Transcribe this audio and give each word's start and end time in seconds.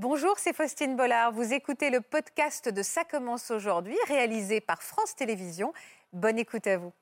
Bonjour, 0.00 0.34
c'est 0.38 0.52
Faustine 0.54 0.94
Bollard. 0.94 1.32
Vous 1.32 1.52
écoutez 1.52 1.90
le 1.90 2.00
podcast 2.00 2.68
de 2.72 2.82
Ça 2.84 3.02
commence 3.02 3.50
aujourd'hui, 3.50 3.96
réalisé 4.06 4.60
par 4.60 4.80
France 4.80 5.16
Télévisions. 5.16 5.72
Bonne 6.12 6.38
écoute 6.38 6.68
à 6.68 6.76
vous. 6.78 6.92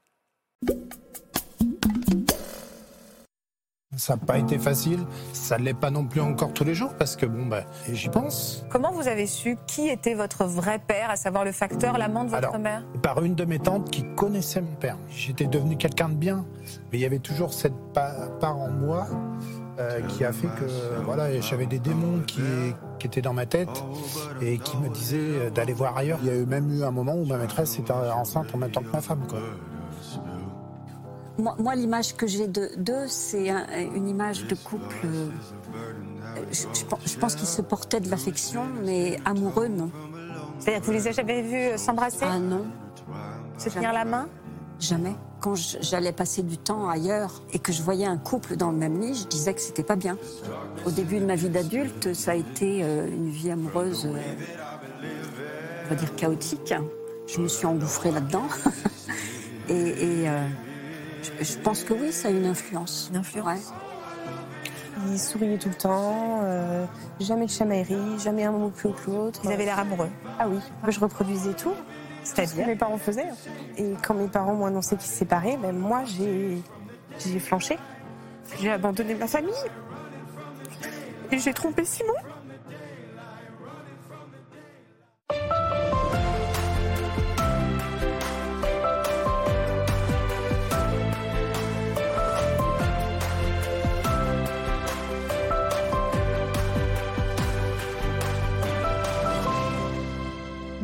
Ça 3.98 4.14
n'a 4.17 4.24
pas 4.24 4.38
été 4.38 4.59
facile, 4.59 5.01
ça 5.35 5.59
ne 5.59 5.64
l'est 5.64 5.74
pas 5.79 5.90
non 5.90 6.06
plus 6.06 6.22
encore 6.22 6.54
tous 6.54 6.64
les 6.64 6.74
jours 6.74 6.95
parce 6.99 7.17
que 7.17 7.27
bon, 7.27 7.45
ben, 7.45 7.67
j'y 7.92 8.09
pense. 8.09 8.64
Comment 8.71 8.92
vous 8.92 9.08
avez 9.08 9.26
su 9.26 9.58
qui 9.67 9.88
était 9.88 10.15
votre 10.15 10.47
vrai 10.47 10.78
père, 10.78 11.10
à 11.10 11.17
savoir 11.17 11.44
le 11.44 11.53
facteur, 11.53 11.99
l'amant 11.99 12.24
de 12.24 12.31
votre 12.31 12.49
Alors, 12.49 12.58
mère? 12.58 12.83
Par 13.03 13.22
une 13.22 13.35
de 13.35 13.44
mes 13.44 13.58
tantes 13.58 13.90
qui 13.90 14.04
connaissait 14.15 14.63
mon 14.63 14.74
père. 14.74 14.97
J'étais 15.10 15.47
devenu 15.47 15.76
quelqu'un 15.76 16.09
de 16.09 16.15
bien, 16.15 16.47
mais 16.91 16.98
il 16.98 17.01
y 17.01 17.05
avait 17.06 17.19
toujours 17.19 17.52
cette 17.52 17.77
pa- 17.92 18.28
part 18.41 18.56
en 18.59 18.70
moi 18.70 19.06
euh, 19.79 20.01
qui 20.02 20.24
a 20.24 20.33
fait 20.33 20.48
que 20.48 21.02
voilà, 21.05 21.41
j'avais 21.41 21.66
des 21.66 21.79
démons 21.79 22.20
qui, 22.27 22.41
qui 22.98 23.06
étaient 23.06 23.20
dans 23.23 23.34
ma 23.34 23.46
tête 23.46 23.84
et 24.41 24.59
qui 24.59 24.77
me 24.78 24.88
disaient 24.88 25.50
d'aller 25.55 25.73
voir 25.74 25.96
ailleurs. 25.96 26.19
Il 26.23 26.28
y 26.28 26.30
a 26.30 26.37
eu 26.37 26.46
même 26.46 26.70
eu 26.78 26.83
un 26.83 26.91
moment 26.91 27.14
où 27.14 27.24
ma 27.27 27.37
maîtresse 27.37 27.78
était 27.78 27.92
enceinte 27.92 28.55
en 28.55 28.59
même 28.59 28.70
temps 28.70 28.83
que 28.83 28.92
ma 28.92 29.00
femme. 29.02 29.27
Quoi. 29.28 29.38
Moi, 31.38 31.55
moi, 31.59 31.74
l'image 31.74 32.16
que 32.16 32.27
j'ai 32.27 32.48
de- 32.48 32.70
d'eux, 32.78 33.06
c'est 33.09 33.50
un- 33.50 33.66
une 33.95 34.09
image 34.09 34.47
de 34.47 34.55
couple. 34.55 34.97
euh, 35.05 35.28
je, 36.50 36.62
je 36.72 36.84
pense- 36.86 37.00
je 37.05 37.19
pense 37.19 37.34
qu'ils 37.34 37.47
se 37.48 37.61
portaient 37.61 38.00
de 38.00 38.11
l'affection, 38.11 38.62
mais 38.84 39.19
amoureux, 39.27 39.69
non. 39.69 39.91
C'est-à-dire 40.58 40.80
que 40.80 40.86
vous 40.86 40.92
les 40.92 41.06
avez 41.06 41.12
jamais 41.14 41.42
vus 41.42 41.77
s'embrasser, 41.78 42.24
Ah 42.27 42.38
non, 42.38 42.64
se 43.58 43.69
tenir 43.69 43.92
la 43.92 44.06
main? 44.06 44.28
Jamais. 44.80 45.14
Quand 45.40 45.54
j'allais 45.54 46.12
passer 46.12 46.42
du 46.42 46.58
temps 46.58 46.88
ailleurs 46.88 47.42
et 47.52 47.58
que 47.58 47.72
je 47.72 47.82
voyais 47.82 48.06
un 48.06 48.16
couple 48.16 48.56
dans 48.56 48.70
le 48.70 48.77
même 48.77 49.00
lit, 49.00 49.14
je 49.14 49.27
disais 49.27 49.54
que 49.54 49.60
c'était 49.60 49.82
pas 49.82 49.96
bien. 49.96 50.16
Au 50.86 50.90
début 50.90 51.18
de 51.18 51.27
ma 51.27 51.34
vie 51.36 51.50
d'adulte, 51.50 52.14
ça 52.14 52.32
a 52.32 52.34
été 52.34 52.82
euh, 52.82 53.06
une 53.06 53.28
vie 53.28 53.50
amoureuse, 53.50 54.06
euh, 54.06 54.18
on 55.84 55.88
va 55.91 55.94
dire 55.94 56.14
chaotique. 56.16 56.74
Je 57.27 57.41
me 57.41 57.48
suis 57.48 57.66
engouffrée 57.66 58.12
là-dedans. 58.12 58.46
et 59.69 59.72
et, 59.74 60.28
euh, 60.28 60.46
je, 61.22 61.44
je 61.44 61.58
pense 61.58 61.84
que 61.84 61.92
oui, 61.92 62.12
ça 62.12 62.28
a 62.28 62.30
une 62.30 62.46
influence. 62.46 63.08
Une 63.11 63.18
influence. 63.18 63.46
Ouais. 63.46 63.61
Il 65.08 65.18
souriait 65.18 65.58
tout 65.58 65.68
le 65.68 65.74
temps, 65.74 66.41
euh, 66.42 66.86
jamais 67.20 67.46
de 67.46 67.50
chamaillerie, 67.50 68.18
jamais 68.18 68.44
un 68.44 68.52
mot 68.52 68.70
plus 68.70 68.89
haut 68.89 68.92
que 68.92 69.11
l'autre. 69.11 69.41
Ils 69.44 69.52
avaient 69.52 69.64
l'air 69.66 69.78
amoureux. 69.78 70.08
Ah 70.39 70.48
oui, 70.48 70.58
je 70.89 71.00
reproduisais 71.00 71.52
tout. 71.52 71.74
C'est 72.34 72.46
ce 72.46 72.55
que 72.56 72.66
mes 72.66 72.77
parents 72.77 72.98
faisaient. 72.98 73.28
Et 73.78 73.94
quand 74.05 74.14
mes 74.14 74.27
parents 74.27 74.55
m'ont 74.55 74.66
annoncé 74.66 74.96
qu'ils 74.96 75.08
se 75.08 75.16
séparaient, 75.16 75.56
ben 75.56 75.72
moi 75.77 76.02
j'ai 76.05 76.58
j'ai 77.18 77.38
flanché. 77.38 77.78
J'ai 78.60 78.70
abandonné 78.70 79.14
ma 79.14 79.27
famille. 79.27 79.52
Et 81.30 81.38
j'ai 81.38 81.52
trompé 81.52 81.84
Simon. 81.84 82.12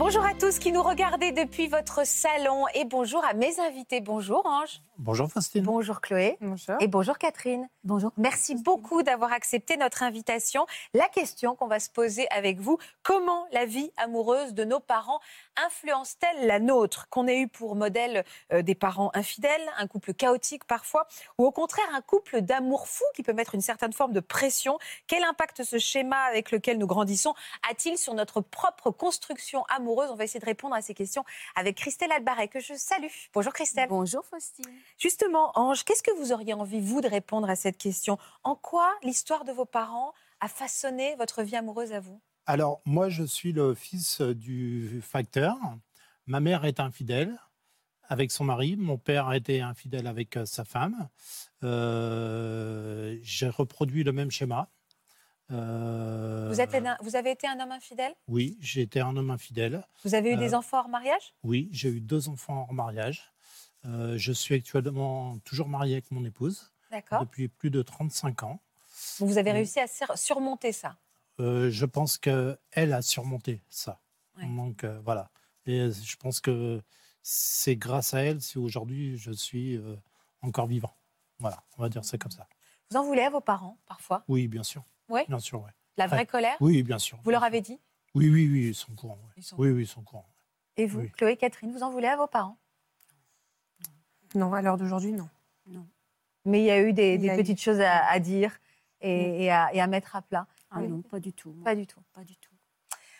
Bonjour 0.04 0.24
à 0.24 0.34
tous 0.34 0.58
qui 0.58 0.72
nous 0.72 0.82
regardez 0.82 1.30
depuis 1.30 1.68
votre 1.68 2.04
salon 2.04 2.64
et 2.74 2.84
bonjour 2.84 3.24
à 3.24 3.34
mes 3.34 3.60
invités. 3.60 4.00
Bonjour 4.00 4.44
Ange. 4.46 4.82
Bonjour 4.98 5.28
Faustine. 5.28 5.62
Bonjour 5.62 6.00
Chloé. 6.00 6.38
Bonjour. 6.40 6.74
Et 6.80 6.88
bonjour 6.88 7.18
Catherine. 7.18 7.68
Bonjour. 7.84 8.10
Merci 8.16 8.56
beaucoup 8.56 9.04
d'avoir 9.04 9.32
accepté 9.32 9.76
notre 9.76 10.02
invitation. 10.02 10.66
La 10.92 11.08
question 11.08 11.54
qu'on 11.54 11.68
va 11.68 11.78
se 11.78 11.88
poser 11.88 12.28
avec 12.30 12.58
vous, 12.58 12.78
comment 13.04 13.46
la 13.52 13.64
vie 13.64 13.92
amoureuse 13.96 14.54
de 14.54 14.64
nos 14.64 14.80
parents 14.80 15.20
influence-t-elle 15.66 16.48
la 16.48 16.58
nôtre 16.58 17.08
Qu'on 17.08 17.28
ait 17.28 17.38
eu 17.38 17.48
pour 17.48 17.76
modèle 17.76 18.24
euh, 18.52 18.62
des 18.62 18.74
parents 18.74 19.12
infidèles, 19.14 19.62
un 19.78 19.86
couple 19.86 20.14
chaotique 20.14 20.64
parfois, 20.64 21.06
ou 21.38 21.44
au 21.44 21.52
contraire 21.52 21.86
un 21.94 22.00
couple 22.00 22.40
d'amour 22.40 22.88
fou 22.88 23.04
qui 23.14 23.22
peut 23.22 23.32
mettre 23.34 23.54
une 23.54 23.60
certaine 23.60 23.92
forme 23.92 24.12
de 24.12 24.20
pression? 24.20 24.78
Quel 25.06 25.22
impact 25.22 25.62
ce 25.62 25.78
schéma 25.78 26.22
avec 26.22 26.50
lequel 26.50 26.78
nous 26.78 26.88
grandissons 26.88 27.34
a-t-il 27.70 27.98
sur 27.98 28.14
notre 28.14 28.40
propre 28.40 28.90
construction 28.90 29.64
amoureuse? 29.68 29.91
On 30.00 30.14
va 30.14 30.24
essayer 30.24 30.40
de 30.40 30.46
répondre 30.46 30.74
à 30.74 30.82
ces 30.82 30.94
questions 30.94 31.24
avec 31.54 31.76
Christelle 31.76 32.12
Albaret, 32.12 32.48
que 32.48 32.60
je 32.60 32.74
salue. 32.74 33.06
Bonjour 33.34 33.52
Christelle. 33.52 33.88
Bonjour 33.88 34.24
Faustine. 34.24 34.64
Justement, 34.98 35.52
Ange, 35.54 35.84
qu'est-ce 35.84 36.02
que 36.02 36.16
vous 36.18 36.32
auriez 36.32 36.54
envie, 36.54 36.80
vous, 36.80 37.00
de 37.00 37.08
répondre 37.08 37.48
à 37.50 37.56
cette 37.56 37.76
question? 37.76 38.18
En 38.42 38.54
quoi 38.54 38.90
l'histoire 39.02 39.44
de 39.44 39.52
vos 39.52 39.66
parents 39.66 40.12
a 40.40 40.48
façonné 40.48 41.14
votre 41.16 41.42
vie 41.42 41.56
amoureuse 41.56 41.92
à 41.92 42.00
vous? 42.00 42.20
Alors, 42.46 42.80
moi, 42.84 43.08
je 43.08 43.22
suis 43.22 43.52
le 43.52 43.74
fils 43.74 44.20
du 44.20 45.00
facteur. 45.02 45.56
Ma 46.26 46.40
mère 46.40 46.64
est 46.64 46.80
infidèle 46.80 47.38
avec 48.08 48.30
son 48.30 48.44
mari. 48.44 48.76
Mon 48.76 48.98
père 48.98 49.28
a 49.28 49.36
été 49.36 49.60
infidèle 49.60 50.06
avec 50.06 50.36
euh, 50.36 50.44
sa 50.44 50.64
femme. 50.64 51.08
Euh, 51.62 53.18
J'ai 53.22 53.48
reproduit 53.48 54.04
le 54.04 54.12
même 54.12 54.30
schéma. 54.30 54.68
Euh, 55.52 56.48
vous, 56.50 56.60
êtes 56.60 56.74
un- 56.74 56.96
vous 57.00 57.16
avez 57.16 57.30
été 57.30 57.46
un 57.46 57.58
homme 57.60 57.72
infidèle? 57.72 58.14
Oui, 58.28 58.56
j'ai 58.60 58.82
été 58.82 59.00
un 59.00 59.16
homme 59.16 59.30
infidèle. 59.30 59.86
Vous 60.04 60.14
avez 60.14 60.30
eu 60.30 60.34
Euh, 60.34 60.38
des 60.38 60.54
enfants 60.54 60.78
hors 60.80 60.88
mariage? 60.88 61.34
Oui, 61.42 61.68
j'ai 61.72 61.88
eu 61.90 62.00
deux 62.00 62.28
enfants 62.28 62.62
hors 62.62 62.72
mariage. 62.72 63.32
Euh, 63.84 64.16
je 64.16 64.32
suis 64.32 64.54
actuellement 64.54 65.38
toujours 65.40 65.68
marié 65.68 65.94
avec 65.94 66.10
mon 66.10 66.24
épouse 66.24 66.72
depuis 67.20 67.48
plus 67.48 67.70
de 67.70 67.82
35 67.82 68.42
ans. 68.44 68.60
Vous 69.18 69.38
avez 69.38 69.52
réussi 69.52 69.80
à 69.80 69.86
sur- 69.86 70.16
surmonter 70.16 70.72
ça? 70.72 70.96
Euh, 71.40 71.70
je 71.70 71.86
pense 71.86 72.18
qu'elle 72.18 72.58
a 72.92 73.02
surmonté 73.02 73.62
ça. 73.70 74.00
Ouais. 74.36 74.46
Donc 74.46 74.84
euh, 74.84 75.00
voilà. 75.04 75.30
Et 75.66 75.80
euh, 75.80 75.90
je 75.92 76.16
pense 76.16 76.40
que 76.40 76.82
c'est 77.22 77.76
grâce 77.76 78.14
à 78.14 78.20
elle 78.22 78.40
si 78.40 78.58
aujourd'hui 78.58 79.16
je 79.16 79.32
suis 79.32 79.76
euh, 79.76 79.96
encore 80.42 80.66
vivant. 80.66 80.94
Voilà, 81.38 81.62
on 81.78 81.82
va 81.82 81.88
dire 81.88 82.04
ça 82.04 82.18
comme 82.18 82.30
ça. 82.30 82.46
Vous 82.90 82.96
en 82.98 83.04
voulez 83.04 83.22
à 83.22 83.30
vos 83.30 83.40
parents, 83.40 83.78
parfois? 83.86 84.24
Oui, 84.28 84.46
bien 84.48 84.62
sûr. 84.62 84.84
Ouais. 85.12 85.24
Bien 85.28 85.38
sûr, 85.38 85.60
ouais. 85.62 85.70
La 85.98 86.06
vraie 86.06 86.18
Ouais. 86.20 86.26
colère 86.26 86.56
Oui, 86.60 86.82
bien 86.82 86.98
sûr. 86.98 87.18
Vous 87.22 87.30
leur 87.30 87.44
avez 87.44 87.60
dit? 87.60 87.78
Oui, 88.14 88.28
oui, 88.30 88.48
oui, 88.50 88.68
ils 88.68 88.74
sont 88.74 88.92
courants. 88.94 89.18
ouais. 89.26 89.32
Ils 89.36 89.42
sont- 89.42 89.56
Oui, 89.58 89.70
oui, 89.70 89.82
ils 89.82 89.86
sont 89.86 90.02
courants. 90.02 90.26
Et 90.78 90.86
vous, 90.86 91.00
Oui. 91.00 91.10
Chloé, 91.10 91.36
Catherine, 91.36 91.70
vous 91.70 91.82
en 91.82 91.90
voulez 91.90 92.06
à 92.08 92.16
vos 92.16 92.26
parents? 92.26 92.56
Non, 94.34 94.52
à 94.54 94.62
l'heure 94.62 94.76
d'aujourd'hui, 94.78 95.12
non. 95.12 95.28
Mais 96.44 96.60
il 96.62 96.64
y 96.64 96.70
a 96.70 96.80
eu 96.80 96.92
des, 96.92 97.14
Il 97.14 97.20
y 97.20 97.22
des 97.24 97.30
a 97.30 97.34
eu- 97.34 97.36
petites 97.36 97.60
choses 97.60 97.80
à, 97.80 98.04
à 98.06 98.18
dire 98.18 98.58
et, 99.00 99.44
et 99.44 99.50
à, 99.52 99.72
et 99.74 99.80
à 99.80 99.86
mettre 99.86 100.16
à 100.16 100.22
plat. 100.22 100.46
Ah 100.70 100.78
Oui. 100.80 100.88
non, 100.88 101.02
pas 101.02 101.20
du 101.20 101.32
tout. 101.32 101.52
Pas 101.64 101.76
du 101.76 101.86
tout. 101.86 102.00
Pas 102.14 102.24
du 102.24 102.34
tout. 102.36 102.50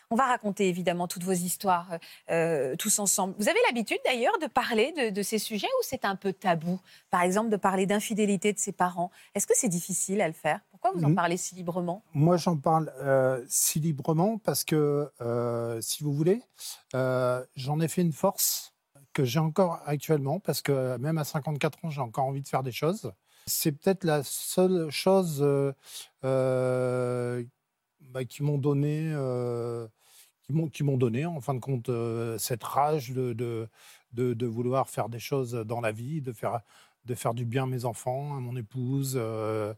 On 0.09 0.15
va 0.15 0.25
raconter 0.25 0.67
évidemment 0.67 1.07
toutes 1.07 1.23
vos 1.23 1.31
histoires 1.31 1.87
euh, 2.29 2.75
tous 2.75 2.99
ensemble. 2.99 3.33
Vous 3.39 3.47
avez 3.47 3.57
l'habitude 3.67 3.97
d'ailleurs 4.03 4.37
de 4.39 4.47
parler 4.47 4.91
de, 4.91 5.09
de 5.09 5.21
ces 5.23 5.39
sujets 5.39 5.67
ou 5.79 5.83
c'est 5.83 6.03
un 6.05 6.15
peu 6.17 6.33
tabou? 6.33 6.79
Par 7.09 7.21
exemple, 7.21 7.49
de 7.49 7.55
parler 7.55 7.85
d'infidélité 7.85 8.51
de 8.53 8.59
ses 8.59 8.73
parents. 8.73 9.09
Est-ce 9.35 9.47
que 9.47 9.53
c'est 9.55 9.69
difficile 9.69 10.19
à 10.21 10.27
le 10.27 10.33
faire? 10.33 10.59
Pourquoi 10.83 10.99
vous 10.99 11.05
en 11.05 11.15
parlez 11.15 11.37
si 11.37 11.55
librement? 11.55 12.03
Moi, 12.13 12.35
j'en 12.35 12.57
parle 12.57 12.91
euh, 12.99 13.41
si 13.47 13.79
librement 13.79 14.37
parce 14.37 14.65
que, 14.65 15.09
euh, 15.21 15.79
si 15.79 16.03
vous 16.03 16.11
voulez, 16.11 16.41
euh, 16.93 17.41
j'en 17.55 17.79
ai 17.79 17.87
fait 17.87 18.01
une 18.01 18.11
force 18.11 18.73
que 19.13 19.23
j'ai 19.23 19.39
encore 19.39 19.79
actuellement 19.85 20.41
parce 20.41 20.61
que 20.61 20.97
même 20.97 21.17
à 21.17 21.23
54 21.23 21.85
ans, 21.85 21.89
j'ai 21.89 22.01
encore 22.01 22.25
envie 22.25 22.41
de 22.41 22.47
faire 22.49 22.63
des 22.63 22.73
choses. 22.73 23.13
C'est 23.45 23.71
peut-être 23.71 24.03
la 24.03 24.23
seule 24.23 24.89
chose 24.89 25.39
bah, 26.21 26.65
qui 28.27 28.43
m'ont 28.43 28.57
donné, 28.57 29.13
qui 30.43 30.53
m'ont 30.53 30.67
qui 30.67 30.83
m'ont 30.83 30.97
donné 30.97 31.25
en 31.25 31.39
fin 31.39 31.53
de 31.53 31.59
compte 31.59 31.89
euh, 31.89 32.37
cette 32.37 32.63
rage 32.63 33.11
de, 33.11 33.33
de, 33.33 33.69
de, 34.11 34.33
de 34.33 34.45
vouloir 34.45 34.89
faire 34.89 35.09
des 35.09 35.19
choses 35.19 35.53
dans 35.53 35.81
la 35.81 35.91
vie, 35.91 36.21
de 36.21 36.33
faire 36.33 36.61
de 37.05 37.15
faire 37.15 37.33
du 37.33 37.45
bien 37.45 37.63
à 37.63 37.67
mes 37.67 37.85
enfants, 37.85 38.35
à 38.35 38.39
mon 38.39 38.55
épouse. 38.55 39.15
euh, 39.17 39.73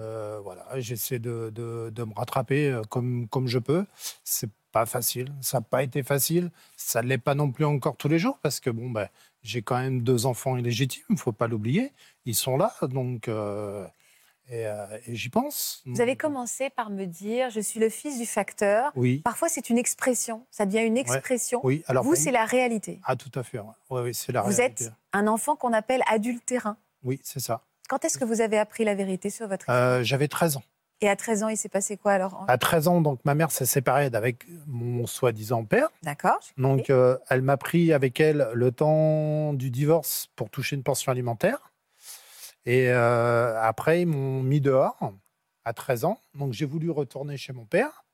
euh, 0.00 0.40
voilà, 0.42 0.66
j'essaie 0.80 1.18
de, 1.18 1.50
de- 1.54 1.90
de 1.94 2.04
me 2.04 2.14
rattraper 2.14 2.70
euh, 2.70 2.82
comme, 2.82 3.28
comme 3.28 3.46
je 3.48 3.58
peux. 3.58 3.84
C'est 4.24 4.50
pas 4.72 4.86
facile, 4.86 5.32
ça 5.40 5.58
n'a 5.58 5.62
pas 5.62 5.82
été 5.82 6.02
facile. 6.02 6.50
Ça 6.76 7.02
ne 7.02 7.08
l'est 7.08 7.18
pas 7.18 7.34
non 7.34 7.50
plus 7.50 7.64
encore 7.64 7.96
tous 7.96 8.08
les 8.08 8.18
jours 8.18 8.38
parce 8.42 8.60
que 8.60 8.70
bon, 8.70 8.90
ben, 8.90 9.08
j'ai 9.42 9.62
quand 9.62 9.78
même 9.78 10.02
deux 10.02 10.26
enfants 10.26 10.56
illégitimes, 10.56 11.02
il 11.10 11.18
faut 11.18 11.32
pas 11.32 11.48
l'oublier. 11.48 11.92
Ils 12.26 12.34
sont 12.36 12.56
là, 12.56 12.72
donc 12.82 13.28
euh, 13.28 13.86
et, 14.50 14.66
euh, 14.66 14.84
et 15.06 15.14
j'y 15.16 15.28
pense. 15.30 15.82
Vous 15.86 16.00
avez 16.00 16.16
commencé 16.16 16.68
par 16.70 16.90
me 16.90 17.04
dire 17.06 17.48
je 17.50 17.60
suis 17.60 17.80
le 17.80 17.88
fils 17.88 18.18
du 18.18 18.26
facteur. 18.26 18.92
Oui, 18.96 19.20
Parfois, 19.24 19.48
c'est 19.48 19.70
une 19.70 19.78
expression. 19.78 20.44
Ça 20.50 20.66
devient 20.66 20.80
une 20.84 20.98
expression. 20.98 21.60
oui. 21.62 21.82
Alors 21.86 22.04
vous, 22.04 22.14
c'est 22.16 22.30
la 22.32 22.44
réalité. 22.44 23.00
ah 23.04 23.16
tout 23.16 23.30
à 23.38 23.42
fait. 23.42 23.58
ouais. 23.58 23.66
Ouais, 23.90 24.02
oui, 24.02 24.14
c'est 24.14 24.32
la 24.32 24.42
Vous 24.42 24.48
réalité. 24.48 24.84
êtes 24.84 24.92
un 25.12 25.26
enfant 25.26 25.56
qu'on 25.56 25.72
appelle 25.72 26.02
adultérin. 26.08 26.76
Oui, 27.04 27.20
c'est 27.22 27.40
ça. 27.40 27.62
Quand 27.88 28.04
est-ce 28.04 28.18
que 28.18 28.24
vous 28.24 28.40
avez 28.40 28.58
appris 28.58 28.84
la 28.84 28.94
vérité 28.94 29.30
sur 29.30 29.48
votre 29.48 29.68
Euh, 29.70 30.02
J'avais 30.02 30.28
13 30.28 30.58
ans. 30.58 30.62
Et 31.02 31.08
à 31.08 31.16
13 31.16 31.44
ans, 31.44 31.48
il 31.48 31.56
s'est 31.56 31.70
passé 31.70 31.96
quoi 31.96 32.12
alors 32.12 32.44
À 32.46 32.58
13 32.58 32.86
ans, 32.88 33.00
donc 33.00 33.20
ma 33.24 33.34
mère 33.34 33.50
s'est 33.50 33.64
séparée 33.64 34.10
avec 34.12 34.44
mon 34.66 35.06
soi-disant 35.06 35.64
père. 35.64 35.88
D'accord. 36.02 36.38
Donc, 36.58 36.90
euh, 36.90 37.16
elle 37.30 37.40
m'a 37.40 37.56
pris 37.56 37.94
avec 37.94 38.20
elle 38.20 38.48
le 38.52 38.70
temps 38.70 39.54
du 39.54 39.70
divorce 39.70 40.28
pour 40.36 40.50
toucher 40.50 40.76
une 40.76 40.82
pension 40.82 41.10
alimentaire. 41.10 41.69
Et 42.66 42.88
euh, 42.88 43.60
après, 43.60 44.02
ils 44.02 44.06
m'ont 44.06 44.42
mis 44.42 44.60
dehors 44.60 44.98
à 45.64 45.72
13 45.72 46.04
ans. 46.04 46.20
Donc, 46.34 46.52
j'ai 46.52 46.66
voulu 46.66 46.90
retourner 46.90 47.36
chez 47.36 47.52
mon 47.52 47.64
père. 47.64 48.04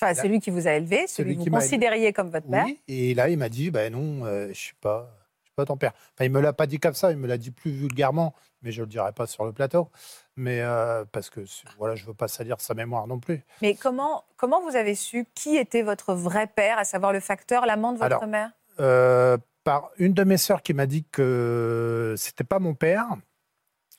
Enfin, 0.00 0.14
celui 0.14 0.40
qui 0.40 0.50
vous 0.50 0.66
a 0.66 0.72
élevé, 0.72 1.06
celui, 1.06 1.36
que 1.36 1.42
vous 1.42 1.50
considériez 1.50 2.12
comme 2.12 2.30
votre 2.30 2.48
père. 2.48 2.64
Oui, 2.64 2.80
et 2.88 3.14
là, 3.14 3.28
il 3.28 3.38
m'a 3.38 3.48
dit, 3.48 3.70
ben 3.70 3.92
non, 3.92 4.26
euh, 4.26 4.48
je 4.48 4.58
suis 4.58 4.74
pas, 4.74 5.14
je 5.42 5.48
suis 5.48 5.54
pas 5.54 5.64
ton 5.64 5.76
père. 5.76 5.92
Enfin, 6.14 6.24
il 6.24 6.30
me 6.32 6.40
l'a 6.40 6.52
pas 6.52 6.66
dit 6.66 6.80
comme 6.80 6.94
ça, 6.94 7.12
il 7.12 7.18
me 7.18 7.28
l'a 7.28 7.38
dit 7.38 7.52
plus 7.52 7.70
vulgairement, 7.70 8.34
mais 8.62 8.72
je 8.72 8.80
le 8.80 8.88
dirai 8.88 9.12
pas 9.12 9.28
sur 9.28 9.44
le 9.44 9.52
plateau. 9.52 9.90
Mais 10.34 10.60
euh, 10.60 11.04
parce 11.12 11.30
que 11.30 11.44
voilà, 11.78 11.94
je 11.94 12.04
veux 12.04 12.14
pas 12.14 12.26
salir 12.26 12.60
sa 12.60 12.74
mémoire 12.74 13.06
non 13.06 13.20
plus. 13.20 13.44
Mais 13.60 13.74
comment, 13.74 14.24
comment 14.36 14.60
vous 14.60 14.74
avez 14.74 14.96
su 14.96 15.24
qui 15.34 15.56
était 15.56 15.82
votre 15.82 16.14
vrai 16.14 16.48
père, 16.48 16.78
à 16.78 16.84
savoir 16.84 17.12
le 17.12 17.20
facteur, 17.20 17.64
l'amant 17.64 17.92
de 17.92 17.98
votre 17.98 18.06
Alors, 18.06 18.26
mère? 18.26 18.50
Euh, 18.80 19.38
par 19.62 19.90
une 19.98 20.14
de 20.14 20.24
mes 20.24 20.38
sœurs 20.38 20.62
qui 20.62 20.74
m'a 20.74 20.86
dit 20.86 21.04
que 21.12 22.14
c'était 22.16 22.44
pas 22.44 22.58
mon 22.58 22.74
père, 22.74 23.06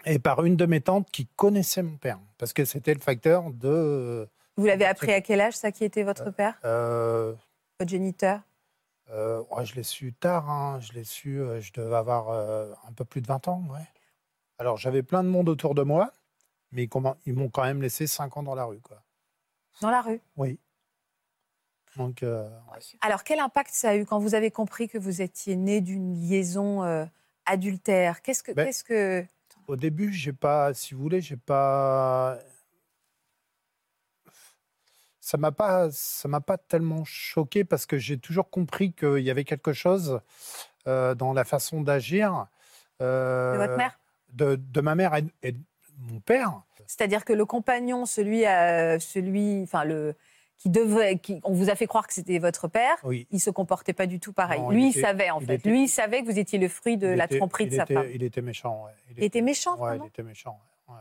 et 0.05 0.19
par 0.19 0.43
une 0.45 0.55
de 0.55 0.65
mes 0.65 0.81
tantes 0.81 1.09
qui 1.11 1.27
connaissait 1.35 1.83
mon 1.83 1.97
père, 1.97 2.19
parce 2.37 2.53
que 2.53 2.65
c'était 2.65 2.93
le 2.93 2.99
facteur 2.99 3.51
de 3.51 4.27
Vous 4.57 4.65
l'avez 4.65 4.85
appris 4.85 5.11
à 5.13 5.21
quel 5.21 5.41
âge, 5.41 5.55
ça, 5.55 5.71
qui 5.71 5.83
était 5.83 6.03
votre 6.03 6.31
père, 6.31 6.59
euh, 6.65 7.33
votre 7.79 7.91
géniteur 7.91 8.41
Euh, 9.11 9.43
ouais, 9.51 9.65
je 9.65 9.75
l'ai 9.75 9.83
su 9.83 10.13
tard, 10.13 10.49
hein. 10.49 10.79
je 10.79 10.93
l'ai 10.93 11.03
su, 11.03 11.39
euh, 11.39 11.59
je 11.61 11.73
devais 11.73 11.95
avoir 11.95 12.29
euh, 12.29 12.71
un 12.87 12.93
peu 12.93 13.05
plus 13.05 13.21
de 13.21 13.27
20 13.27 13.47
ans. 13.47 13.63
Ouais. 13.69 13.85
Alors 14.59 14.77
j'avais 14.77 15.03
plein 15.03 15.23
de 15.23 15.29
monde 15.29 15.49
autour 15.49 15.75
de 15.75 15.83
moi, 15.83 16.11
mais 16.71 16.87
ils, 17.25 17.33
m'ont 17.33 17.49
quand 17.49 17.63
même 17.63 17.81
laissé 17.81 18.07
5 18.07 18.37
ans 18.37 18.43
dans 18.43 18.55
la 18.55 18.65
rue. 18.65 18.79
Quoi. 18.79 19.01
Dans 19.81 19.89
la 19.89 20.01
rue. 20.01 20.21
Oui. 20.37 20.59
Donc, 21.95 22.23
euh, 22.23 22.49
ouais. 22.71 22.79
Alors, 23.01 23.23
quel 23.23 23.39
impact 23.39 23.71
ça 23.73 23.89
a 23.89 23.95
eu 23.95 24.05
quand 24.05 24.19
vous 24.19 24.35
avez 24.35 24.51
compris 24.51 24.87
que 24.87 24.97
vous 24.97 25.21
étiez 25.21 25.55
né 25.55 25.81
d'une 25.81 26.19
liaison 26.19 26.83
euh, 26.83 27.05
adultère? 27.45 28.21
Qu'est-ce 28.21 28.43
que, 28.43 28.51
Ben, 28.51 28.65
qu'est-ce 28.65 28.83
que 28.83 29.25
au 29.67 29.75
début, 29.75 30.11
j'ai 30.13 30.33
pas, 30.33 30.73
si 30.73 30.93
vous 30.93 31.01
voulez, 31.01 31.21
j'ai 31.21 31.37
pas. 31.37 32.37
Ça 35.19 35.37
m'a 35.37 35.51
pas, 35.51 35.89
ça 35.91 36.27
m'a 36.27 36.41
pas 36.41 36.57
tellement 36.57 37.05
choqué 37.05 37.63
parce 37.63 37.85
que 37.85 37.97
j'ai 37.97 38.17
toujours 38.17 38.49
compris 38.49 38.91
qu'il 38.91 39.19
y 39.19 39.29
avait 39.29 39.45
quelque 39.45 39.71
chose 39.71 40.19
euh, 40.87 41.15
dans 41.15 41.31
la 41.31 41.45
façon 41.45 41.81
d'agir. 41.81 42.47
de 42.99 43.05
euh, 43.05 43.57
votre 43.57 43.77
mère? 43.77 43.97
de, 44.33 44.55
de 44.55 44.81
ma 44.81 44.95
mère 44.95 45.15
et, 45.15 45.23
et 45.41 45.51
de 45.53 45.59
mon 45.99 46.19
père. 46.19 46.61
C'est-à-dire 46.87 47.23
que 47.23 47.33
le 47.33 47.45
compagnon, 47.45 48.05
celui, 48.05 48.45
euh, 48.45 48.99
celui, 48.99 49.63
enfin 49.63 49.85
le, 49.85 50.15
qui 50.63 50.69
devait, 50.69 51.17
qui, 51.17 51.41
on 51.43 51.51
vous 51.51 51.69
a 51.69 51.75
fait 51.75 51.87
croire 51.87 52.07
que 52.07 52.13
c'était 52.13 52.39
votre 52.39 52.69
père. 52.69 52.95
Oui. 53.03 53.27
Il 53.31 53.41
se 53.41 53.49
comportait 53.49 53.91
pas 53.91 54.05
du 54.07 54.21
tout 54.21 54.31
pareil. 54.31 54.61
Non, 54.61 54.69
Lui, 54.69 54.85
il 54.85 54.89
était- 54.91 55.01
savait 55.01 55.29
en 55.29 55.41
il 55.41 55.45
fait. 55.45 55.55
était- 55.55 55.69
Lui, 55.69 55.83
il 55.83 55.87
savait 55.89 56.21
que 56.21 56.25
vous 56.31 56.39
étiez 56.39 56.57
le 56.57 56.69
fruit 56.69 56.95
de 56.95 57.07
la 57.07 57.25
était- 57.25 57.37
tromperie 57.37 57.67
de 57.67 57.75
sa 57.75 57.83
était- 57.83 57.93
femme. 57.95 58.07
Il 58.13 58.23
était 58.23 58.41
méchant, 58.41 58.85
ouais. 58.85 58.91
Il 59.17 59.23
était 59.25 59.41
méchant, 59.41 59.77
Ouais, 59.77 59.97
il 60.01 60.07
était 60.07 60.23
méchant. 60.23 60.57
ouais. 60.87 60.95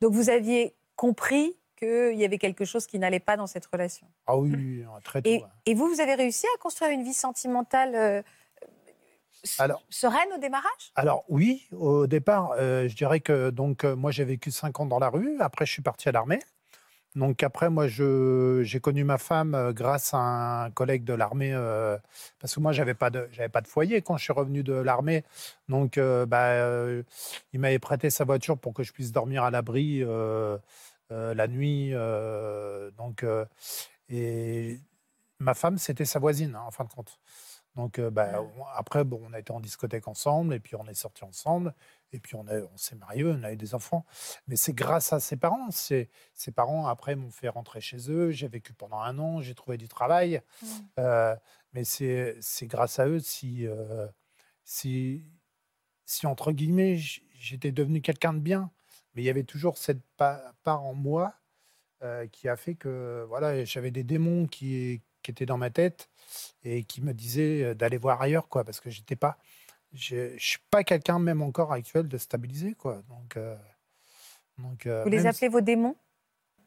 Donc 0.00 0.12
vous 0.14 0.30
aviez 0.30 0.74
compris 0.96 1.56
qu'il 1.78 2.16
y 2.16 2.24
avait 2.24 2.38
quelque 2.38 2.64
chose 2.64 2.88
qui 2.88 2.98
n'allait 2.98 3.20
pas 3.20 3.36
dans 3.36 3.46
cette 3.46 3.66
relation. 3.66 4.08
Ah 4.26 4.36
oui, 4.36 4.82
très 5.04 5.22
tôt. 5.22 5.30
Et, 5.64 5.74
vous, 5.74 5.86
vous 5.86 6.00
avez 6.00 6.14
réussi 6.16 6.46
à 6.52 6.58
construire 6.58 6.90
une 6.90 7.04
vie 7.04 7.14
sentimentale 7.14 7.94
euh, 7.94 8.22
Alors- 9.58 9.84
sereine 9.90 10.28
au 10.34 10.38
démarrage? 10.38 10.90
Alors 10.96 11.24
oui, 11.28 11.68
au 11.70 12.08
départ, 12.08 12.52
euh, 12.58 12.88
je 12.88 12.96
dirais 12.96 13.20
que 13.20 13.50
donc 13.50 13.84
euh, 13.84 13.94
moi 13.94 14.10
j'ai 14.10 14.24
vécu 14.24 14.50
cinq 14.50 14.80
ans 14.80 14.86
dans 14.86 14.98
la 14.98 15.08
rue. 15.08 15.36
Après, 15.40 15.66
je 15.66 15.72
suis 15.72 15.82
parti 15.82 16.08
à 16.08 16.12
l'armée. 16.12 16.40
Donc 17.14 17.42
après, 17.42 17.68
moi, 17.68 17.86
j'ai 17.88 18.80
connu 18.80 19.04
ma 19.04 19.18
femme 19.18 19.54
euh, 19.54 19.72
grâce 19.74 20.14
à 20.14 20.64
un 20.64 20.70
collègue 20.70 21.04
de 21.04 21.12
l'armée, 21.12 21.52
euh, 21.52 21.98
parce 22.40 22.54
que 22.54 22.60
moi, 22.60 22.72
j'avais 22.72 22.94
pas 22.94 23.10
de, 23.10 23.28
j'avais 23.32 23.50
pas 23.50 23.60
de 23.60 23.68
foyer 23.68 24.00
quand 24.00 24.16
je 24.16 24.24
suis 24.24 24.32
revenu 24.32 24.62
de 24.62 24.72
l'armée. 24.72 25.22
Donc, 25.68 25.98
euh, 25.98 26.24
bah, 26.24 26.46
euh, 26.52 27.02
il 27.52 27.60
m'avait 27.60 27.78
prêté 27.78 28.08
sa 28.08 28.24
voiture 28.24 28.58
pour 28.58 28.72
que 28.72 28.82
je 28.82 28.92
puisse 28.92 29.12
dormir 29.12 29.44
à 29.44 29.50
l'abri 29.50 30.02
la 31.10 31.48
nuit. 31.48 31.92
donc, 32.96 33.24
et 34.08 34.80
ma 35.38 35.54
femme, 35.54 35.78
c'était 35.78 36.04
sa 36.04 36.18
voisine, 36.18 36.54
hein, 36.56 36.64
en 36.66 36.70
fin 36.70 36.84
de 36.84 36.90
compte. 36.92 37.18
Donc, 37.76 38.00
bah, 38.00 38.42
on- 38.58 38.64
après, 38.76 39.04
bon, 39.04 39.20
on 39.28 39.32
a 39.34 39.38
été 39.38 39.52
en 39.52 39.60
discothèque 39.60 40.08
ensemble, 40.08 40.54
et 40.54 40.60
puis 40.60 40.76
on 40.76 40.86
est 40.86 40.94
sortis 40.94 41.24
ensemble, 41.24 41.74
et 42.12 42.20
puis 42.20 42.36
on, 42.36 42.46
a- 42.46 42.60
on 42.72 42.76
s'est 42.76 42.94
mariés, 42.96 43.24
on 43.24 43.42
a 43.42 43.52
eu 43.52 43.56
des 43.56 43.74
enfants. 43.74 44.04
Mais 44.46 44.56
c'est 44.56 44.72
grâce 44.74 45.12
à 45.12 45.20
ses 45.20 45.36
parents. 45.36 45.70
Ses 45.70 46.08
parents, 46.54 46.86
après, 46.86 47.16
m'ont 47.16 47.30
fait 47.30 47.48
rentrer 47.48 47.80
chez 47.80 48.10
eux. 48.10 48.30
J'ai 48.30 48.48
vécu 48.48 48.72
pendant 48.74 48.98
un 48.98 49.18
an, 49.18 49.40
j'ai 49.40 49.54
trouvé 49.54 49.78
du 49.78 49.88
travail. 49.88 50.42
Mm. 50.62 50.66
Euh, 50.98 51.36
mais 51.72 51.84
c'est, 51.84 52.38
grâce 52.62 52.98
à 52.98 53.06
eux 53.06 53.18
si, 53.20 53.66
euh, 53.66 54.06
si, 54.64 55.24
si, 56.04 56.26
entre 56.26 56.52
guillemets, 56.52 56.96
j'étais 56.96 57.72
devenu 57.72 58.02
quelqu'un 58.02 58.34
de 58.34 58.40
bien. 58.40 58.70
Mais 59.14 59.22
il 59.22 59.24
y 59.24 59.30
avait 59.30 59.44
toujours 59.44 59.78
cette 59.78 60.02
pa- 60.16 60.54
part 60.62 60.84
en 60.84 60.94
moi 60.94 61.34
euh, 62.02 62.26
qui 62.28 62.48
a 62.48 62.56
fait 62.56 62.74
que 62.74 63.24
voilà, 63.28 63.64
j'avais 63.64 63.90
des 63.90 64.04
démons 64.04 64.46
qui, 64.46 65.02
qui 65.22 65.30
étaient 65.30 65.46
dans 65.46 65.58
ma 65.58 65.70
tête 65.70 66.08
et 66.64 66.84
qui 66.84 67.00
me 67.02 67.12
disaient 67.12 67.74
d'aller 67.74 67.98
voir 67.98 68.20
ailleurs, 68.22 68.48
quoi, 68.48 68.64
parce 68.64 68.80
que 68.80 68.90
j'étais 68.90 69.16
pas, 69.16 69.38
je 69.92 70.36
je 70.36 70.44
suis 70.46 70.58
pas 70.70 70.84
quelqu'un 70.84 71.18
même 71.18 71.42
encore 71.42 71.72
actuel 71.72 72.08
de 72.08 72.18
stabilisé, 72.18 72.74
quoi. 72.74 73.02
Donc, 73.08 73.36
euh, 73.36 73.56
donc 74.58 74.86
euh, 74.86 75.02
Vous 75.04 75.10
les 75.10 75.26
appelez 75.26 75.48
vos 75.48 75.60
démons? 75.60 75.96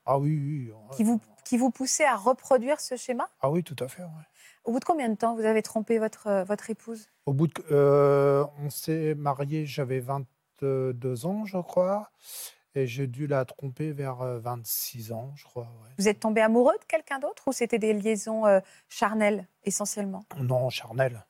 Ah 0.06 0.20
oui, 0.20 0.38
oui, 0.38 0.72
qui 0.96 1.04
vous, 1.04 1.20
qui 1.44 1.58
vous 1.58 1.72
poussaient 1.72 2.06
à 2.06 2.16
reproduire 2.16 2.80
ce 2.80 2.96
schéma? 2.96 3.28
Ah 3.42 3.50
oui, 3.50 3.64
tout 3.64 3.76
à 3.80 3.88
fait. 3.88 4.04
ouais. 4.04 4.10
Au 4.64 4.72
bout 4.72 4.80
de 4.80 4.86
combien 4.86 5.10
de 5.10 5.16
temps 5.16 5.36
vous 5.36 5.46
avez 5.46 5.64
trompé 5.64 5.98
votre, 5.98 6.28
euh, 6.28 6.44
votre 6.44 6.70
épouse? 6.70 7.10
Au 7.26 7.34
bout 7.34 7.48
de, 7.48 7.54
euh, 7.72 8.46
on 8.60 8.70
s'est 8.70 9.16
marié, 9.16 9.66
j'avais 9.66 10.00
22 10.00 11.26
ans, 11.26 11.46
je 11.46 11.58
crois, 11.58 12.12
et 12.76 12.86
j'ai 12.86 13.08
dû 13.08 13.26
la 13.26 13.46
tromper 13.46 13.94
vers 13.94 14.22
euh, 14.22 14.38
26 14.40 15.12
ans, 15.12 15.32
je 15.36 15.44
crois. 15.46 15.64
ouais. 15.84 15.90
Vous 15.98 16.08
êtes 16.08 16.20
tombé 16.20 16.42
amoureux 16.42 16.78
de 16.80 16.86
quelqu'un 16.86 17.18
d'autre 17.18 17.48
ou 17.48 17.52
c'était 17.52 17.80
des 17.80 17.94
liaisons 17.94 18.44
charnelles 18.90 19.48
essentiellement? 19.64 20.24
Non, 20.38 20.70
charnel. 20.70 21.26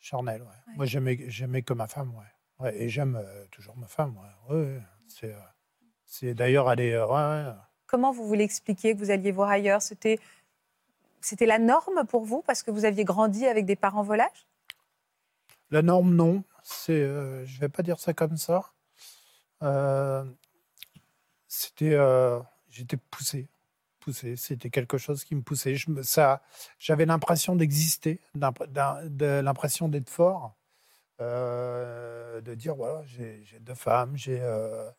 Charnel, 0.00 0.42
ouais. 0.42 0.48
Ouais. 0.48 0.74
Moi, 0.76 0.86
j'aimais, 0.86 1.62
que 1.62 1.74
ma 1.74 1.86
femme, 1.86 2.14
ouais. 2.16 2.24
ouais 2.64 2.82
et 2.82 2.88
j'aime 2.88 3.16
euh, 3.16 3.46
toujours 3.50 3.76
ma 3.76 3.86
femme, 3.86 4.16
ouais. 4.48 4.80
C'est, 5.06 5.32
euh, 5.32 5.38
c'est 6.06 6.34
d'ailleurs, 6.34 6.70
elle 6.72 6.80
est. 6.80 6.94
euh. 6.94 7.52
Comment 7.86 8.10
vous 8.10 8.26
voulez 8.26 8.44
expliquer 8.44 8.94
que 8.94 8.98
vous 8.98 9.10
alliez 9.10 9.30
voir 9.30 9.50
ailleurs? 9.50 9.82
C'était 9.82 10.18
c'était 11.20 11.44
la 11.46 11.58
norme 11.58 12.06
pour 12.06 12.24
vous 12.24 12.40
parce 12.40 12.62
que 12.62 12.70
vous 12.70 12.86
aviez 12.86 13.04
grandi 13.04 13.46
avec 13.46 13.66
des 13.66 13.76
parents 13.76 14.02
volages 14.02 14.46
La 15.70 15.82
norme, 15.82 16.14
non. 16.14 16.42
C'est, 16.62 16.92
euh, 16.92 17.44
je 17.44 17.60
vais 17.60 17.68
pas 17.68 17.82
dire 17.82 17.98
ça 18.00 18.14
comme 18.14 18.38
ça. 18.38 18.72
C'était, 21.46 21.98
j'étais 22.70 22.96
poussé, 22.96 23.48
C'était 24.12 24.70
quelque 24.70 24.98
chose 24.98 25.24
qui 25.24 25.34
me 25.34 25.42
poussait. 25.42 25.74
Je 25.74 25.90
ça, 26.02 26.42
j'avais 26.78 27.06
l'impression 27.06 27.56
d'exister, 27.56 28.20
de 28.34 29.40
l'impression 29.40 29.88
d'être 29.88 30.10
fort, 30.10 30.56
euh, 31.20 32.40
de 32.40 32.54
dire 32.54 32.74
voilà, 32.74 33.02
j'ai, 33.04 33.44
deux 33.60 33.74
femmes, 33.74 34.16
j'ai, 34.16 34.40
euh, 34.40 34.90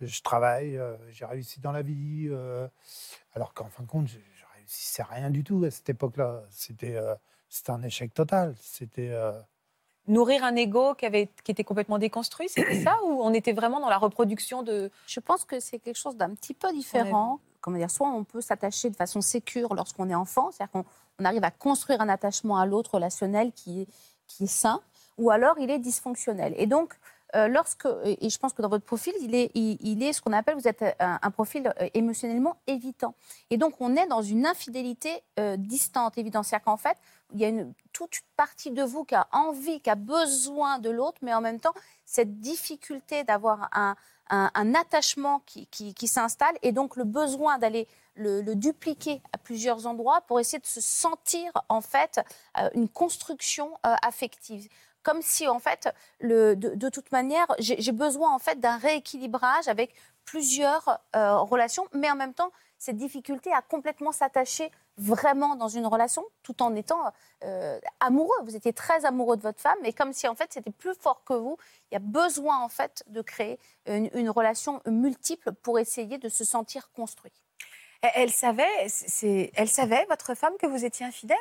je 0.00 0.22
travaille, 0.22 0.78
euh, 0.78 0.96
j'ai 1.10 1.24
réussi 1.24 1.60
dans 1.60 1.72
la 1.72 1.82
vie. 1.82 2.30
alors 3.34 3.54
qu'en 3.54 3.68
fin 3.68 3.82
de 3.82 3.88
compte, 3.88 4.08
je, 4.08 4.18
je 4.18 4.44
réussissais 4.56 5.02
rien 5.02 5.30
du 5.30 5.44
tout 5.44 5.62
à 5.64 5.70
cette 5.70 5.88
époque-là. 5.90 6.44
C'était, 6.50 6.98
c'était 7.48 7.70
un 7.70 7.82
échec 7.82 8.14
total. 8.14 8.54
C'était 8.60 9.12
Nourrir 10.10 10.44
un 10.44 10.56
ego 10.56 10.94
qui, 10.94 11.06
avait, 11.06 11.30
qui 11.44 11.52
était 11.52 11.64
complètement 11.64 11.98
déconstruit, 11.98 12.48
c'était 12.48 12.82
ça 12.82 12.98
Ou 13.04 13.22
on 13.22 13.32
était 13.32 13.52
vraiment 13.52 13.80
dans 13.80 13.88
la 13.88 13.96
reproduction 13.96 14.62
de... 14.62 14.90
Je 15.06 15.20
pense 15.20 15.44
que 15.44 15.60
c'est 15.60 15.78
quelque 15.78 15.98
chose 15.98 16.16
d'un 16.16 16.34
petit 16.34 16.52
peu 16.52 16.72
différent. 16.72 17.40
Comment 17.60 17.78
dire, 17.78 17.90
soit 17.90 18.08
on 18.08 18.24
peut 18.24 18.40
s'attacher 18.40 18.90
de 18.90 18.96
façon 18.96 19.20
sécure 19.20 19.74
lorsqu'on 19.74 20.08
est 20.08 20.14
enfant, 20.14 20.50
c'est-à-dire 20.50 20.72
qu'on 20.72 20.84
on 21.20 21.24
arrive 21.24 21.44
à 21.44 21.50
construire 21.50 22.00
un 22.00 22.08
attachement 22.08 22.58
à 22.58 22.66
l'autre 22.66 22.94
relationnel 22.94 23.52
qui 23.52 23.82
est, 23.82 23.86
qui 24.26 24.44
est 24.44 24.52
sain, 24.52 24.80
ou 25.18 25.30
alors 25.30 25.58
il 25.58 25.70
est 25.70 25.78
dysfonctionnel. 25.78 26.54
Et 26.56 26.66
donc, 26.66 26.94
euh, 27.34 27.48
lorsque, 27.48 27.86
et 28.04 28.28
je 28.28 28.38
pense 28.38 28.52
que 28.52 28.62
dans 28.62 28.68
votre 28.68 28.84
profil, 28.84 29.12
il 29.20 29.34
est, 29.34 29.50
il, 29.54 30.02
est 30.02 30.12
ce 30.12 30.20
qu'on 30.20 30.32
appelle, 30.32 30.54
vous 30.54 30.68
êtes 30.68 30.82
un, 30.98 31.18
un 31.22 31.30
profil 31.30 31.72
euh, 31.80 31.88
émotionnellement 31.94 32.56
évitant. 32.66 33.14
Et 33.50 33.56
donc, 33.56 33.74
on 33.80 33.96
est 33.96 34.06
dans 34.06 34.22
une 34.22 34.46
infidélité 34.46 35.22
euh, 35.38 35.56
distante, 35.56 36.18
évidente. 36.18 36.44
C'est-à-dire 36.44 36.64
qu'en 36.64 36.76
fait, 36.76 36.96
il 37.32 37.40
y 37.40 37.44
a 37.44 37.48
une, 37.48 37.72
toute 37.92 38.16
une 38.18 38.26
partie 38.36 38.70
de 38.70 38.82
vous 38.82 39.04
qui 39.04 39.14
a 39.14 39.28
envie, 39.32 39.80
qui 39.80 39.90
a 39.90 39.94
besoin 39.94 40.78
de 40.78 40.90
l'autre, 40.90 41.18
mais 41.22 41.34
en 41.34 41.40
même 41.40 41.60
temps, 41.60 41.74
cette 42.04 42.40
difficulté 42.40 43.24
d'avoir 43.24 43.70
un, 43.72 43.94
attachement 44.74 45.42
qui, 45.46 46.06
s'installe 46.06 46.56
et 46.62 46.70
donc 46.72 46.96
le 46.96 47.04
besoin 47.04 47.58
d'aller 47.58 47.88
le, 48.14 48.54
dupliquer 48.54 49.22
à 49.32 49.38
plusieurs 49.38 49.86
endroits 49.86 50.20
pour 50.22 50.38
essayer 50.38 50.58
de 50.60 50.66
se 50.66 50.80
sentir 50.80 51.50
en 51.68 51.80
fait 51.80 52.20
euh, 52.58 52.68
une 52.74 52.88
construction 52.88 53.72
euh, 53.86 53.94
affective. 54.02 54.68
Comme 55.02 55.22
si 55.22 55.48
en 55.48 55.58
fait, 55.58 55.88
de, 56.20 56.88
toute 56.88 57.12
manière, 57.12 57.46
j'ai 57.58 57.92
besoin 57.92 58.34
en 58.34 58.38
fait 58.38 58.60
d'un 58.60 58.76
rééquilibrage 58.76 59.68
avec 59.68 59.94
plusieurs 60.24 61.00
euh, 61.16 61.38
relations, 61.38 61.86
mais 61.92 62.10
en 62.10 62.16
même 62.16 62.34
temps 62.34 62.50
cette 62.78 62.96
difficulté 62.96 63.52
à 63.52 63.60
complètement 63.60 64.10
s'attacher 64.10 64.70
vraiment 64.96 65.54
dans 65.54 65.68
une 65.68 65.86
relation 65.86 66.24
tout 66.42 66.62
en 66.62 66.74
étant 66.74 67.12
euh, 67.44 67.78
amoureux. 68.00 68.36
Vous 68.44 68.56
étiez 68.56 68.72
très 68.72 69.04
amoureux 69.04 69.36
de 69.36 69.42
votre 69.42 69.60
femme, 69.60 69.76
mais 69.82 69.92
comme 69.92 70.14
si 70.14 70.26
en 70.28 70.34
fait 70.34 70.52
c'était 70.52 70.70
plus 70.70 70.94
fort 70.94 71.22
que 71.24 71.34
vous. 71.34 71.58
Il 71.90 71.94
y 71.94 71.96
a 71.96 72.00
besoin 72.00 72.58
en 72.58 72.68
fait 72.68 73.02
de 73.08 73.20
créer 73.20 73.58
une, 73.86 74.08
une 74.14 74.30
relation 74.30 74.80
multiple 74.86 75.52
pour 75.52 75.78
essayer 75.78 76.16
de 76.16 76.28
se 76.30 76.44
sentir 76.44 76.90
construit. 76.92 77.32
Elle, 78.02 78.30
savait, 78.30 78.64
elle 79.54 79.68
savait, 79.68 80.06
votre 80.08 80.34
femme, 80.34 80.54
que 80.58 80.66
vous 80.66 80.84
étiez 80.84 81.04
infidèle? 81.04 81.36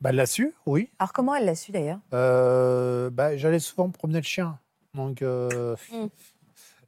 Bah, 0.00 0.10
elle 0.10 0.16
l'a 0.16 0.26
su, 0.26 0.54
oui. 0.66 0.88
Alors 0.98 1.12
comment 1.12 1.34
elle 1.34 1.44
l'a 1.44 1.54
su 1.54 1.72
d'ailleurs? 1.72 1.98
Euh, 2.14 3.10
bah, 3.10 3.36
J'allais 3.36 3.58
souvent 3.58 3.90
promener 3.90 4.18
le 4.20 4.24
chien. 4.24 4.58
Donc. 4.94 5.22
euh, 5.22 5.76
Mm. 5.92 6.06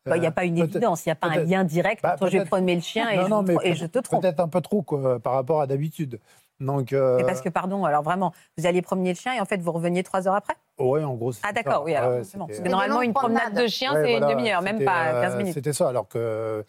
Bah, 0.04 0.16
Il 0.16 0.20
n'y 0.20 0.26
a 0.26 0.32
pas 0.32 0.44
une 0.44 0.58
évidence, 0.58 1.06
il 1.06 1.10
n'y 1.10 1.12
a 1.12 1.14
pas 1.14 1.28
un 1.28 1.44
lien 1.44 1.62
direct 1.62 2.02
bah, 2.02 2.14
entre 2.14 2.26
je 2.28 2.38
vais 2.38 2.44
promener 2.44 2.74
le 2.74 2.80
chien 2.80 3.08
et, 3.10 3.16
Non, 3.18 3.22
je, 3.24 3.28
non, 3.30 3.42
me 3.42 3.46
mais 3.48 3.54
tro- 3.54 3.62
et 3.64 3.74
je 3.76 3.86
te 3.86 3.98
trompe. 4.00 4.22
Peut-être 4.22 4.40
un 4.40 4.48
peu 4.48 4.60
trop, 4.60 4.82
quoi, 4.82 5.20
par 5.20 5.34
rapport 5.34 5.60
à 5.60 5.68
d'habitude. 5.68 6.18
Donc. 6.58 6.92
euh, 6.92 7.22
parce 7.24 7.40
que, 7.40 7.48
pardon, 7.48 7.84
alors 7.84 8.02
vraiment, 8.02 8.32
vous 8.58 8.66
alliez 8.66 8.82
promener 8.82 9.10
le 9.10 9.18
chien 9.18 9.32
et 9.34 9.40
en 9.40 9.44
fait, 9.44 9.58
vous 9.60 9.70
reveniez 9.70 10.02
trois 10.02 10.26
heures 10.26 10.34
après? 10.34 10.54
Ouais, 10.78 11.04
en 11.04 11.14
gros. 11.14 11.30
Ah 11.44 11.52
d'accord, 11.52 11.84
oui, 11.84 11.94
alors 11.94 12.10
Ouais, 12.18 12.24
c'est 12.24 12.36
bon. 12.36 12.46
c'était- 12.46 12.56
Parce 12.56 12.66
que 12.66 12.70
normalement, 12.72 13.02
une 13.02 13.12
promenade 13.12 13.54
de 13.54 13.66
chien, 13.68 13.94
Ouais, 13.94 14.02
c'est 14.02 14.10
voilà, 14.10 14.30
une 14.32 14.36
demi-heure, 14.38 14.62
même 14.62 14.84
pas 14.84 15.12
euh, 15.14 15.22
15 15.22 15.36
minutes. 15.36 15.54
C'était 15.54 15.72
ça, 15.72 15.88
alors 15.88 16.08
que. 16.08 16.64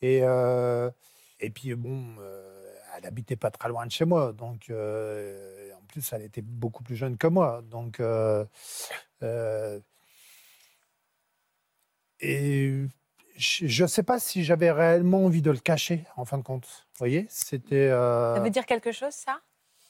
Et, 0.00 0.20
euh, 0.22 0.90
et 1.40 1.50
puis, 1.50 1.74
bon, 1.74 2.02
euh, 2.18 2.72
elle 2.96 3.06
habitait 3.06 3.36
pas 3.36 3.50
très 3.50 3.68
loin 3.68 3.84
de 3.84 3.90
chez 3.90 4.06
moi. 4.06 4.32
Donc, 4.32 4.70
euh, 4.70 5.59
plus, 5.90 6.12
elle 6.12 6.22
était 6.22 6.42
beaucoup 6.42 6.82
plus 6.82 6.96
jeune 6.96 7.16
que 7.18 7.26
moi. 7.26 7.62
Donc. 7.62 8.00
euh, 8.00 8.44
euh, 9.22 9.78
et 12.20 12.84
je 13.36 13.82
ne 13.82 13.86
sais 13.88 14.02
pas 14.02 14.18
si 14.18 14.44
j'avais 14.44 14.70
réellement 14.70 15.24
envie 15.24 15.40
de 15.42 15.50
le 15.50 15.58
cacher, 15.58 16.04
en 16.16 16.24
fin 16.24 16.36
de 16.38 16.42
compte. 16.42 16.66
Vous 16.92 16.98
voyez 16.98 17.26
C'était. 17.30 17.88
euh, 17.88 18.34
Ça 18.36 18.40
veut 18.42 18.50
dire 18.50 18.66
quelque 18.66 18.92
chose, 18.92 19.14
ça? 19.14 19.40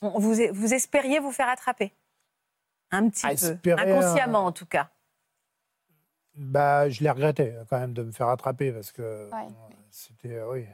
On- 0.02 0.18
vous, 0.18 0.34
vous 0.52 0.74
espériez 0.74 1.18
vous 1.18 1.32
faire 1.32 1.48
attraper? 1.48 1.92
Un 2.92 3.08
petit 3.10 3.26
Ah, 3.26 3.34
peu. 3.62 3.72
Inconsciemment, 3.72 4.46
en 4.46 4.52
tout 4.52 4.66
cas. 4.66 4.90
bah, 6.34 6.88
je 6.88 7.02
l'ai 7.02 7.10
regretté, 7.10 7.54
quand 7.68 7.78
même, 7.78 7.92
de 7.92 8.02
me 8.04 8.12
faire 8.12 8.28
attraper, 8.28 8.72
parce 8.72 8.92
que. 8.92 9.28
Ouais. 9.30 9.48
C'était. 9.90 10.40
oui. 10.42 10.66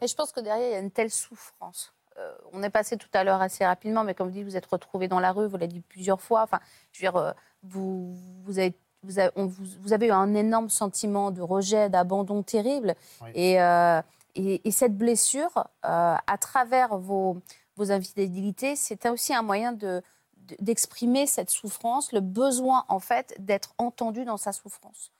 Et 0.00 0.06
je 0.08 0.14
pense 0.14 0.32
que 0.32 0.40
derrière, 0.40 0.68
il 0.68 0.72
y 0.72 0.76
a 0.76 0.80
une 0.80 0.90
telle 0.90 1.10
souffrance. 1.10 1.94
Euh, 2.18 2.34
on 2.52 2.62
est 2.62 2.70
passé 2.70 2.96
tout 2.96 3.08
à 3.12 3.24
l'heure 3.24 3.40
assez 3.40 3.64
rapidement, 3.66 4.04
mais 4.04 4.14
comme 4.14 4.28
vous 4.28 4.34
dites, 4.34 4.44
vous 4.44 4.56
êtes 4.56 4.66
retrouvés 4.66 5.08
dans 5.08 5.20
la 5.20 5.32
rue, 5.32 5.46
vous 5.48 5.56
l'avez 5.56 5.66
dit 5.68 5.80
plusieurs 5.80 6.20
fois. 6.20 6.42
Enfin, 6.42 6.60
je 6.92 7.00
veux 7.00 7.10
dire, 7.10 7.16
euh, 7.16 7.32
vous, 7.62 8.14
vous, 8.44 8.58
avez, 8.58 8.74
vous, 9.02 9.18
avez, 9.18 9.30
on- 9.36 9.46
vous- 9.46 9.64
vous 9.80 9.92
avez 9.92 10.06
eu 10.06 10.12
un 10.12 10.32
énorme 10.34 10.68
sentiment 10.70 11.30
de 11.30 11.42
rejet, 11.42 11.88
d'abandon 11.90 12.42
terrible. 12.42 12.94
Oui. 13.22 13.30
Et, 13.34 13.60
euh, 13.60 14.00
et, 14.36 14.66
et 14.66 14.70
cette 14.70 14.96
blessure, 14.96 15.52
euh, 15.84 16.16
à 16.26 16.38
travers 16.38 16.98
vos, 16.98 17.38
vos 17.76 17.90
infidélités, 17.90 18.76
c'est 18.76 19.08
aussi 19.08 19.34
un 19.34 19.42
moyen 19.42 19.72
de 19.72 20.02
de- 20.36 20.56
d'exprimer 20.60 21.26
cette 21.26 21.48
souffrance, 21.48 22.12
le 22.12 22.20
besoin 22.20 22.84
en 22.88 22.98
fait 23.00 23.34
d'être 23.38 23.72
entendu 23.78 24.26
dans 24.26 24.36
sa 24.36 24.52
souffrance. 24.52 25.10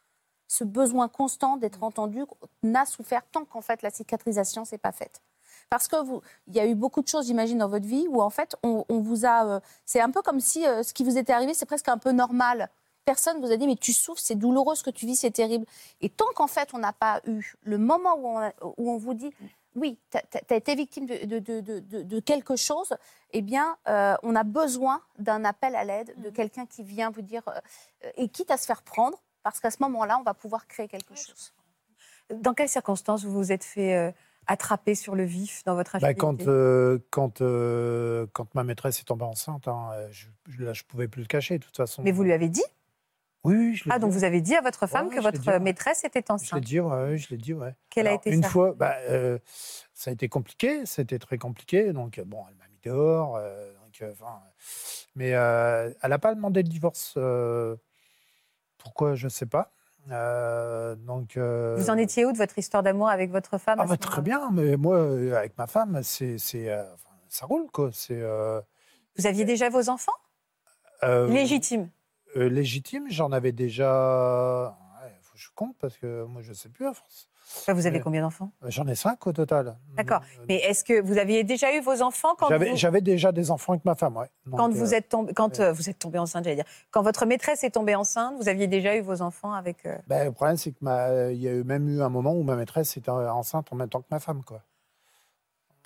Ce 0.48 0.64
besoin 0.64 1.08
constant 1.08 1.56
d'être 1.56 1.82
entendu 1.82 2.24
n'a 2.62 2.84
souffert 2.84 3.22
tant 3.32 3.46
qu'en 3.46 3.62
fait 3.62 3.80
la 3.80 3.88
cicatrisation 3.88 4.66
s'est 4.66 4.76
pas 4.76 4.92
faite. 4.92 5.22
Parce 5.70 5.88
que 5.88 5.96
vous, 6.04 6.20
il 6.46 6.54
y 6.54 6.60
a 6.60 6.66
eu 6.66 6.74
beaucoup 6.74 7.02
de 7.02 7.08
choses, 7.08 7.26
j'imagine, 7.26 7.58
dans 7.58 7.68
votre 7.68 7.86
vie 7.86 8.06
où 8.08 8.22
en 8.22 8.30
fait 8.30 8.56
on, 8.62 8.84
on 8.88 9.00
vous 9.00 9.24
a, 9.26 9.46
euh, 9.46 9.60
c'est 9.84 10.00
un 10.00 10.10
peu 10.10 10.22
comme 10.22 10.40
si 10.40 10.66
euh, 10.66 10.82
ce 10.82 10.94
qui 10.94 11.04
vous 11.04 11.18
était 11.18 11.32
arrivé, 11.32 11.54
c'est 11.54 11.66
presque 11.66 11.88
un 11.88 11.98
peu 11.98 12.12
normal. 12.12 12.68
Personne 13.04 13.40
vous 13.40 13.50
a 13.52 13.56
dit 13.56 13.66
mais 13.66 13.76
tu 13.76 13.92
souffres, 13.92 14.20
c'est 14.22 14.34
douloureux 14.34 14.74
ce 14.76 14.82
que 14.82 14.90
tu 14.90 15.04
vis, 15.06 15.16
c'est 15.16 15.30
terrible. 15.30 15.66
Et 16.00 16.08
tant 16.08 16.26
qu'en 16.34 16.46
fait 16.46 16.70
on 16.74 16.78
n'a 16.78 16.92
pas 16.92 17.20
eu 17.26 17.54
le 17.62 17.78
moment 17.78 18.14
où 18.16 18.26
on, 18.28 18.38
a- 18.38 18.52
où 18.76 18.90
on 18.90 18.96
vous 18.96 19.14
dit 19.14 19.30
oui, 19.76 19.98
tu 20.12 20.18
as, 20.52 20.54
été 20.56 20.74
victime 20.76 21.04
de, 21.06 21.24
de- 21.26 21.38
de- 21.40 21.60
de- 21.60 21.80
de- 21.80 22.02
de 22.02 22.20
quelque 22.20 22.54
chose, 22.54 22.94
eh 23.32 23.42
bien, 23.42 23.76
euh, 23.88 24.14
on 24.22 24.36
a 24.36 24.44
besoin 24.44 25.00
d'un 25.18 25.44
appel 25.44 25.74
à 25.74 25.82
l'aide, 25.82 26.14
de 26.22 26.30
quelqu'un 26.30 26.64
qui 26.64 26.84
vient 26.84 27.10
vous 27.10 27.22
dire, 27.22 27.42
euh, 27.48 28.10
et 28.16 28.28
quitte 28.28 28.52
à 28.52 28.56
se 28.56 28.66
faire 28.66 28.82
prendre, 28.82 29.18
parce 29.42 29.58
qu'à 29.58 29.72
ce 29.72 29.78
moment-là, 29.80 30.18
on 30.20 30.22
va 30.22 30.32
pouvoir 30.32 30.68
créer 30.68 30.86
quelque 30.86 31.16
chose. 31.16 31.52
Dans 32.32 32.54
quelles 32.54 32.68
circonstances 32.68 33.24
vous 33.24 33.32
vous 33.32 33.50
êtes 33.50 33.64
fait 33.64 33.96
euh, 33.96 34.12
attraper 34.46 34.94
sur 34.94 35.14
le 35.14 35.24
vif 35.24 35.62
dans 35.64 35.74
votre 35.74 35.98
Bah, 35.98 36.08
infidélité 36.08 36.18
quand, 36.20 36.48
euh, 36.48 36.98
quand, 37.10 37.40
euh, 37.40 38.26
quand 38.32 38.54
ma 38.54 38.64
maîtresse 38.64 39.00
est 39.00 39.04
tombée 39.04 39.24
enceinte, 39.24 39.68
hein, 39.68 39.90
euh, 39.94 40.08
je, 40.10 40.26
là, 40.62 40.72
je 40.72 40.82
pouvais 40.84 41.08
plus 41.08 41.22
le 41.22 41.26
cacher, 41.28 41.58
de 41.58 41.64
toute 41.64 41.76
façon. 41.76 42.02
Mais 42.02 42.12
vous 42.12 42.22
lui 42.22 42.32
avez 42.32 42.48
dit? 42.48 42.64
Oui, 43.44 43.74
je 43.74 43.84
l'ai 43.84 43.90
Ah, 43.92 43.98
donc 43.98 44.10
vous 44.12 44.24
avez 44.24 44.40
dit 44.40 44.54
à 44.54 44.62
votre 44.62 44.86
femme 44.86 45.08
Ouais, 45.08 45.16
que 45.16 45.20
votre 45.20 45.38
dit, 45.38 45.48
ouais. 45.48 45.58
maîtresse 45.60 46.02
était 46.04 46.20
Je 46.20 46.24
l'ai 46.26 46.32
enceinte? 46.32 46.60
dit, 46.64 46.80
ouais, 46.80 47.18
je 47.18 47.28
l'ai 47.28 47.36
dit, 47.36 47.52
ouais. 47.52 47.74
Quelle 47.90 48.06
a 48.06 48.14
été 48.14 48.30
Une 48.30 48.42
ça 48.42 48.48
fois, 48.48 48.72
bah, 48.72 48.94
euh, 49.08 49.38
ça 49.92 50.10
a 50.10 50.14
été 50.14 50.28
compliqué, 50.30 50.86
c'était 50.86 51.18
très 51.18 51.36
compliqué. 51.36 51.92
Donc, 51.92 52.18
bon, 52.24 52.42
elle 52.48 52.56
m'a 52.56 52.68
mis 52.68 52.78
dehors. 52.82 53.38
donc, 53.38 54.10
enfin, 54.10 54.40
mais 55.14 55.28
elle 55.28 55.94
n'a 56.10 56.18
pas 56.18 56.34
demandé 56.34 56.62
le 56.62 56.68
divorce. 56.68 57.18
pourquoi, 58.78 59.14
je 59.14 59.24
ne 59.26 59.30
sais 59.30 59.46
pas. 59.46 59.73
Euh, 60.10 60.94
donc, 60.96 61.36
euh, 61.36 61.76
Vous 61.78 61.90
en 61.90 61.96
étiez 61.96 62.26
où 62.26 62.32
de 62.32 62.36
votre 62.36 62.58
histoire 62.58 62.82
d'amour 62.82 63.08
avec 63.08 63.30
votre 63.30 63.58
femme 63.58 63.78
Ah, 63.80 63.86
bah, 63.86 63.96
très 63.96 64.20
bien, 64.22 64.50
mais 64.52 64.76
moi, 64.76 64.96
euh, 64.96 65.34
avec 65.36 65.56
ma 65.56 65.66
femme, 65.66 66.02
c'est, 66.02 66.36
euh, 66.54 66.84
ça 67.28 67.46
roule, 67.46 67.70
quoi. 67.72 67.90
C'est. 67.92 68.20
Vous 69.16 69.26
aviez 69.26 69.44
déjà 69.44 69.68
vos 69.70 69.88
enfants? 69.88 70.12
Légitimes. 71.02 71.90
euh, 72.36 72.48
légitime, 72.48 73.06
j'en 73.10 73.30
avais 73.32 73.52
déjà. 73.52 74.76
Il 75.06 75.22
faut 75.22 75.34
que 75.34 75.38
je 75.40 75.48
compte 75.54 75.76
parce 75.78 75.96
que 75.98 76.24
moi, 76.24 76.40
je 76.42 76.50
ne 76.50 76.54
sais 76.54 76.68
plus 76.68 76.86
à 76.86 76.94
force. 76.94 77.28
Vous 77.68 77.86
avez 77.86 78.00
combien 78.00 78.22
d'enfants? 78.22 78.52
J'en 78.66 78.86
ai 78.86 78.94
cinq 78.94 79.26
au 79.26 79.32
total. 79.32 79.76
D'accord. 79.96 80.20
Euh, 80.40 80.44
Mais 80.48 80.56
est-ce 80.56 80.82
que 80.82 81.00
vous 81.00 81.18
aviez 81.18 81.44
déjà 81.44 81.74
eu 81.74 81.80
vos 81.80 82.02
enfants 82.02 82.34
quand 82.38 82.48
J'avais, 82.48 82.70
vous... 82.70 82.76
j'avais 82.76 83.00
déjà 83.00 83.32
des 83.32 83.50
enfants 83.50 83.72
avec 83.74 83.84
ma 83.84 83.94
femme, 83.94 84.16
ouais. 84.16 84.28
Donc, 84.46 84.58
Quand 84.58 84.70
vous 84.70 84.92
euh, 84.92 84.96
êtes 84.96 85.08
tombé, 85.08 85.32
quand 85.34 85.60
euh, 85.60 85.72
vous 85.72 85.88
êtes 85.90 85.98
tombé 85.98 86.18
enceinte, 86.18 86.44
j'allais 86.44 86.56
dire. 86.56 86.64
Quand 86.90 87.02
votre 87.02 87.26
maîtresse 87.26 87.62
est 87.64 87.70
tombée 87.70 87.94
enceinte, 87.94 88.34
vous 88.40 88.48
aviez 88.48 88.66
déjà 88.66 88.96
eu 88.96 89.00
vos 89.00 89.22
enfants 89.22 89.52
avec. 89.52 89.84
euh, 89.86 89.96
ben, 90.06 90.24
le 90.24 90.32
problème, 90.32 90.56
c'est 90.56 90.72
que 90.72 90.78
ma- 90.80 91.30
il 91.30 91.40
y 91.40 91.48
a 91.48 91.52
eu 91.52 91.64
même 91.64 91.88
eu 91.88 92.02
un 92.02 92.08
moment 92.08 92.32
où 92.32 92.42
ma 92.42 92.56
maîtresse 92.56 92.96
était 92.96 93.10
enceinte 93.10 93.72
en 93.72 93.76
même 93.76 93.88
temps 93.88 94.00
que 94.00 94.08
ma 94.10 94.20
femme, 94.20 94.42
quoi. 94.42 94.62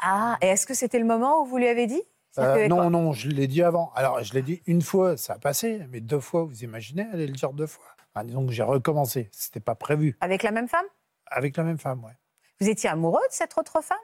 Ah, 0.01 0.37
et 0.41 0.47
est-ce 0.47 0.67
que 0.67 0.75
c'était 0.75 0.99
le 1.01 1.05
moment 1.07 1.43
où 1.43 1.47
vous 1.47 1.59
lui 1.59 1.69
avez 1.69 1.87
dit? 1.87 2.03
Euh, 2.39 2.69
non, 2.69 2.89
non, 2.89 3.13
je 3.13 3.29
l'ai 3.31 3.49
dit 3.49 3.63
avant. 3.65 3.91
Alors, 3.97 4.23
je 4.23 4.33
l'ai 4.33 4.43
dit 4.43 4.63
une 4.67 4.83
fois, 4.83 5.17
ça 5.17 5.35
a 5.35 5.39
passé, 5.39 5.81
mais 5.91 6.01
deux 6.01 6.21
fois, 6.21 6.45
vous 6.45 6.63
imaginez, 6.63 7.05
aller 7.13 7.27
le 7.27 7.33
dire 7.33 7.53
deux 7.53 7.67
fois. 7.67 7.85
Enfin, 8.15 8.25
disons 8.25 8.47
que 8.47 8.53
j'ai 8.53 8.63
recommencé. 8.63 9.29
C'était 9.33 9.61
pas 9.61 9.75
prévu. 9.75 10.17
Avec 10.21 10.43
la 10.45 10.53
même 10.53 10.69
femme? 10.69 10.85
Avec 11.31 11.57
la 11.57 11.65
même 11.65 11.79
femme, 11.79 12.05
ouais. 12.05 12.17
Vous 12.61 12.69
étiez 12.69 12.89
amoureux 12.91 13.23
de 13.29 13.35
cette 13.35 13.57
autre 13.59 13.81
femme? 13.83 13.99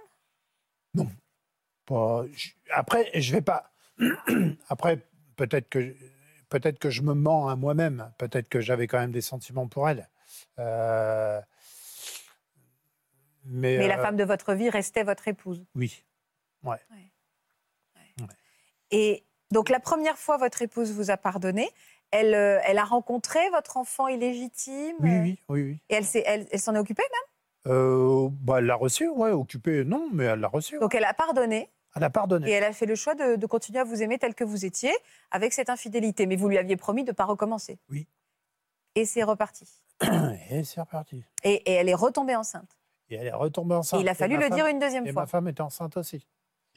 Pas- 1.86 2.24
je- 2.32 2.50
Après, 2.70 3.10
je 3.20 3.32
vais 3.32 3.42
pas. 3.42 3.70
Après, 4.68 5.06
peut-être 5.36 5.68
que 5.68 5.94
peut-être 6.48 6.78
que 6.78 6.88
je 6.88 7.02
me 7.02 7.12
mens 7.14 7.48
à 7.48 7.56
moi-même. 7.56 8.10
Peut-être 8.16 8.48
que 8.48 8.60
j'avais 8.60 8.86
quand 8.86 8.98
même 8.98 9.12
des 9.12 9.20
sentiments 9.20 9.68
pour 9.68 9.88
elle. 9.88 10.08
Euh, 10.58 11.40
Mais, 13.44 13.76
Mais 13.76 13.88
la 13.88 13.98
euh, 13.98 14.02
femme 14.02 14.16
de 14.16 14.24
votre 14.24 14.54
vie 14.54 14.70
restait 14.70 15.02
votre 15.02 15.28
épouse. 15.28 15.62
Oui. 15.74 15.92
Et 18.90 19.24
donc 19.50 19.68
la 19.68 19.80
première 19.80 20.16
fois, 20.16 20.36
votre 20.38 20.62
épouse 20.62 20.92
vous 20.92 21.10
a 21.10 21.16
pardonné. 21.16 21.68
Elle, 22.10 22.34
euh, 22.34 22.60
elle 22.64 22.78
a 22.78 22.84
rencontré 22.84 23.38
votre 23.50 23.76
enfant 23.76 24.06
illégitime. 24.08 24.96
Oui, 25.00 25.10
euh, 25.10 25.20
oui, 25.22 25.38
oui, 25.48 25.62
oui. 25.62 25.78
Et 25.90 25.94
elle 25.94 26.04
s'est- 26.04 26.22
elle, 26.26 26.46
elle 26.50 26.60
s'en 26.60 26.74
est 26.74 26.78
occupée 26.78 27.02
même? 27.02 27.72
Euh, 27.74 28.28
bah, 28.30 28.56
elle 28.58 28.66
l'a 28.66 28.74
reçu, 28.76 29.08
ouais, 29.08 29.30
occupée, 29.30 29.84
non, 29.84 30.08
mais 30.12 30.24
elle 30.24 30.40
l'a 30.40 30.48
reçu. 30.48 30.78
Donc 30.78 30.94
elle 30.94 31.04
a 31.04 31.14
pardonné 31.14 31.70
Elle 31.96 32.04
a 32.04 32.06
et 32.06 32.10
pardonné. 32.10 32.50
elle 32.50 32.64
a 32.64 32.72
fait 32.72 32.86
le 32.86 32.94
choix 32.94 33.14
de, 33.14 33.36
de 33.36 33.46
continuer 33.46 33.80
à 33.80 33.84
vous 33.84 34.02
aimer 34.02 34.18
tel 34.18 34.34
que 34.34 34.44
vous 34.44 34.64
étiez 34.64 34.92
avec 35.30 35.52
cette 35.52 35.70
infidélité. 35.70 36.26
Mais 36.26 36.36
vous 36.36 36.48
lui 36.48 36.58
aviez 36.58 36.76
promis 36.76 37.04
de 37.04 37.10
ne 37.10 37.14
pas 37.14 37.24
recommencer. 37.24 37.78
Oui. 37.90 38.06
Et 38.94 39.04
c'est 39.06 39.22
reparti. 39.24 39.66
Et 40.50 40.62
c'est 40.64 40.80
reparti. 40.80 41.24
Et, 41.42 41.54
et 41.70 41.72
elle 41.72 41.88
est 41.88 41.94
retombée 41.94 42.36
enceinte. 42.36 42.76
Et 43.10 43.16
elle 43.16 43.26
est 43.28 43.32
retombée 43.32 43.74
enceinte. 43.74 43.98
Et 43.98 44.02
il 44.02 44.08
a 44.08 44.12
Et 44.12 44.14
fallu 44.14 44.36
le 44.36 44.42
femme- 44.42 44.52
dire 44.54 44.66
une 44.66 44.78
deuxième 44.78 45.06
Et 45.06 45.12
fois. 45.12 45.22
ma 45.22 45.26
femme 45.26 45.48
était 45.48 45.60
enceinte 45.62 45.96
aussi. 45.96 46.26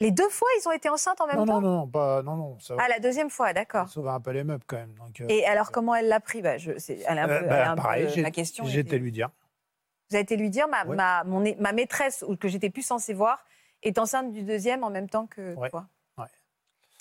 Les 0.00 0.12
deux 0.12 0.28
fois, 0.28 0.48
ils 0.60 0.68
ont 0.68 0.72
été 0.72 0.88
enceintes 0.88 1.20
en 1.20 1.26
même 1.26 1.36
Non, 1.36 1.46
temps 1.46 1.60
non, 1.60 1.68
non, 1.70 1.76
non, 1.78 1.88
pas, 1.88 2.22
non, 2.22 2.36
non, 2.36 2.58
ça 2.60 2.76
va. 2.76 2.82
Ah, 2.84 2.88
la 2.88 3.00
deuxième 3.00 3.30
fois, 3.30 3.52
d'accord. 3.52 3.88
sauver 3.88 4.10
un 4.10 4.20
peu 4.20 4.30
les 4.30 4.44
meubles 4.44 4.62
quand 4.66 4.76
même. 4.76 4.94
Donc, 4.94 5.20
euh, 5.20 5.26
Et 5.28 5.44
alors, 5.44 5.72
comment 5.72 5.94
elle 5.94 6.06
l'a 6.08 6.20
pris? 6.20 6.40
Bah, 6.40 6.56
je, 6.56 6.78
c'est- 6.78 7.00
elle 7.08 7.18
est 7.18 7.20
un 7.20 7.26
peu, 7.26 7.32
euh, 7.34 7.40
elle 7.42 7.48
bah, 7.48 7.58
est 7.58 7.62
un 7.64 7.74
peu- 7.76 7.82
pareil, 7.82 8.08
j'ai- 8.14 8.22
ma 8.22 8.30
question. 8.30 8.64
j'ai 8.64 8.78
été 8.80 8.98
lui 8.98 9.10
dire. 9.10 9.30
Vous 10.10 10.14
avez 10.16 10.22
été 10.22 10.36
lui 10.36 10.50
dire, 10.50 10.68
ma, 10.68 10.84
Ouais. 10.86 10.94
ma, 10.96 11.24
mon 11.24 11.42
ma 11.58 11.72
maîtresse, 11.72 12.24
ou 12.28 12.36
que 12.36 12.46
j'étais 12.48 12.70
plus 12.70 12.82
censée 12.82 13.12
voir, 13.12 13.44
est 13.82 13.98
enceinte 13.98 14.32
du 14.32 14.42
deuxième 14.44 14.84
en 14.84 14.90
même 14.90 15.08
temps 15.10 15.26
que 15.26 15.54
Ouais. 15.56 15.68
toi. 15.68 15.86
Ouais. 16.16 16.26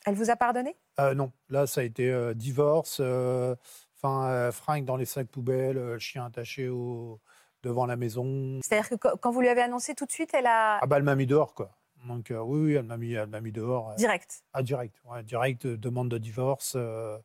Elle 0.06 0.16
vous 0.16 0.32
a 0.32 0.36
pardonné? 0.36 0.76
Euh, 1.00 1.14
non, 1.14 1.32
là, 1.50 1.68
ça 1.68 1.82
a 1.82 1.84
été 1.84 2.12
euh, 2.12 2.34
divorce, 2.34 2.98
euh, 3.00 3.56
enfin, 3.96 4.28
euh, 4.30 4.52
fringues 4.52 4.86
dans 4.86 4.98
les 4.98 5.06
sacs 5.06 5.28
poubelles, 5.28 5.78
euh, 5.78 6.00
chien 6.00 6.26
attaché 6.26 6.68
au, 6.68 7.20
devant 7.62 7.86
la 7.86 7.96
maison. 7.96 8.60
C'est-à-dire 8.64 8.90
que 8.90 8.96
quand 9.18 9.30
vous 9.32 9.42
lui 9.42 9.50
avez 9.50 9.62
annoncé 9.62 9.94
tout 9.94 10.06
de 10.08 10.12
suite, 10.12 10.34
elle 10.34 10.48
a. 10.48 10.80
Ah 10.82 10.88
bah, 10.88 10.98
elle 10.98 11.04
m'a 11.04 11.16
mis 11.16 11.28
dehors, 11.28 11.54
quoi. 11.54 11.77
Donc, 12.06 12.32
euh, 12.32 12.40
oui, 12.40 12.60
oui, 12.60 12.74
elle 12.74 12.84
m'a 12.86 12.98
mis, 12.98 13.14
elle 13.14 13.28
m'a 13.28 13.42
mis 13.42 13.52
dehors. 13.52 13.92
euh, 13.92 13.96
Direct. 13.96 14.44
Ah, 14.54 14.64
direct, 14.64 14.96
ouais, 15.06 15.24
direct, 15.24 15.66
euh, 15.66 15.78
demande 15.78 16.10
de 16.10 16.18
divorce. 16.18 16.74
euh, 16.76 17.18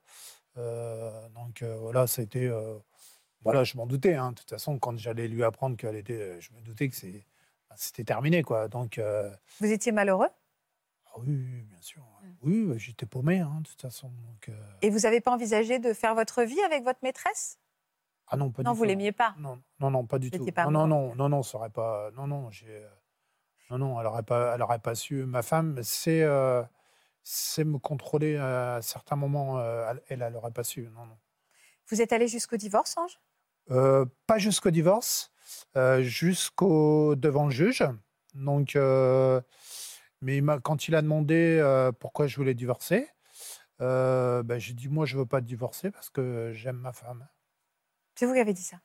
euh, 0.56 1.28
donc, 1.30 1.62
euh, 1.62 1.76
voilà, 1.78 2.06
ça 2.06 2.20
a 2.20 2.24
été. 2.24 2.46
euh, 2.46 2.78
voilà, 3.42 3.64
je 3.64 3.76
m'en 3.76 3.86
doutais. 3.86 4.14
hein. 4.14 4.30
De 4.32 4.36
toute 4.36 4.50
façon, 4.50 4.78
quand 4.78 4.96
j'allais 4.98 5.28
lui 5.28 5.44
apprendre 5.44 5.76
qu'elle 5.76 5.96
était. 5.96 6.40
Je 6.40 6.52
me 6.52 6.60
doutais 6.60 6.88
que 6.88 6.96
c'est, 6.96 7.26
c'était 7.76 8.04
terminé, 8.04 8.42
quoi. 8.42 8.68
Donc, 8.68 9.00
Vous 9.60 9.70
étiez 9.72 9.92
malheureux? 9.92 10.28
Ah 11.06 11.18
oui, 11.18 11.62
bien 11.68 11.80
sûr. 11.80 12.02
Oui, 12.42 12.64
bah, 12.66 12.74
j'étais 12.78 13.06
paumé, 13.06 13.40
hein, 13.40 13.60
de 13.62 13.68
toute 13.68 13.80
façon. 13.82 14.08
Donc, 14.08 14.50
et 14.80 14.90
vous 14.90 15.00
n'avez 15.00 15.20
pas 15.20 15.32
envisagé 15.32 15.78
de 15.78 15.92
faire 15.92 16.14
votre 16.14 16.42
vie 16.42 16.60
avec 16.62 16.82
votre 16.84 17.00
maîtresse? 17.02 17.58
Ah 18.28 18.36
non, 18.36 18.50
pas 18.50 18.62
Non, 18.62 18.72
du 18.72 18.78
vous 18.78 18.84
tout. 18.84 18.88
l'aimiez 18.88 19.12
pas. 19.12 19.34
Non, 19.38 19.60
non, 19.80 19.90
non, 19.90 20.06
pas 20.06 20.18
du 20.18 20.30
Vous 20.30 20.38
tout. 20.38 20.52
pas 20.52 20.64
non, 20.64 20.70
non, 20.70 20.86
non, 20.86 21.14
non, 21.14 21.28
non, 21.28 21.42
ça 21.42 21.58
aurait 21.58 21.70
pas. 21.70 22.10
Non, 22.12 22.26
non, 22.26 22.50
j'ai. 22.50 22.86
Non, 23.72 23.78
non, 23.78 23.98
elle 23.98 24.04
n'aurait 24.04 24.22
pas, 24.22 24.54
elle 24.54 24.60
aurait 24.60 24.80
pas 24.80 24.94
su. 24.94 25.24
Ma 25.24 25.40
femme 25.40 25.82
sait, 25.82 26.20
euh, 26.22 26.62
me 27.58 27.78
contrôler 27.78 28.36
à 28.36 28.80
certains 28.82 29.16
moments. 29.16 29.58
euh, 29.60 29.94
elle, 30.08 30.20
elle 30.20 30.32
n'aurait 30.34 30.50
pas 30.50 30.62
su. 30.62 30.82
Non, 30.94 31.06
non. 31.06 31.18
Vous 31.88 32.02
êtes 32.02 32.12
allé 32.12 32.28
jusqu'au 32.28 32.58
divorce, 32.58 32.98
Ange? 32.98 33.18
Euh, 33.70 34.04
pas 34.26 34.36
jusqu'au 34.36 34.70
divorce, 34.70 35.32
euh, 35.76 36.02
jusqu'au 36.02 37.16
devant 37.16 37.46
le 37.46 37.50
juge. 37.50 37.82
Donc, 38.34 38.74
mais 38.74 40.36
il 40.36 40.46
quand 40.62 40.88
il 40.88 40.94
a 40.94 41.00
demandé 41.00 41.90
pourquoi 41.98 42.26
je 42.26 42.36
voulais 42.36 42.54
divorcer, 42.54 43.08
ben, 43.78 44.58
j'ai 44.58 44.74
dit 44.74 44.88
moi 44.88 45.06
je 45.06 45.16
veux 45.16 45.26
pas 45.26 45.40
divorcer 45.40 45.90
parce 45.90 46.10
que 46.10 46.52
j'aime 46.52 46.76
ma 46.76 46.92
femme. 46.92 47.26
C'est 48.16 48.26
vous 48.26 48.34
qui 48.34 48.40
avez 48.40 48.52
dit 48.52 48.62
ça? 48.62 48.80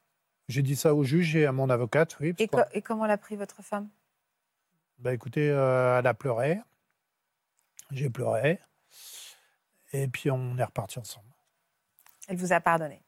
J'ai 0.47 0.61
dit 0.61 0.77
ça 0.77 0.95
au 0.95 1.03
juge 1.03 1.35
et 1.35 1.45
à 1.45 1.51
mon 1.51 1.69
avocate, 1.69 2.17
oui. 2.21 2.33
co- 2.33 2.59
et 2.71 2.81
comment 2.81 3.05
l'a 3.05 3.17
pris 3.17 3.35
votre 3.35 3.61
femme? 3.61 3.89
Bah 4.99 5.13
écoutez, 5.13 5.49
euh, 5.49 5.99
elle 5.99 6.07
a 6.07 6.13
pleuré, 6.13 6.59
j'ai 7.91 8.09
pleuré, 8.09 8.59
et 9.91 10.07
puis 10.07 10.31
on 10.31 10.57
est 10.57 10.63
reparti 10.63 10.99
ensemble. 10.99 11.27
Elle 12.27 12.37
vous 12.37 12.53
a 12.53 12.59
pardonné. 12.61 13.03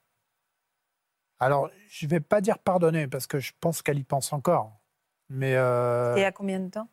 Alors, 1.40 1.70
je 1.90 2.06
vais 2.08 2.20
pas 2.20 2.42
dire 2.42 2.60
pardonner 2.60 3.08
parce 3.08 3.28
que 3.28 3.40
je 3.40 3.54
pense 3.60 3.82
qu'elle 3.82 4.00
y 4.00 4.04
pense 4.04 4.34
encore. 4.34 4.78
Mais 5.30 5.56
euh, 5.56 6.16
Et 6.18 6.26
à 6.26 6.32
combien 6.32 6.60
de 6.60 6.70
temps? 6.70 6.90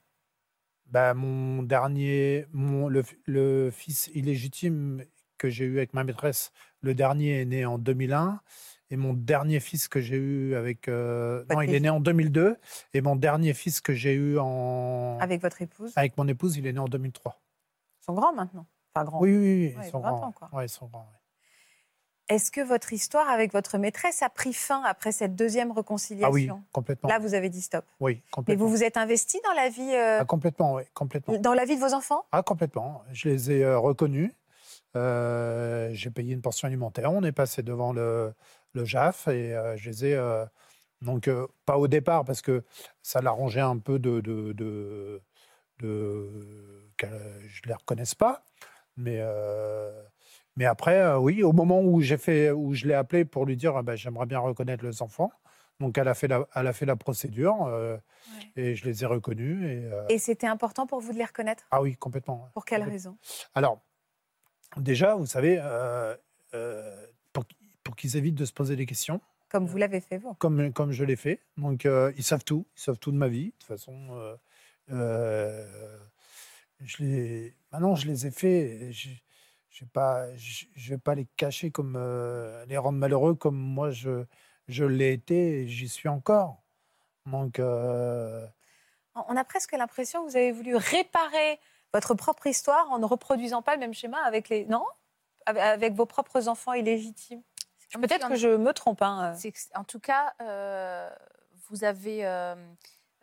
bah, 0.87 1.15
mon 1.15 1.62
dernier, 1.62 2.47
mon, 2.53 2.88
le, 2.88 3.03
le 3.25 3.71
fils 3.71 4.09
illégitime 4.15 5.05
que 5.37 5.49
j'ai 5.49 5.64
eu 5.64 5.78
avec 5.78 5.95
ma 5.95 6.05
maîtresse, 6.05 6.50
le 6.81 6.95
dernier 6.95 7.40
est 7.40 7.45
né 7.45 7.64
en 7.64 7.78
2001. 7.78 8.40
Et 8.90 8.97
mon 8.97 9.14
dernier 9.14 9.59
fils 9.59 9.88
que 9.88 10.00
j'ai 10.00 10.14
eu 10.16 10.55
avec. 10.55 10.87
euh, 10.87 11.45
non, 11.50 11.61
il 11.61 11.75
est 11.75 11.81
né 11.81 11.90
en 11.90 11.99
2002. 11.99 12.57
Et 12.95 13.00
mon 13.00 13.16
dernier 13.16 13.52
fils 13.52 13.81
que 13.81 13.93
j'ai 13.93 14.12
eu 14.14 14.38
en, 14.38 15.19
Avec 15.21 15.43
votre 15.43 15.61
épouse 15.61 15.93
avec 15.97 16.16
mon 16.16 16.28
épouse, 16.28 16.57
il 16.57 16.66
est 16.69 16.73
né 16.73 16.78
en 16.78 16.85
2003. 16.87 17.40
Ils 18.00 18.05
sont 18.05 18.14
grands 18.14 18.33
maintenant. 18.33 18.64
Enfin, 18.95 19.05
grands. 19.05 19.21
Oui, 19.21 19.35
oui, 19.37 19.38
oui, 19.43 19.75
Ouais, 19.76 19.87
ils 19.88 19.90
sont 19.90 19.99
20 19.99 20.11
grands. 20.12 20.26
ans. 20.28 20.35
Ouais, 20.52 20.66
ils 20.66 20.69
sont 20.69 20.87
grands. 20.87 21.00
ouais. 21.00 22.35
Est-ce 22.37 22.50
que 22.52 22.61
votre 22.61 22.93
histoire 22.93 23.28
avec 23.28 23.52
votre 23.52 23.76
maîtresse 23.78 24.23
a 24.23 24.28
pris 24.28 24.52
fin 24.52 24.83
après 24.85 25.11
cette 25.12 25.35
deuxième 25.37 25.71
réconciliation 25.73 26.55
Ah 26.57 26.59
oui, 26.61 26.66
complètement. 26.73 27.09
Là, 27.09 27.19
vous 27.21 27.35
avez 27.35 27.49
dit 27.50 27.61
stop. 27.62 27.85
Oui, 28.00 28.14
Mais 28.14 28.31
complètement. 28.31 28.64
vous 28.64 28.71
vous 28.71 28.83
êtes 28.85 28.97
investi 28.97 29.40
dans 29.45 29.52
la 29.52 29.69
vie, 29.69 29.95
euh, 29.95 30.19
Ah, 30.21 30.25
complètement, 30.25 30.75
oui, 30.75 30.83
complètement. 30.95 31.38
dans 31.38 31.55
la 31.55 31.64
vie 31.64 31.75
de 31.76 31.81
vos 31.81 31.93
enfants? 31.95 32.25
Ah, 32.33 32.43
complètement. 32.43 33.02
Je 33.12 33.28
les 33.28 33.50
ai 33.52 33.64
euh, 33.64 33.78
reconnus. 33.78 34.33
Euh, 34.97 35.91
j'ai 35.93 36.11
payé 36.11 36.33
une 36.35 36.43
pension 36.43 36.67
alimentaire. 36.67 37.12
On 37.12 37.23
est 37.23 37.33
passé 37.33 37.62
devant 37.62 37.93
le, 37.93 38.33
le 38.73 38.85
JAF 38.85 39.29
et 39.29 39.55
euh, 39.55 39.76
je 39.76 39.91
les 39.91 40.07
ai. 40.07 40.15
euh, 40.15 40.45
donc, 41.03 41.29
pas 41.67 41.76
au 41.76 41.88
départ, 41.88 42.25
parce 42.25 42.41
que 42.41 42.65
ça 43.03 43.21
l'arrangeait 43.21 43.61
un 43.61 43.79
peu 43.79 43.99
de. 43.99 44.21
de, 44.21 44.53
de, 44.53 45.23
de- 45.81 46.91
que 46.97 47.07
je 47.47 47.61
ne 47.65 47.69
les 47.69 47.75
reconnaisse 47.75 48.15
pas. 48.15 48.43
Mais, 48.97 49.21
mais 50.57 50.65
après, 50.65 51.15
oui, 51.17 51.43
au 51.43 51.53
moment 51.53 51.83
où, 51.83 52.00
fait, 52.03 52.50
où 52.50 52.73
je 52.73 52.87
l'ai 52.87 52.95
appelé 52.95 53.26
pour 53.26 53.45
lui 53.45 53.59
dire 53.59 53.76
ah 53.76 53.83
ben, 53.83 53.95
j'aimerais 53.95 54.25
bien 54.25 54.38
reconnaître 54.38 54.83
les 54.87 55.03
enfants. 55.03 55.31
Donc, 55.81 55.99
elle 55.99 56.09
a 56.09 56.15
fait 56.15 56.29
la, 56.29 56.47
elle 56.55 56.67
a 56.67 56.73
fait 56.73 56.87
la 56.87 56.97
procédure 56.97 57.71
et 58.57 58.75
je 58.75 58.85
les 58.87 59.03
ai 59.03 59.07
reconnus. 59.07 59.62
Et, 60.09 60.15
Et 60.15 60.19
c'était 60.19 60.47
important 60.47 60.87
pour 60.87 61.00
vous 61.00 61.12
de 61.12 61.19
les 61.19 61.26
reconnaître? 61.26 61.67
Ah 61.71 61.83
oui, 61.83 61.95
complètement. 61.97 62.49
Pour 62.55 62.65
quelle 62.65 62.85
raison? 62.85 63.19
Alors, 63.55 63.83
déjà, 64.76 65.14
vous 65.14 65.26
savez, 65.26 65.59
euh, 65.61 66.14
euh, 66.54 67.06
pour, 67.33 67.45
pour 67.85 67.97
qu'ils 67.97 68.16
évitent 68.16 68.35
de 68.35 68.45
se 68.45 68.52
poser 68.52 68.76
des 68.76 68.87
questions, 68.87 69.21
Comme 69.49 69.66
vous 69.66 69.76
l'avez 69.78 70.00
fait, 70.00 70.18
vous. 70.18 70.35
comme, 70.35 70.73
comme 70.73 70.92
je 70.92 71.04
l'ai 71.04 71.16
fait. 71.16 71.40
Donc, 71.56 71.87
euh, 71.87 72.12
ils 72.16 72.25
savent 72.25 72.45
tout, 72.45 72.66
ils 72.76 72.80
savent 72.80 72.99
tout 72.99 73.12
de 73.12 73.16
ma 73.16 73.28
vie. 73.28 73.47
De 73.47 73.50
toute 73.52 73.64
façon, 73.64 74.09
euh, 74.12 74.37
euh, 74.92 75.99
je 76.80 76.97
les, 77.02 77.54
maintenant, 77.73 77.95
je 77.95 78.06
les 78.06 78.26
ai 78.26 78.30
faits. 78.30 78.92
Je 78.92 79.09
je 79.70 79.85
vais 79.85 79.90
pas, 79.92 80.35
je 80.37 80.64
je 80.74 80.90
vais 80.94 80.98
pas 80.98 81.14
les 81.14 81.27
cacher 81.37 81.70
comme 81.70 81.96
euh, 81.98 82.64
les 82.64 82.79
rendre 82.79 82.96
malheureux 82.98 83.35
comme 83.35 83.57
moi 83.59 83.90
je, 83.90 84.24
je 84.68 84.85
l'ai 84.87 85.12
été 85.12 85.62
et 85.62 85.68
j'y 85.68 85.87
suis 85.88 86.09
encore. 86.09 86.62
Donc, 87.27 87.59
euh, 87.59 88.46
On 89.29 89.37
a 89.37 89.44
presque 89.44 89.72
l'impression 89.72 90.24
que 90.24 90.31
vous 90.31 90.37
avez 90.37 90.51
voulu 90.53 90.77
réparer 90.77 91.59
votre 91.96 92.14
propre 92.14 92.46
histoire 92.46 92.90
en 92.92 92.98
ne 92.98 93.06
reproduisant 93.06 93.62
pas 93.62 93.74
le 93.74 93.80
même 93.80 93.94
schéma 93.94 94.18
avec 94.24 94.48
les. 94.50 94.64
Non? 94.66 94.85
Avec- 95.46 95.62
Avec 95.62 95.94
vos 95.94 96.06
propres 96.06 96.48
enfants 96.48 96.72
illégitimes. 96.74 97.42
Peut-être 97.92 98.28
que 98.28 98.37
je 98.37 98.48
me 98.48 98.72
trompe. 98.72 99.00
hein. 99.02 99.35
Que, 99.42 99.78
en 99.78 99.85
tout 99.85 100.00
cas, 100.00 100.32
euh, 100.42 101.09
vous 101.68 101.85
avez, 101.85 102.26
euh, 102.26 102.54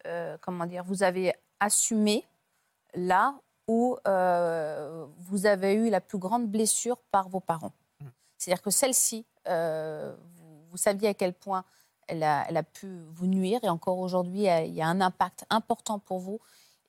euh, 0.07 0.37
comment 0.41 0.65
dire, 0.65 0.83
vous 0.83 1.03
avez 1.03 1.33
assumé 1.59 2.25
là 2.95 3.35
où 3.67 3.97
euh, 4.07 5.05
vous 5.19 5.45
avez 5.45 5.73
eu 5.73 5.89
la 5.89 6.01
plus 6.01 6.17
grande 6.17 6.47
blessure 6.47 6.97
par 7.11 7.29
vos 7.29 7.39
parents. 7.41 7.73
Mm. 7.99 8.07
C'est-à-dire 8.37 8.61
que 8.63 8.71
celle-ci, 8.71 9.25
euh, 9.47 10.15
vous, 10.35 10.65
vous 10.71 10.77
saviez 10.77 11.09
à 11.09 11.13
quel 11.13 11.33
point 11.33 11.63
elle 12.07 12.23
a, 12.23 12.45
elle 12.49 12.57
a 12.57 12.63
pu 12.63 12.87
vous 13.11 13.27
nuire 13.27 13.59
et 13.63 13.69
encore 13.69 13.99
aujourd'hui, 13.99 14.45
il 14.45 14.73
y 14.73 14.81
a 14.81 14.87
un 14.87 14.99
impact 15.01 15.45
important 15.49 15.99
pour 15.99 16.19
vous 16.19 16.39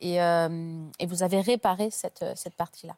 et, 0.01 0.21
euh, 0.23 0.87
et 0.99 1.07
vous 1.07 1.23
avez 1.23 1.41
réparé 1.41 1.91
cette, 1.91 2.25
cette 2.37 2.55
partie-là. 2.57 2.97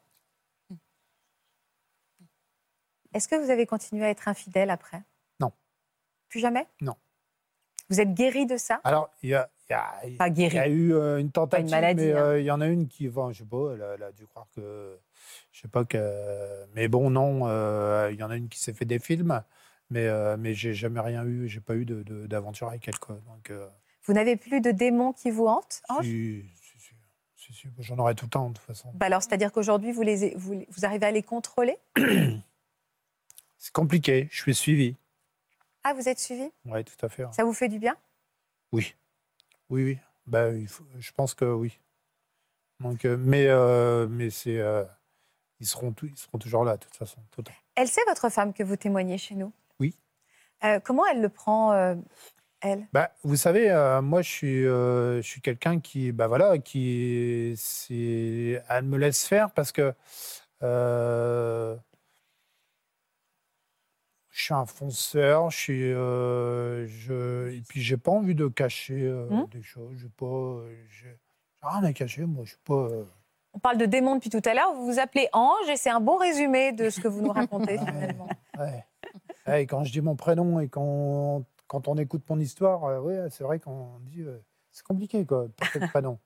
Est-ce 3.13 3.27
que 3.27 3.35
vous 3.35 3.49
avez 3.49 3.65
continué 3.65 4.05
à 4.05 4.09
être 4.09 4.27
infidèle 4.27 4.69
après? 4.69 5.01
Non. 5.39 5.51
Plus 6.29 6.39
jamais? 6.39 6.67
Non. 6.81 6.95
Vous 7.89 8.01
êtes 8.01 8.13
guéri 8.13 8.45
de 8.45 8.57
ça? 8.57 8.81
Alors, 8.83 9.09
il 9.23 9.29
y 9.29 9.35
a, 9.35 9.49
il 9.69 9.71
y 9.71 9.75
a- 9.75 10.17
Pas 10.17 10.27
Il 10.27 10.33
guéri. 10.33 10.55
y 10.55 10.59
a 10.59 10.67
eu 10.67 10.93
euh, 10.93 11.19
une 11.19 11.31
tentative, 11.31 11.71
maladie, 11.71 12.03
mais 12.03 12.11
hein. 12.11 12.17
euh, 12.17 12.39
il 12.41 12.45
y 12.45 12.51
en 12.51 12.59
a 12.59 12.67
une 12.67 12.87
qui, 12.87 13.07
enfin, 13.07 13.31
je 13.31 13.39
sais 13.39 13.45
pas, 13.49 13.73
elle 13.73 13.81
a, 13.81 13.93
elle 13.93 14.03
a 14.03 14.11
dû 14.11 14.27
croire 14.27 14.47
que, 14.53 14.99
je 15.53 15.61
sais 15.61 15.67
pas 15.69 15.85
que, 15.85 16.65
mais 16.75 16.89
bon, 16.89 17.09
non, 17.09 17.47
euh, 17.47 18.09
il 18.11 18.19
y 18.19 18.23
en 18.23 18.29
a 18.29 18.35
une 18.35 18.49
qui 18.49 18.59
s'est 18.59 18.73
fait 18.73 18.85
des 18.85 18.99
films, 18.99 19.41
mais 19.89 20.05
euh, 20.05 20.35
mais 20.37 20.53
j'ai 20.53 20.73
jamais 20.73 20.99
rien 20.99 21.23
eu, 21.23 21.47
j'ai 21.47 21.61
pas 21.61 21.75
eu 21.75 21.85
de- 21.85 22.03
de- 22.03 22.27
d'aventure 22.27 22.67
avec 22.67 22.85
elle, 22.89 22.99
quoi. 22.99 23.15
Donc, 23.27 23.49
euh, 23.51 23.67
Vous 24.03 24.13
n'avez 24.13 24.35
plus 24.35 24.59
de 24.59 24.71
démons 24.71 25.13
qui 25.13 25.31
vous 25.31 25.47
hantent, 25.47 25.81
Ange? 25.87 26.05
si, 26.05 26.43
si, 27.47 27.53
si, 27.53 27.67
j'en 27.79 27.97
aurai 27.99 28.15
tout 28.15 28.25
le 28.25 28.29
temps 28.29 28.49
de 28.49 28.55
toute 28.55 28.65
façon. 28.65 28.89
Bah 28.93 29.05
alors, 29.07 29.21
c'est-à-dire 29.21 29.51
qu'aujourd'hui, 29.51 29.91
vous, 29.91 30.01
les, 30.01 30.35
vous, 30.35 30.65
vous 30.69 30.85
arrivez 30.85 31.05
à 31.05 31.11
les 31.11 31.23
contrôler 31.23 31.77
C'est 33.57 33.73
compliqué, 33.73 34.27
je 34.31 34.41
suis 34.41 34.55
suivi. 34.55 34.95
Ah, 35.83 35.93
vous 35.93 36.07
êtes 36.09 36.19
suivi? 36.19 36.49
Oui, 36.65 36.83
tout 36.83 37.05
à 37.05 37.09
fait. 37.09 37.25
Ça 37.31 37.43
vous 37.43 37.53
fait 37.53 37.69
du 37.69 37.79
bien? 37.79 37.95
Oui, 38.71 38.95
oui, 39.69 39.83
oui. 39.83 40.59
Il 40.59 40.67
faut- 40.67 40.83
je 40.99 41.11
pense 41.13 41.33
que 41.33 41.45
oui. 41.45 41.79
Donc, 42.79 43.05
euh, 43.05 43.17
mais 43.17 43.47
euh, 43.47 44.07
mais 44.07 44.29
c'est, 44.29 44.59
euh, 44.59 44.83
ils 45.59 45.65
seront 45.65 45.91
tous, 45.93 46.07
ils 46.07 46.17
seront 46.17 46.37
toujours 46.37 46.63
là, 46.65 46.77
de 46.77 46.83
toute 46.83 46.95
façon. 46.95 47.17
tout 47.31 47.41
le 47.41 47.45
temps. 47.45 47.53
Elle 47.75 47.87
sait, 47.87 48.01
votre 48.07 48.29
femme, 48.29 48.53
que 48.53 48.63
vous 48.63 48.75
témoignez 48.75 49.17
chez 49.17 49.35
nous? 49.35 49.51
Oui. 49.79 49.95
Euh, 50.63 50.79
comment 50.79 51.05
elle 51.05 51.21
le 51.21 51.29
prend, 51.29 51.71
elle 52.61 52.87
Bah, 52.93 53.11
vous 53.23 53.35
savez, 53.35 53.69
euh, 53.71 54.01
moi, 54.01 54.21
je 54.21 54.29
suis, 54.29 54.65
euh, 54.65 55.17
je 55.21 55.27
suis 55.27 55.41
quelqu'un 55.41 55.79
qui, 55.79 56.11
bah 56.11 56.27
voilà, 56.27 56.57
qui, 56.57 57.55
elle 58.69 58.83
me 58.85 58.97
laisse 58.97 59.27
faire 59.27 59.51
parce 59.51 59.71
que 59.71 59.93
euh, 60.63 61.75
je 64.29 64.43
suis 64.43 64.53
un 64.53 64.65
fonceur, 64.65 65.49
je 65.49 65.57
suis, 65.57 65.81
je, 65.91 67.49
et 67.51 67.61
puis 67.67 67.81
j'ai 67.81 67.97
pas 67.97 68.11
envie 68.11 68.35
de 68.35 68.47
cacher 68.47 69.09
Hmm? 69.29 69.45
des 69.51 69.63
choses. 69.63 69.95
J'ai 69.97 70.09
pas, 70.09 71.69
rien 71.69 71.83
à 71.83 71.93
cacher. 71.93 72.25
Moi, 72.25 72.43
je 72.45 72.49
suis 72.51 72.59
pas. 72.63 72.87
On 73.53 73.59
parle 73.59 73.77
de 73.77 73.85
démons 73.85 74.15
depuis 74.15 74.29
tout 74.29 74.41
à 74.45 74.53
l'heure. 74.53 74.73
Vous 74.75 74.85
vous 74.85 74.99
appelez 74.99 75.27
Ange 75.33 75.67
et 75.69 75.77
c'est 75.77 75.89
un 75.89 75.99
bon 75.99 76.17
résumé 76.17 76.71
de 76.73 76.89
ce 76.91 76.99
que 76.99 77.07
vous 77.07 77.21
nous 77.21 77.31
racontez 77.31 77.77
finalement. 77.85 78.27
ouais. 78.59 78.85
Ouais, 79.47 79.65
quand 79.65 79.83
je 79.85 79.91
dis 79.91 80.01
mon 80.01 80.15
prénom 80.15 80.59
et 80.59 80.67
quand, 80.67 81.43
quand 81.67 81.87
on 81.87 81.97
écoute 81.97 82.23
mon 82.29 82.39
histoire, 82.39 82.83
euh, 82.85 82.99
ouais, 82.99 83.29
c'est 83.29 83.43
vrai 83.43 83.59
qu'on 83.59 83.99
dit, 84.01 84.21
euh, 84.21 84.37
c'est 84.71 84.85
compliqué 84.85 85.25
quoi, 85.25 85.43
de 85.47 85.51
porter 85.53 85.79
le 85.79 85.87
prénom. 85.89 86.19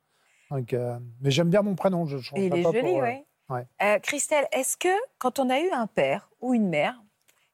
Donc, 0.50 0.74
euh, 0.74 1.00
mais 1.22 1.32
j'aime 1.32 1.50
bien 1.50 1.62
mon 1.62 1.76
prénom. 1.76 2.06
Je 2.06 2.18
change 2.20 2.40
il 2.40 2.54
est 2.56 2.62
pas 2.64 2.72
joli, 2.72 3.00
euh, 3.00 3.04
oui. 3.04 3.24
ouais. 3.50 3.68
Euh, 3.82 4.00
Christelle, 4.00 4.48
est-ce 4.52 4.78
que 4.78 4.94
quand 5.18 5.40
on 5.40 5.50
a 5.50 5.60
eu 5.60 5.70
un 5.72 5.88
père 5.88 6.30
ou 6.42 6.54
une 6.54 6.68
mère 6.70 7.02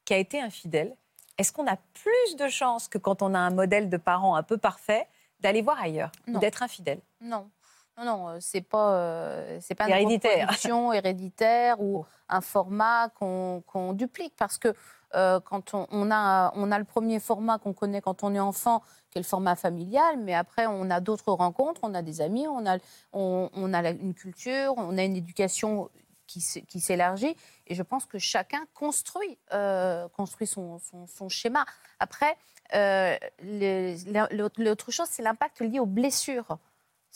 qui 0.06 0.13
a 0.13 0.17
été 0.17 0.41
infidèle, 0.41 0.95
est-ce 1.38 1.52
qu'on 1.52 1.67
a 1.67 1.78
plus 1.93 2.36
de 2.38 2.47
chances 2.47 2.88
que 2.88 2.97
quand 2.97 3.21
on 3.21 3.34
a 3.36 3.39
un 3.39 3.52
modèle 3.52 3.89
de 3.89 3.97
parent 3.97 4.36
un 4.36 4.43
peu 4.43 4.58
parfait 4.58 5.08
d'aller 5.39 5.62
voir 5.62 5.80
ailleurs 5.80 6.12
ou 6.28 6.39
d'être 6.39 6.63
infidèle? 6.63 7.00
Non, 7.21 7.52
non, 8.00 8.06
non, 8.06 8.38
c'est 8.39 8.62
pas, 8.62 8.95
euh, 8.95 9.60
c'est 9.62 9.76
pas 9.76 9.86
une 9.86 9.91
Héréditaire. 9.91 10.32
reproduction 10.47 10.93
héréditaire 10.93 11.80
ou 11.80 12.06
un 12.30 12.41
format 12.41 13.10
qu'on 13.10 13.62
qu'on 13.67 13.93
duplique 13.93 14.34
parce 14.36 14.58
que 14.58 14.73
euh, 15.15 15.39
quand 15.39 15.73
on, 15.73 16.11
a, 16.11 16.51
on 16.55 16.71
a 16.71 16.79
le 16.79 16.85
premier 16.85 17.19
format 17.19 17.57
qu'on 17.59 17.73
connaît 17.73 18.01
quand 18.01 18.23
on 18.23 18.33
est 18.35 18.39
enfant, 18.39 18.81
qui 19.09 19.17
est 19.17 19.21
le 19.21 19.27
format 19.27 19.55
familial, 19.55 20.17
mais 20.19 20.33
après 20.33 20.67
on 20.67 20.89
a 20.89 20.99
d'autres 20.99 21.31
rencontres, 21.31 21.81
on 21.83 21.93
a 21.93 22.01
des 22.01 22.21
amis, 22.21 22.47
on 22.47 22.65
a, 22.65 22.77
on, 23.13 23.73
a 23.73 23.89
une 23.89 24.13
culture, 24.13 24.73
on 24.77 24.97
a 24.97 25.03
une 25.03 25.15
éducation 25.15 25.89
qui, 26.27 26.41
s'élargit. 26.41 27.35
Et 27.67 27.75
je 27.75 27.83
pense 27.83 28.05
que 28.05 28.19
chacun 28.19 28.65
construit, 28.73 29.37
euh, 29.53 30.07
construit 30.09 30.45
son, 30.47 30.79
son- 30.79 31.29
schéma. 31.29 31.65
Après, 31.99 32.35
euh, 32.75 33.15
l'autre 33.39 34.91
chose, 34.91 35.07
c'est 35.09 35.23
l'impact 35.23 35.61
lié 35.61 35.79
aux 35.79 35.85
blessures. 35.85 36.57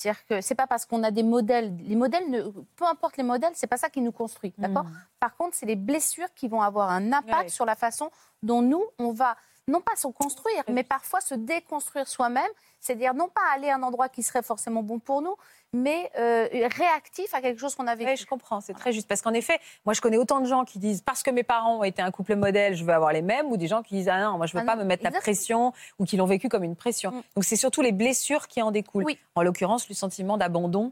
C'est-à-dire 0.02 0.26
que 0.26 0.42
c'est 0.42 0.56
pas 0.56 0.66
parce 0.66 0.86
qu'on 0.86 1.04
a 1.04 1.12
des 1.12 1.22
modèles, 1.22 1.76
les 1.78 1.96
modèles, 1.96 2.28
ne, 2.32 2.42
peu 2.76 2.86
importe 2.86 3.18
les 3.18 3.24
modèles, 3.24 3.52
c'est 3.54 3.68
pas 3.68 3.78
ça 3.78 3.88
qui 3.90 4.02
nous 4.02 4.12
construit, 4.12 4.52
d'accord? 4.58 4.86
Mm. 4.86 4.98
Par 5.20 5.36
contre, 5.36 5.56
c'est 5.56 5.68
les 5.68 5.76
blessures 5.76 6.34
qui 6.34 6.48
vont 6.48 6.62
avoir 6.62 6.90
un 6.90 7.14
impact 7.14 7.44
Ouais. 7.44 7.50
sur 7.50 7.66
la 7.66 7.76
façon 7.76 8.10
dont 8.42 8.64
nous, 8.64 8.84
on 8.98 9.12
va 9.12 9.36
non 9.68 9.82
pas 9.82 9.96
se 9.96 10.08
construire, 10.08 10.64
mais 10.68 10.84
parfois 10.84 11.22
se 11.22 11.36
déconstruire 11.36 12.08
soi-même. 12.08 12.50
C'est-à-dire 12.80 13.14
non 13.14 13.30
pas 13.30 13.42
aller 13.54 13.70
à 13.70 13.76
un 13.76 13.84
endroit 13.84 14.10
qui 14.10 14.24
serait 14.24 14.42
forcément 14.42 14.82
bon 14.82 14.98
pour 14.98 15.22
nous, 15.22 15.36
mais 15.72 16.12
euh, 16.18 16.48
réactif 16.76 17.32
à 17.34 17.42
quelque 17.42 17.60
chose 17.60 17.76
qu'on 17.76 17.86
a 17.86 17.94
vécu. 17.94 18.10
Oui, 18.10 18.18
je 18.18 18.26
comprends, 18.26 18.60
c'est 18.60 18.74
très 18.74 18.92
juste. 18.92 19.08
Parce 19.08 19.22
qu'en 19.22 19.34
effet, 19.34 19.60
moi, 19.86 19.94
je 19.94 20.02
connais 20.02 20.18
autant 20.18 20.40
de 20.40 20.48
gens 20.48 20.66
qui 20.66 20.80
disent 20.80 21.02
parce 21.02 21.22
que 21.22 21.30
mes 21.30 21.44
parents 21.44 21.78
ont 21.78 21.84
été 21.84 22.02
un 22.02 22.10
couple 22.10 22.36
modèle, 22.36 22.76
je 22.76 22.84
veux 22.84 22.94
avoir 22.94 23.14
les 23.14 23.22
mêmes, 23.22 23.52
ou 23.52 23.58
des 23.58 23.68
gens 23.68 23.84
qui 23.84 23.94
disent 23.94 24.10
ah 24.10 24.20
non, 24.20 24.38
moi, 24.38 24.48
je 24.48 24.54
veux 24.54 24.64
Ah 24.64 24.66
pas 24.66 24.76
non, 24.76 24.82
me 24.82 24.88
mettre 24.88 25.04
la 25.04 25.12
pression, 25.12 25.74
ou 26.00 26.06
qui 26.06 26.18
l'ont 26.18 26.26
vécu 26.26 26.50
comme 26.50 26.64
une 26.64 26.76
pression. 26.76 27.12
Mm. 27.12 27.24
Donc, 27.36 27.44
c'est 27.44 27.56
surtout 27.56 27.82
les 27.82 27.92
blessures 27.92 28.48
qui 28.48 28.64
en 28.64 28.72
découlent. 28.72 29.06
Oui. 29.06 29.20
En 29.36 29.44
l'occurrence, 29.44 29.88
le 29.88 29.94
sentiment 29.94 30.38
d'abandon 30.38 30.92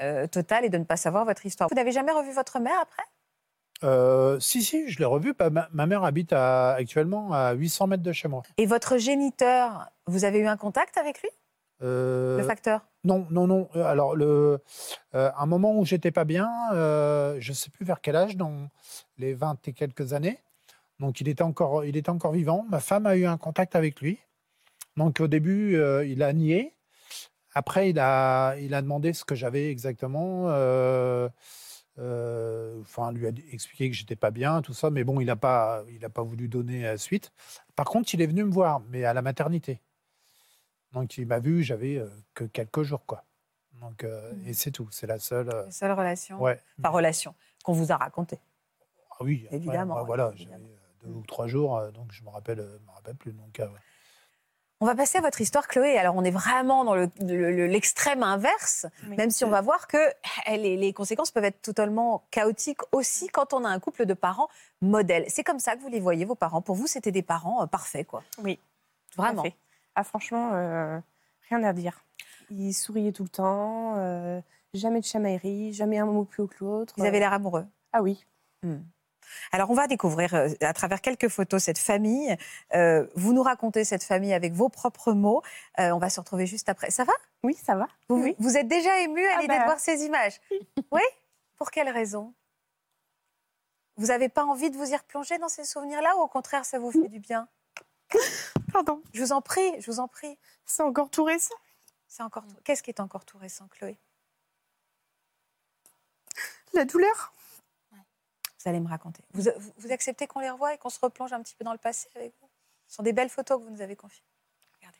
euh, 0.00 0.26
total 0.26 0.64
et 0.64 0.70
de 0.70 0.78
ne 0.78 0.84
pas 0.84 0.96
savoir 0.96 1.24
votre 1.24 1.44
histoire. 1.44 1.68
Vous 1.68 1.76
n'avez 1.76 1.92
jamais 1.92 2.12
revu 2.12 2.32
votre 2.32 2.58
mère 2.60 2.78
après? 2.80 3.02
Euh, 3.84 4.40
si, 4.40 4.62
si, 4.62 4.88
je 4.90 4.98
l'ai 4.98 5.04
revu. 5.04 5.34
Bah, 5.38 5.50
ma, 5.50 5.68
ma 5.72 5.86
mère 5.86 6.04
habite 6.04 6.32
à- 6.32 6.72
actuellement 6.74 7.32
à 7.32 7.52
800 7.52 7.86
mètres 7.86 8.02
de 8.02 8.12
chez 8.12 8.28
moi. 8.28 8.42
Et 8.56 8.66
votre 8.66 8.96
géniteur, 8.98 9.88
vous 10.06 10.24
avez 10.24 10.38
eu 10.38 10.46
un 10.46 10.56
contact 10.56 10.96
avec 10.98 11.20
lui, 11.22 11.28
Euh, 11.82 12.38
le 12.38 12.42
facteur? 12.44 12.80
Non, 13.04 13.26
non, 13.30 13.46
non. 13.46 13.68
Euh, 13.76 13.84
Alors, 13.84 14.16
le, 14.16 14.58
euh, 15.14 15.30
un 15.36 15.46
moment 15.46 15.78
où 15.78 15.84
j'étais 15.84 16.10
pas 16.10 16.24
bien, 16.24 16.50
euh, 16.72 17.36
je 17.38 17.52
sais 17.52 17.68
plus 17.70 17.84
vers 17.84 18.00
quel 18.00 18.16
âge, 18.16 18.36
dans 18.36 18.68
les 19.18 19.34
20 19.34 19.68
et 19.68 19.72
quelques 19.74 20.12
années. 20.14 20.38
Donc, 20.98 21.20
il 21.20 21.28
était 21.28 21.42
encore, 21.42 21.84
il 21.84 21.96
était 21.98 22.08
encore 22.08 22.32
vivant. 22.32 22.64
Ma 22.70 22.80
femme 22.80 23.04
a 23.06 23.14
eu 23.16 23.26
un 23.26 23.36
contact 23.36 23.76
avec 23.76 24.00
lui. 24.00 24.18
Donc, 24.96 25.20
au 25.20 25.28
début, 25.28 25.76
euh, 25.76 26.06
il 26.06 26.22
a 26.22 26.32
nié. 26.32 26.74
Après, 27.54 27.90
il 27.90 27.98
a, 27.98 28.54
il 28.56 28.72
a 28.74 28.80
demandé 28.80 29.12
ce 29.12 29.24
que 29.26 29.34
j'avais 29.34 29.70
exactement. 29.70 30.46
Euh, 31.98 32.80
Enfin, 32.80 33.12
lui 33.12 33.26
a 33.26 33.30
expliqué 33.52 33.90
que 33.90 33.96
j'étais 33.96 34.16
pas 34.16 34.30
bien, 34.30 34.62
tout 34.62 34.74
ça. 34.74 34.90
Mais 34.90 35.04
bon, 35.04 35.20
il 35.20 35.26
n'a 35.26 35.36
pas, 35.36 35.84
il 35.90 36.04
a 36.04 36.10
pas 36.10 36.22
voulu 36.22 36.48
donner 36.48 36.86
euh, 36.86 36.96
suite. 36.96 37.32
Par 37.74 37.86
contre, 37.86 38.14
il 38.14 38.22
est 38.22 38.26
venu 38.26 38.44
me 38.44 38.52
voir, 38.52 38.80
mais 38.88 39.04
à 39.04 39.12
la 39.12 39.22
maternité. 39.22 39.80
Donc, 40.92 41.18
il 41.18 41.26
m'a 41.26 41.38
vu, 41.38 41.62
j'avais 41.62 41.96
euh, 41.96 42.08
que 42.34 42.44
quelques 42.44 42.82
jours, 42.82 43.04
quoi. 43.06 43.24
Donc, 43.80 44.04
euh, 44.04 44.32
et 44.46 44.54
c'est 44.54 44.70
tout. 44.70 44.88
C'est 44.90 45.06
la 45.06 45.18
seule. 45.18 45.48
La 45.48 45.70
seule 45.70 45.92
relation 45.92 46.40
ouais. 46.40 46.60
Enfin, 46.78 46.88
relation 46.90 47.34
qu'on 47.62 47.72
vous 47.72 47.92
a 47.92 47.96
racontée. 47.96 48.38
Ah 49.10 49.16
oui, 49.20 49.42
après, 49.44 49.56
Évidemment, 49.56 49.98
oui, 50.00 50.06
voilà, 50.06 50.32
j'avais 50.34 50.56
deux 51.02 51.10
ou 51.10 51.22
trois 51.26 51.46
jours, 51.46 51.80
donc 51.92 52.12
je 52.12 52.22
me 52.22 52.28
rappelle, 52.28 52.58
me 52.58 52.90
rappelle 52.94 53.16
plus. 53.16 53.32
Donc, 53.32 53.60
euh, 53.60 53.68
On 54.80 54.86
va 54.86 54.94
passer 54.94 55.16
à 55.16 55.20
votre 55.22 55.40
histoire, 55.40 55.68
Chloé. 55.68 55.96
Alors, 55.96 56.14
on 56.16 56.22
est 56.24 56.30
vraiment 56.30 56.84
dans 56.84 56.94
le- 56.94 57.08
le- 57.20 57.50
le- 57.50 57.66
l'extrême 57.66 58.22
inverse, 58.22 58.84
Oui. 59.08 59.16
même 59.16 59.30
si 59.30 59.42
on 59.44 59.48
va 59.48 59.62
voir 59.62 59.88
que 59.88 59.96
eh, 60.46 60.58
les, 60.58 60.76
les 60.76 60.92
conséquences 60.92 61.30
peuvent 61.30 61.44
être 61.46 61.62
totalement 61.62 62.24
chaotiques 62.30 62.80
aussi 62.92 63.28
quand 63.28 63.54
on 63.54 63.64
a 63.64 63.68
un 63.70 63.80
couple 63.80 64.04
de 64.04 64.12
parents 64.12 64.48
modèles. 64.82 65.24
C'est 65.28 65.44
comme 65.44 65.60
ça 65.60 65.76
que 65.76 65.80
vous 65.80 65.88
les 65.88 65.98
voyez, 66.00 66.26
vos 66.26 66.34
parents. 66.34 66.60
Pour 66.60 66.76
vous, 66.76 66.86
c'était 66.86 67.10
des 67.10 67.22
parents 67.22 67.62
euh, 67.62 67.66
parfaits, 67.66 68.06
quoi. 68.06 68.22
Oui. 68.42 68.58
Vraiment. 69.16 69.42
Parfait. 69.44 69.56
Ah, 69.94 70.04
franchement, 70.04 70.50
euh, 70.52 71.00
rien 71.48 71.62
à 71.64 71.72
dire. 71.72 72.04
Il 72.50 72.74
souriait 72.74 73.12
tout 73.12 73.22
le 73.22 73.30
temps, 73.30 73.94
euh, 73.96 74.42
jamais 74.74 75.00
de 75.00 75.06
chamaillerie, 75.06 75.72
jamais 75.72 75.98
un 75.98 76.04
mot 76.04 76.24
plus 76.24 76.42
haut 76.42 76.48
que 76.48 76.62
l'autre. 76.62 76.92
Ils 76.98 77.06
avaient 77.06 77.18
l'air 77.18 77.32
amoureux. 77.32 77.64
Ah 77.94 78.02
oui. 78.02 78.26
Alors, 79.52 79.70
on 79.70 79.74
va 79.74 79.86
découvrir 79.86 80.34
euh, 80.34 80.48
à 80.60 80.72
travers 80.72 81.00
quelques 81.00 81.28
photos 81.28 81.62
cette 81.62 81.78
famille. 81.78 82.36
Euh, 82.74 83.06
vous 83.14 83.32
nous 83.32 83.42
racontez 83.42 83.84
cette 83.84 84.02
famille 84.04 84.32
avec 84.34 84.52
vos 84.52 84.68
propres 84.68 85.12
mots. 85.12 85.42
Euh, 85.78 85.90
on 85.90 85.98
va 85.98 86.10
se 86.10 86.20
retrouver 86.20 86.46
juste 86.46 86.68
après. 86.68 86.90
Ça 86.90 87.04
va? 87.04 87.12
Oui, 87.42 87.54
ça 87.54 87.74
va. 87.74 87.86
vous, 88.08 88.22
Oui. 88.22 88.36
vous 88.38 88.56
êtes 88.56 88.68
déjà 88.68 88.98
ému 89.00 89.24
à 89.26 89.34
Ah 89.36 89.40
l'idée 89.42 89.58
de 89.58 89.64
voir 89.64 89.78
ces 89.80 90.04
images? 90.04 90.40
Oui? 90.92 91.02
Pour 91.56 91.70
quelle 91.70 91.88
raison? 91.88 92.34
Vous 93.96 94.08
n'avez 94.08 94.28
pas 94.28 94.44
envie 94.44 94.70
de 94.70 94.76
vous 94.76 94.90
y 94.90 94.96
replonger 94.96 95.38
dans 95.38 95.48
ces 95.48 95.64
souvenirs-là 95.64 96.16
ou 96.16 96.20
au 96.20 96.28
contraire, 96.28 96.64
ça 96.66 96.78
vous 96.78 96.90
fait 96.92 97.08
du 97.08 97.18
bien? 97.18 97.48
Pardon, 98.72 99.02
Je 99.14 99.22
vous 99.22 99.32
en 99.32 99.40
prie, 99.40 99.72
je 99.80 99.90
vous 99.90 100.00
en 100.00 100.06
prie. 100.08 100.38
c'est 100.66 100.82
encore 100.82 101.08
tout 101.10 101.24
récent? 101.24 101.54
C'est 102.06 102.22
encore 102.22 102.46
tout- 102.46 102.56
Qu'est-ce 102.62 102.82
qui 102.82 102.90
est 102.90 103.00
encore 103.00 103.24
tout 103.24 103.38
récent, 103.38 103.66
Chloé? 103.68 103.96
La 106.74 106.84
douleur? 106.84 107.32
Vous 108.66 108.70
allez 108.70 108.80
me 108.80 108.88
raconter. 108.88 109.22
Vous, 109.32 109.92
acceptez 109.92 110.26
qu'on 110.26 110.40
les 110.40 110.50
revoie 110.50 110.74
et 110.74 110.78
qu'on 110.78 110.90
se 110.90 110.98
replonge 110.98 111.32
un 111.32 111.40
petit 111.40 111.54
peu 111.54 111.64
dans 111.64 111.70
le 111.70 111.78
passé 111.78 112.08
avec 112.16 112.32
vous? 112.40 112.48
Ce 112.88 112.96
sont 112.96 113.04
des 113.04 113.12
belles 113.12 113.28
photos 113.28 113.60
que 113.60 113.64
vous 113.64 113.70
nous 113.70 113.80
avez 113.80 113.94
confiées. 113.94 114.24
Regardez. 114.80 114.98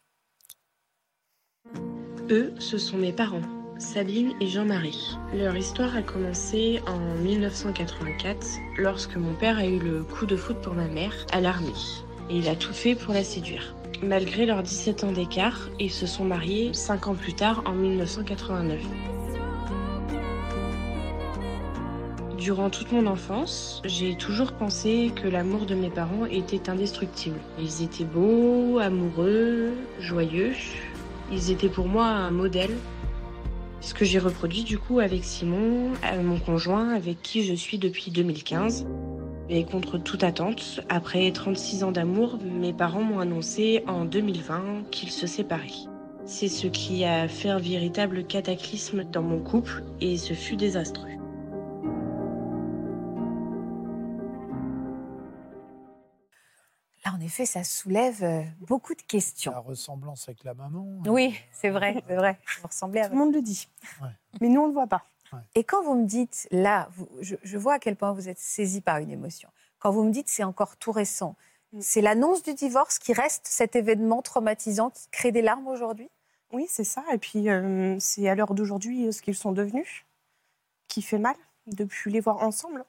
Eux, 2.33 2.55
ce 2.61 2.79
sont 2.79 2.96
mes 2.96 3.12
parents, 3.12 3.42
Sabine 3.81 4.37
et 4.40 4.46
Jean-Marie. 4.46 5.18
Leur 5.35 5.57
histoire 5.57 5.96
a 5.96 6.02
commencé 6.02 6.81
en 6.87 7.16
1984, 7.16 8.46
lorsque 8.79 9.16
mon 9.16 9.35
père 9.35 9.59
a 9.59 9.66
eu 9.66 9.81
le 9.81 10.05
coup 10.05 10.26
de 10.26 10.37
foot 10.37 10.61
pour 10.62 10.74
ma 10.74 10.87
mère 10.87 11.26
à 11.33 11.40
l'armée. 11.40 11.72
Et 12.31 12.37
il 12.37 12.48
a 12.48 12.55
tout 12.55 12.72
fait 12.72 12.94
pour 12.94 13.14
la 13.14 13.24
séduire. 13.24 13.74
Malgré 14.00 14.46
leurs 14.46 14.62
17 14.62 15.02
ans 15.02 15.12
d'écart, 15.12 15.70
ils 15.81 15.90
se 15.90 16.07
sont 16.07 16.24
mariés 16.24 16.72
5 16.72 17.09
ans 17.09 17.16
plus 17.16 17.35
tard, 17.35 17.64
en 17.66 17.72
1989. 17.72 19.15
Durant 22.46 22.70
toute 22.70 22.92
mon 22.92 23.09
enfance, 23.09 23.82
j'ai 23.85 24.14
toujours 24.14 24.52
pensé 24.52 25.11
que 25.20 25.26
l'amour 25.26 25.66
de 25.66 25.74
mes 25.74 25.90
parents 25.90 26.26
était 26.26 26.70
indestructible. 26.70 27.40
Ils 27.59 27.82
étaient 27.82 28.04
beaux, 28.04 28.78
amoureux, 28.78 29.72
joyeux. 29.98 30.52
Ils 31.32 31.50
étaient 31.50 31.68
pour 31.68 31.88
moi 31.88 32.06
un 32.06 32.30
modèle. 32.30 32.70
Ce 33.80 33.94
que 33.94 34.04
j'ai 34.04 34.20
reproduit 34.20 34.62
du 34.62 34.78
coup 34.78 35.00
avec 35.00 35.24
Simon, 35.24 35.90
mon 36.22 36.38
conjoint, 36.38 36.90
avec 36.90 37.20
qui 37.20 37.42
je 37.42 37.52
suis 37.52 37.78
depuis 37.78 38.12
2015. 38.12 38.87
Et 39.50 39.64
contre 39.64 39.98
toute 39.98 40.22
attente, 40.22 40.82
après 40.88 41.28
36 41.32 41.82
ans 41.82 41.90
d'amour, 41.90 42.38
mes 42.44 42.72
parents 42.72 43.02
m'ont 43.02 43.18
annoncé 43.18 43.82
en 43.88 44.04
2020 44.04 44.85
qu'ils 44.92 45.11
se 45.11 45.26
séparaient. 45.26 45.88
C'est 46.26 46.46
ce 46.46 46.68
qui 46.68 47.04
a 47.04 47.26
fait 47.26 47.48
un 47.48 47.59
véritable 47.59 48.22
cataclysme 48.22 49.02
dans 49.02 49.22
mon 49.22 49.40
couple 49.40 49.82
et 50.00 50.16
ce 50.16 50.32
fut 50.32 50.54
désastreux. 50.54 51.15
En 57.14 57.21
effet, 57.21 57.47
ça 57.47 57.62
soulève 57.64 58.23
euh, 58.25 58.42
beaucoup 58.61 58.95
de 58.95 59.03
questions. 59.03 59.53
la 59.53 59.59
ressemblance 59.59 60.29
avec 60.29 60.42
la 60.45 60.55
maman. 60.55 60.87
Oui, 61.07 61.38
c'est 61.53 61.71
vrai, 61.71 62.03
c'est 62.09 62.14
vrai. 62.16 62.38
Vous 62.61 62.69
ressemblez 62.69 63.01
à 63.01 63.07
Tout 63.09 63.12
le 63.14 63.19
monde 63.19 63.35
le 63.35 63.42
dit. 63.42 63.69
Ouais. 64.03 64.09
Mais 64.40 64.49
nous, 64.49 64.61
on 64.61 64.64
ne 64.64 64.69
le 64.69 64.75
voit 64.75 64.87
pas. 64.87 65.05
Et 65.55 65.64
quand 65.64 65.83
vous 65.83 65.95
me 65.95 66.07
dites, 66.07 66.49
là, 66.51 66.88
vous- 66.92 67.09
je, 67.21 67.35
je 67.42 67.59
vois 67.59 67.75
à 67.75 67.79
quel 67.79 67.97
point 67.97 68.12
vous 68.12 68.29
êtes 68.29 68.38
saisi 68.38 68.81
par 68.81 68.99
une 68.99 69.11
émotion. 69.11 69.49
Quand 69.79 69.90
vous 69.90 70.05
me 70.05 70.11
dites 70.12 70.29
c'est 70.29 70.45
encore 70.45 70.77
tout 70.77 70.92
récent, 70.92 71.35
Mm. 71.73 71.81
c'est 71.81 72.01
l'annonce 72.01 72.45
du 72.45 72.55
divorce 72.55 73.01
qui 73.01 73.12
reste 73.12 73.45
cet 73.49 73.75
événement 73.75 74.23
traumatisant 74.23 74.90
qui 74.90 75.09
crée 75.11 75.33
des 75.33 75.42
larmes 75.42 75.66
aujourd'hui? 75.66 76.09
Oui, 76.53 76.66
c'est 76.71 76.85
ça. 76.85 77.03
Et 77.12 77.19
puis, 77.19 77.51
euh, 77.51 77.97
c'est 77.99 78.29
à 78.29 78.37
l'heure 78.37 78.55
d'aujourd'hui 78.55 79.09
euh, 79.09 79.12
ce 79.12 79.21
qu'ils 79.21 79.35
sont 79.35 79.51
devenus 79.51 80.07
qui 80.87 81.03
fait 81.03 81.19
mal 81.19 81.35
de 81.66 81.85
plus 81.85 82.11
les 82.12 82.21
voir 82.21 82.40
ensemble. 82.42 82.85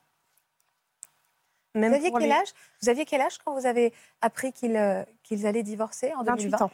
Même 1.78 1.92
vous 1.92 1.96
aviez 1.98 2.12
quel 2.12 2.32
âge? 2.32 2.48
Vous 2.82 2.90
aviez 2.90 3.06
quel 3.06 3.22
âge 3.22 3.38
quand 3.40 3.54
vous 3.54 3.66
avez 3.66 3.94
appris 4.22 4.52
qu'ils 4.54 4.76
euh, 4.76 5.04
qu'ils 5.24 5.46
allaient 5.48 5.64
divorcer 5.64 6.14
en 6.16 6.24
28 6.24 6.44
2020 6.46 6.62
ans. 6.66 6.72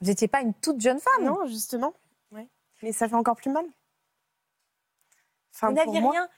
Vous 0.00 0.08
n'étiez 0.08 0.28
pas 0.28 0.40
une 0.40 0.54
toute 0.54 0.80
jeune 0.80 0.98
femme? 1.00 1.24
Non, 1.24 1.46
justement. 1.46 1.94
Ouais. 2.32 2.48
Mais 2.82 2.92
ça 2.92 3.08
fait 3.08 3.14
encore 3.14 3.36
plus 3.36 3.50
mal. 3.50 3.64
Enfin, 5.54 5.68
vous 5.68 5.74
n'aviez 5.74 6.00
rien. 6.00 6.28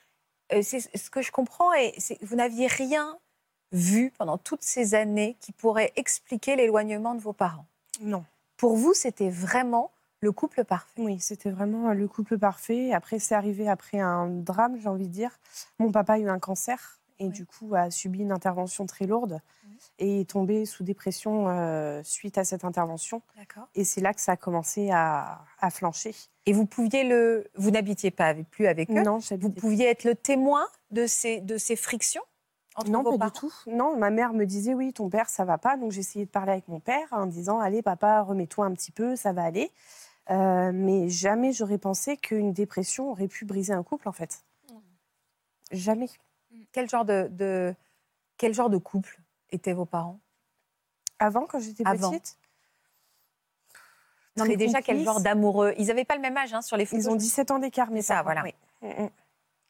euh, 0.53 0.63
c'est 0.63 0.81
ce 0.81 1.11
que 1.11 1.23
je 1.23 1.33
comprends, 1.33 1.73
et 1.75 1.95
vous 2.23 2.37
n'aviez 2.37 2.67
rien 2.67 3.19
vu 3.73 4.13
pendant 4.19 4.39
toutes 4.39 4.63
ces 4.63 4.95
années 4.95 5.37
qui 5.41 5.53
pourrait 5.53 5.93
expliquer 5.97 6.57
l'éloignement 6.57 7.15
de 7.15 7.21
vos 7.21 7.33
parents. 7.33 7.67
Non. 8.01 8.25
Pour 8.57 8.77
vous, 8.77 8.93
c'était 8.95 9.31
vraiment 9.31 9.91
le 10.25 10.33
couple 10.33 10.65
parfait. 10.65 11.01
Oui, 11.01 11.21
c'était 11.21 11.51
vraiment 11.51 11.93
le 11.93 12.09
couple 12.09 12.39
parfait. 12.39 12.93
Après, 12.93 13.19
c'est 13.21 13.35
arrivé 13.35 13.69
après 13.69 14.01
un 14.01 14.27
drame, 14.29 14.77
j'ai 14.81 14.89
envie 14.89 15.07
de 15.07 15.13
dire. 15.13 15.31
Mon 15.79 15.93
papa 15.93 16.15
a 16.15 16.19
eu 16.19 16.29
un 16.29 16.39
cancer 16.41 16.99
et 17.21 17.27
Oui. 17.27 17.31
du 17.31 17.47
coup 17.47 17.75
a 17.77 17.91
subi 17.93 18.21
une 18.21 18.33
intervention 18.33 18.87
très 18.87 19.07
lourde 19.07 19.41
et 20.01 20.23
est 20.23 20.31
tombé 20.31 20.67
sous 20.67 20.83
dépression 20.83 21.49
euh, 21.49 22.01
suite 22.03 22.39
à 22.39 22.45
cette 22.45 22.65
intervention. 22.65 23.23
Et 23.77 23.85
c'est 23.85 24.01
là 24.01 24.13
que 24.15 24.21
ça 24.21 24.33
a 24.33 24.37
commencé 24.37 24.91
à, 24.91 25.45
à 25.61 25.71
flancher. 25.71 26.15
Et 26.47 26.53
vous 26.53 26.67
pouviez 26.67 27.05
le. 27.05 27.47
Vous 27.55 27.71
n'habitiez 27.71 28.11
pas 28.11 28.27
avec, 28.27 28.49
plus 28.51 28.67
avec 28.67 28.91
eux. 28.91 29.03
Non, 29.03 29.19
Vous 29.39 29.51
pouviez 29.51 29.87
être 29.87 30.05
le 30.05 30.15
témoin 30.15 30.67
de 30.91 31.07
ces, 31.07 31.41
de 31.41 31.57
ces 31.59 31.77
frictions 31.77 32.23
entre 32.77 32.91
Non, 32.91 33.03
vos 33.05 33.13
pas 33.13 33.31
parents? 33.31 33.33
du 33.35 33.39
tout. 33.41 33.53
Non, 33.71 33.97
ma 33.97 34.11
mère 34.11 34.33
me 34.33 34.45
disait 34.47 34.75
oui, 34.75 34.93
ton 34.93 35.09
père, 35.09 35.29
ça 35.29 35.45
va 35.45 35.59
pas. 35.59 35.77
Donc 35.77 35.93
j'essayais 35.93 36.25
de 36.25 36.31
parler 36.31 36.53
avec 36.53 36.67
mon 36.67 36.81
père 36.81 37.07
en 37.13 37.27
disant 37.27 37.61
allez, 37.61 37.83
papa, 37.83 38.23
remets-toi 38.23 38.67
un 38.67 38.73
petit 38.73 38.91
peu, 38.91 39.15
ça 39.15 39.33
va 39.33 39.45
aller. 39.45 39.71
Euh, 40.31 40.71
mais 40.73 41.09
jamais 41.09 41.53
j'aurais 41.53 41.79
pensé 41.79 42.17
qu'une 42.17 42.53
dépression 42.53 43.11
aurait 43.11 43.29
pu 43.29 43.45
briser 43.45 43.73
un 43.73 43.83
couple, 43.83 44.09
en 44.09 44.13
fait. 44.13 44.43
Jamais. 45.71 46.09
Quel 46.73 46.89
genre 46.89 47.05
de, 47.05 47.29
de- 47.31 47.75
quel 48.37 48.55
genre 48.55 48.71
de 48.71 48.79
couple 48.79 49.19
étaient 49.51 49.73
vos 49.73 49.85
parents? 49.85 50.21
Avant, 51.19 51.47
quand 51.47 51.59
j'étais 51.61 51.83
Avant. 51.87 52.11
petite, 52.11 52.39
Non, 54.37 54.45
mais 54.47 54.57
déjà, 54.57 54.83
quel 54.83 55.01
genre 55.05 55.21
d'amoureux? 55.21 55.75
Ils 55.79 55.87
n'avaient 55.87 56.05
pas 56.05 56.17
le 56.17 56.21
même 56.23 56.37
âge 56.37 56.53
hein, 56.55 56.63
sur 56.63 56.77
les 56.77 56.87
photos. 56.87 57.05
Ils 57.05 57.11
ont 57.11 57.17
17 57.17 57.51
ans 57.51 57.59
d'écart, 57.59 57.91
mais 57.91 58.03
ça, 58.03 58.23
voilà. 58.23 58.43
Mm, 58.83 59.07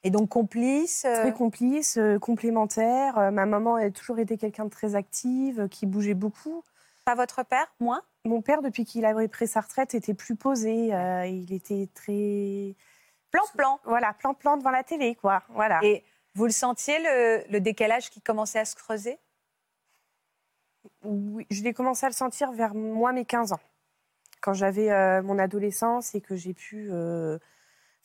Et 0.04 0.10
donc 0.10 0.28
complices. 0.30 1.04
euh, 1.04 1.14
Très 1.20 1.32
complices, 1.34 1.96
euh, 1.98 2.18
complémentaires. 2.18 3.18
Euh, 3.18 3.30
ma 3.30 3.44
maman 3.46 3.74
a 3.76 3.90
toujours 3.90 4.18
été 4.18 4.38
quelqu'un 4.38 4.64
de 4.64 4.70
très 4.70 4.94
active, 4.94 5.60
euh, 5.60 5.68
qui 5.68 5.86
bougeait 5.86 6.14
beaucoup. 6.14 6.62
Pas 7.04 7.14
votre 7.14 7.42
père, 7.44 7.74
moins? 7.80 8.02
Mon 8.26 8.40
père, 8.40 8.62
depuis 8.62 8.84
qu'il 8.86 9.04
avait 9.04 9.28
pris 9.28 9.46
sa 9.46 9.60
retraite, 9.60 9.94
était 9.94 10.14
plus 10.14 10.34
posé. 10.36 10.94
euh, 10.94 11.26
il 11.26 11.52
était 11.52 11.88
très. 11.94 12.74
Plan-plan. 13.30 13.80
Voilà, 13.84 14.14
plan-plan 14.14 14.56
devant 14.56 14.70
la 14.70 14.82
télé, 14.82 15.14
quoi. 15.14 15.42
Voilà. 15.50 15.80
Et 15.82 16.02
vous 16.34 16.44
le 16.46 16.50
sentiez, 16.52 16.98
le, 17.00 17.44
le 17.50 17.60
décalage 17.60 18.10
qui 18.10 18.20
commençait 18.22 18.60
à 18.60 18.64
se 18.64 18.76
creuser? 18.76 19.18
Oui, 21.02 21.46
je 21.50 21.62
l'ai 21.62 21.74
commencé 21.74 22.06
à 22.06 22.08
le 22.08 22.14
sentir 22.14 22.52
vers 22.52 22.74
moi, 22.74 23.12
mes 23.12 23.24
15 23.26 23.52
ans. 23.52 23.60
Quand 24.40 24.54
j'avais 24.54 24.90
euh, 24.90 25.22
mon 25.22 25.38
adolescence 25.38 26.14
et 26.14 26.20
que 26.20 26.34
j'ai 26.36 26.54
pu. 26.54 26.88
euh, 26.90 27.38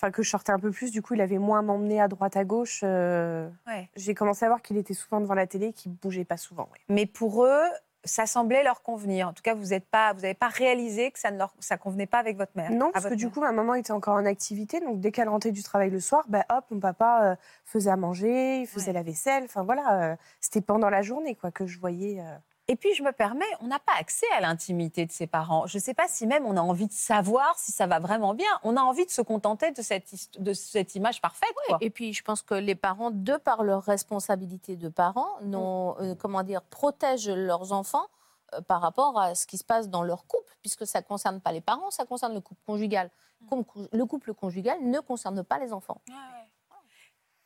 Enfin, 0.01 0.11
que 0.11 0.23
je 0.23 0.29
sortais 0.29 0.53
un 0.53 0.59
peu 0.59 0.71
plus, 0.71 0.91
du 0.91 1.01
coup, 1.01 1.13
il 1.15 1.19
avait 1.19 1.39
moins 1.39 1.61
m'emmener 1.61 1.99
à 1.99 2.07
droite, 2.07 2.37
à 2.37 2.45
gauche. 2.45 2.83
Ouais. 2.83 3.89
J'ai 3.97 4.13
commencé 4.15 4.45
à 4.45 4.47
voir 4.47 4.61
qu'il 4.61 4.77
était 4.77 4.93
souvent 4.93 5.19
devant 5.19 5.33
la 5.33 5.45
télé, 5.45 5.73
qu'il 5.73 5.91
bougeait 5.91 6.23
pas 6.23 6.37
souvent. 6.37 6.69
ouais. 6.71 6.79
Mais 6.87 7.05
pour 7.05 7.43
eux, 7.43 7.61
ça 8.05 8.25
semblait 8.25 8.63
leur 8.63 8.81
convenir. 8.81 9.27
En 9.27 9.33
tout 9.33 9.41
cas, 9.43 9.53
vous 9.53 9.65
n'avez 9.67 9.79
pas, 9.81 10.13
vous 10.13 10.23
avez 10.23 10.33
pas 10.33 10.47
réalisé 10.47 11.11
que 11.11 11.19
ça 11.19 11.31
ne 11.31 11.37
leur, 11.37 11.53
ça 11.59 11.77
convenait 11.77 12.05
pas 12.07 12.19
avec 12.19 12.37
votre 12.37 12.53
mère. 12.55 12.71
Non, 12.71 12.91
parce 12.91 13.05
que 13.05 13.13
du 13.13 13.29
coup, 13.29 13.41
ma 13.41 13.51
maman 13.51 13.73
était 13.75 13.91
encore 13.91 14.15
en 14.15 14.25
activité. 14.25 14.79
Donc, 14.79 14.99
dès 14.99 15.11
qu'elle 15.11 15.29
rentrait 15.29 15.51
du 15.51 15.63
travail 15.63 15.89
le 15.89 15.99
soir, 15.99 16.23
bah, 16.29 16.45
hop, 16.49 16.65
mon 16.71 16.79
papa 16.79 17.21
euh, 17.23 17.35
faisait 17.65 17.89
à 17.91 17.97
manger, 17.97 18.61
il 18.61 18.67
faisait 18.67 18.87
Ouais. 18.87 18.93
la 18.93 19.03
vaisselle. 19.03 19.43
Enfin, 19.45 19.63
voilà, 19.63 20.11
euh, 20.11 20.15
c'était 20.39 20.61
pendant 20.61 20.89
la 20.89 21.01
journée 21.01 21.35
quoi, 21.35 21.51
que 21.51 21.65
je 21.67 21.77
voyais. 21.79 22.19
euh. 22.21 22.35
Et 22.71 22.75
puis, 22.75 22.93
je 22.93 23.01
me 23.01 23.11
permets, 23.11 23.45
on 23.61 23.67
n'a 23.67 23.79
pas 23.79 23.93
accès 23.99 24.27
à 24.37 24.41
l'intimité 24.41 25.05
de 25.07 25.11
ses 25.11 25.25
parents. 25.25 25.65
Je 25.65 25.77
ne 25.77 25.81
sais 25.81 25.95
pas 25.95 26.07
si 26.07 26.27
même 26.27 26.45
on 26.45 26.55
a 26.55 26.61
envie 26.61 26.85
de 26.87 26.93
savoir 26.93 27.57
si 27.57 27.71
ça 27.71 27.87
va 27.87 27.97
vraiment 27.99 28.35
bien. 28.35 28.47
On 28.63 28.77
a 28.77 28.81
envie 28.81 29.05
de 29.07 29.11
se 29.11 29.21
contenter 29.23 29.71
de 29.71 29.81
cette, 29.81 30.13
hist- 30.13 30.39
de 30.39 30.53
cette 30.53 30.93
image 30.93 31.19
parfaite. 31.19 31.49
quoi. 31.67 31.77
Et 31.81 31.89
puis, 31.89 32.13
je 32.13 32.21
pense 32.23 32.43
que 32.43 32.53
les 32.53 32.75
parents, 32.75 33.09
de 33.11 33.37
par 33.37 33.63
leur 33.63 33.81
responsabilité 33.83 34.75
de 34.75 34.87
parents, 34.87 35.41
n'ont, 35.41 35.95
euh, 35.99 36.13
comment 36.13 36.43
dire, 36.43 36.61
protègent 36.61 37.27
leurs 37.29 37.73
enfants 37.73 38.05
euh, 38.53 38.61
par 38.61 38.81
rapport 38.81 39.19
à 39.19 39.33
ce 39.33 39.47
qui 39.47 39.57
se 39.57 39.63
passe 39.63 39.89
dans 39.89 40.03
leur 40.03 40.27
couple, 40.27 40.55
puisque 40.61 40.85
ça 40.85 40.99
ne 41.01 41.05
concerne 41.05 41.41
pas 41.41 41.51
les 41.51 41.61
parents, 41.61 41.89
ça 41.89 42.05
concerne 42.05 42.35
le 42.35 42.39
couple 42.41 42.61
conjugal. 42.67 43.09
Cou- 43.49 43.65
le 43.91 44.05
couple 44.05 44.33
conjugal 44.35 44.77
ne 44.83 44.99
concerne 44.99 45.43
pas 45.43 45.57
les 45.57 45.73
enfants. 45.73 46.01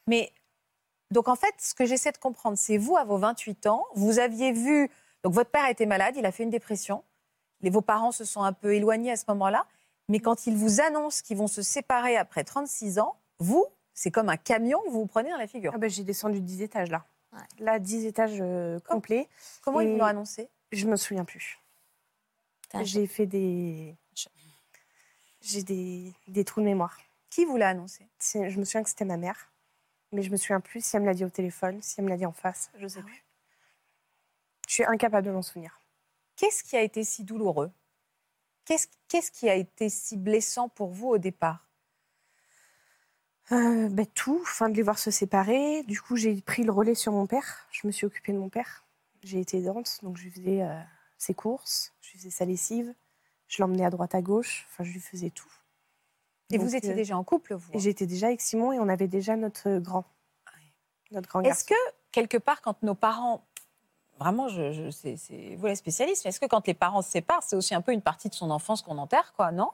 Mais 0.07 0.33
donc 1.11 1.27
en 1.27 1.35
fait, 1.35 1.53
ce 1.59 1.73
que 1.73 1.85
j'essaie 1.85 2.11
de 2.11 2.17
comprendre, 2.17 2.57
c'est 2.57 2.77
vous 2.77 2.97
à 2.97 3.05
vos 3.05 3.17
28 3.17 3.67
ans, 3.67 3.85
vous 3.95 4.19
aviez 4.19 4.51
vu 4.51 4.89
donc 5.23 5.33
votre 5.33 5.49
père 5.49 5.67
était 5.67 5.85
malade, 5.85 6.15
il 6.17 6.25
a 6.25 6.31
fait 6.31 6.43
une 6.43 6.49
dépression. 6.49 7.03
Les, 7.61 7.69
vos 7.69 7.81
parents 7.81 8.11
se 8.11 8.25
sont 8.25 8.43
un 8.43 8.53
peu 8.53 8.75
éloignés 8.75 9.11
à 9.11 9.15
ce 9.17 9.23
moment-là, 9.29 9.65
mais 10.09 10.19
quand 10.19 10.47
ils 10.47 10.55
vous 10.55 10.81
annoncent 10.81 11.21
qu'ils 11.23 11.37
vont 11.37 11.47
se 11.47 11.61
séparer 11.61 12.17
après 12.17 12.43
36 12.43 12.99
ans, 12.99 13.15
vous, 13.39 13.65
c'est 13.93 14.11
comme 14.11 14.29
un 14.29 14.37
camion 14.37 14.81
que 14.81 14.89
vous 14.89 14.99
vous 15.01 15.05
prenez 15.07 15.29
dans 15.31 15.37
la 15.37 15.47
figure. 15.47 15.71
Ah 15.73 15.77
bah, 15.77 15.87
j'ai 15.87 16.03
descendu 16.03 16.41
10 16.41 16.61
étages 16.61 16.89
là. 16.89 17.05
Ouais. 17.31 17.39
Là, 17.59 17.79
10 17.79 18.05
étages 18.05 18.37
euh, 18.41 18.79
complets. 18.81 19.27
Comment 19.61 19.79
ils 19.79 19.87
et- 19.87 19.91
vous 19.93 19.97
l'ont 19.97 20.05
annoncé? 20.05 20.49
Je 20.71 20.87
me 20.87 20.95
souviens 20.95 21.25
plus. 21.25 21.59
J'ai 22.81 23.05
fait 23.07 23.25
des. 23.27 23.95
J'ai 25.41 25.61
des, 25.61 26.13
des 26.27 26.43
trous 26.45 26.61
de 26.61 26.65
mémoire. 26.65 26.97
Qui 27.29 27.45
vous 27.45 27.57
l'a 27.57 27.69
annoncé? 27.69 28.07
Je 28.33 28.57
me 28.59 28.63
souviens 28.65 28.81
que 28.83 28.89
c'était 28.89 29.05
ma 29.05 29.17
mère, 29.17 29.51
mais 30.11 30.21
je 30.23 30.31
me 30.31 30.37
souviens 30.37 30.59
plus 30.61 30.83
si 30.83 30.95
elle 30.95 31.01
me 31.03 31.07
l'a 31.07 31.13
dit 31.13 31.25
au 31.25 31.29
téléphone, 31.29 31.81
si 31.81 31.95
elle 31.97 32.05
me 32.05 32.09
l'a 32.09 32.17
dit 32.17 32.25
en 32.25 32.31
face, 32.31 32.71
je 32.77 32.87
sais 32.87 33.01
plus. 33.03 33.22
Je 34.67 34.73
suis 34.73 34.85
incapable 34.85 35.27
de 35.27 35.31
m'en 35.31 35.41
souvenir. 35.41 35.79
Qu'est-ce 36.35 36.63
qui 36.63 36.75
a 36.75 36.81
été 36.81 37.03
si 37.03 37.23
douloureux? 37.23 37.71
Qu'est-ce 38.65 39.31
qui 39.31 39.49
a 39.49 39.55
été 39.55 39.89
si 39.89 40.17
blessant 40.17 40.69
pour 40.69 40.89
vous 40.89 41.09
au 41.09 41.17
départ? 41.17 41.67
Euh, 43.51 43.89
ben, 43.89 44.05
tout, 44.05 44.39
enfin 44.41 44.69
de 44.69 44.75
les 44.75 44.81
voir 44.81 44.97
se 44.97 45.11
séparer. 45.11 45.83
Du 45.83 46.01
coup, 46.01 46.15
j'ai 46.15 46.41
pris 46.41 46.63
le 46.63 46.71
relais 46.71 46.95
sur 46.95 47.11
mon 47.11 47.27
père. 47.27 47.67
Je 47.71 47.85
me 47.85 47.91
suis 47.91 48.05
occupée 48.05 48.31
de 48.31 48.37
mon 48.37 48.49
père. 48.49 48.85
J'ai 49.21 49.39
été 49.39 49.57
aidante, 49.57 49.99
donc 50.01 50.17
je 50.17 50.29
faisais 50.29 50.63
euh, 50.63 50.79
ses 51.17 51.33
courses, 51.33 51.93
je 52.01 52.11
faisais 52.11 52.29
sa 52.29 52.43
lessive, 52.43 52.93
je 53.47 53.61
l'emmenais 53.61 53.85
à 53.85 53.89
droite 53.89 54.15
à 54.15 54.21
gauche, 54.21 54.67
enfin 54.69 54.83
je 54.83 54.91
lui 54.91 54.99
faisais 54.99 55.29
tout. 55.29 55.51
Et 56.51 56.57
Donc, 56.57 56.67
vous 56.67 56.75
étiez 56.75 56.91
euh, 56.91 56.95
déjà 56.95 57.17
en 57.17 57.23
couple, 57.23 57.55
vous 57.55 57.71
Et 57.71 57.77
hein 57.77 57.79
j'étais 57.79 58.05
déjà 58.05 58.27
avec 58.27 58.41
Simon 58.41 58.73
et 58.73 58.79
on 58.79 58.89
avait 58.89 59.07
déjà 59.07 59.35
notre 59.35 59.77
grand. 59.79 60.05
Notre 61.11 61.29
grand 61.29 61.41
Est-ce 61.41 61.63
que, 61.63 61.75
quelque 62.11 62.37
part, 62.37 62.61
quand 62.61 62.81
nos 62.83 62.95
parents. 62.95 63.45
Vraiment, 64.23 64.47
je, 64.47 64.71
je- 64.71 64.89
c'est 64.89 65.17
c'est 65.17 65.55
vous 65.57 65.65
la 65.67 65.75
spécialiste, 65.75 66.23
mais 66.23 66.29
est-ce 66.29 66.39
que 66.39 66.45
quand 66.45 66.65
les 66.65 66.73
parents 66.73 67.01
se 67.01 67.11
séparent, 67.11 67.43
c'est 67.43 67.55
aussi 67.57 67.75
un 67.75 67.81
peu 67.81 67.91
une 67.91 68.01
partie 68.01 68.29
de 68.29 68.33
son 68.35 68.49
enfance 68.51 68.81
qu'on 68.81 68.97
enterre, 68.97 69.33
quoi, 69.33 69.51
non? 69.51 69.69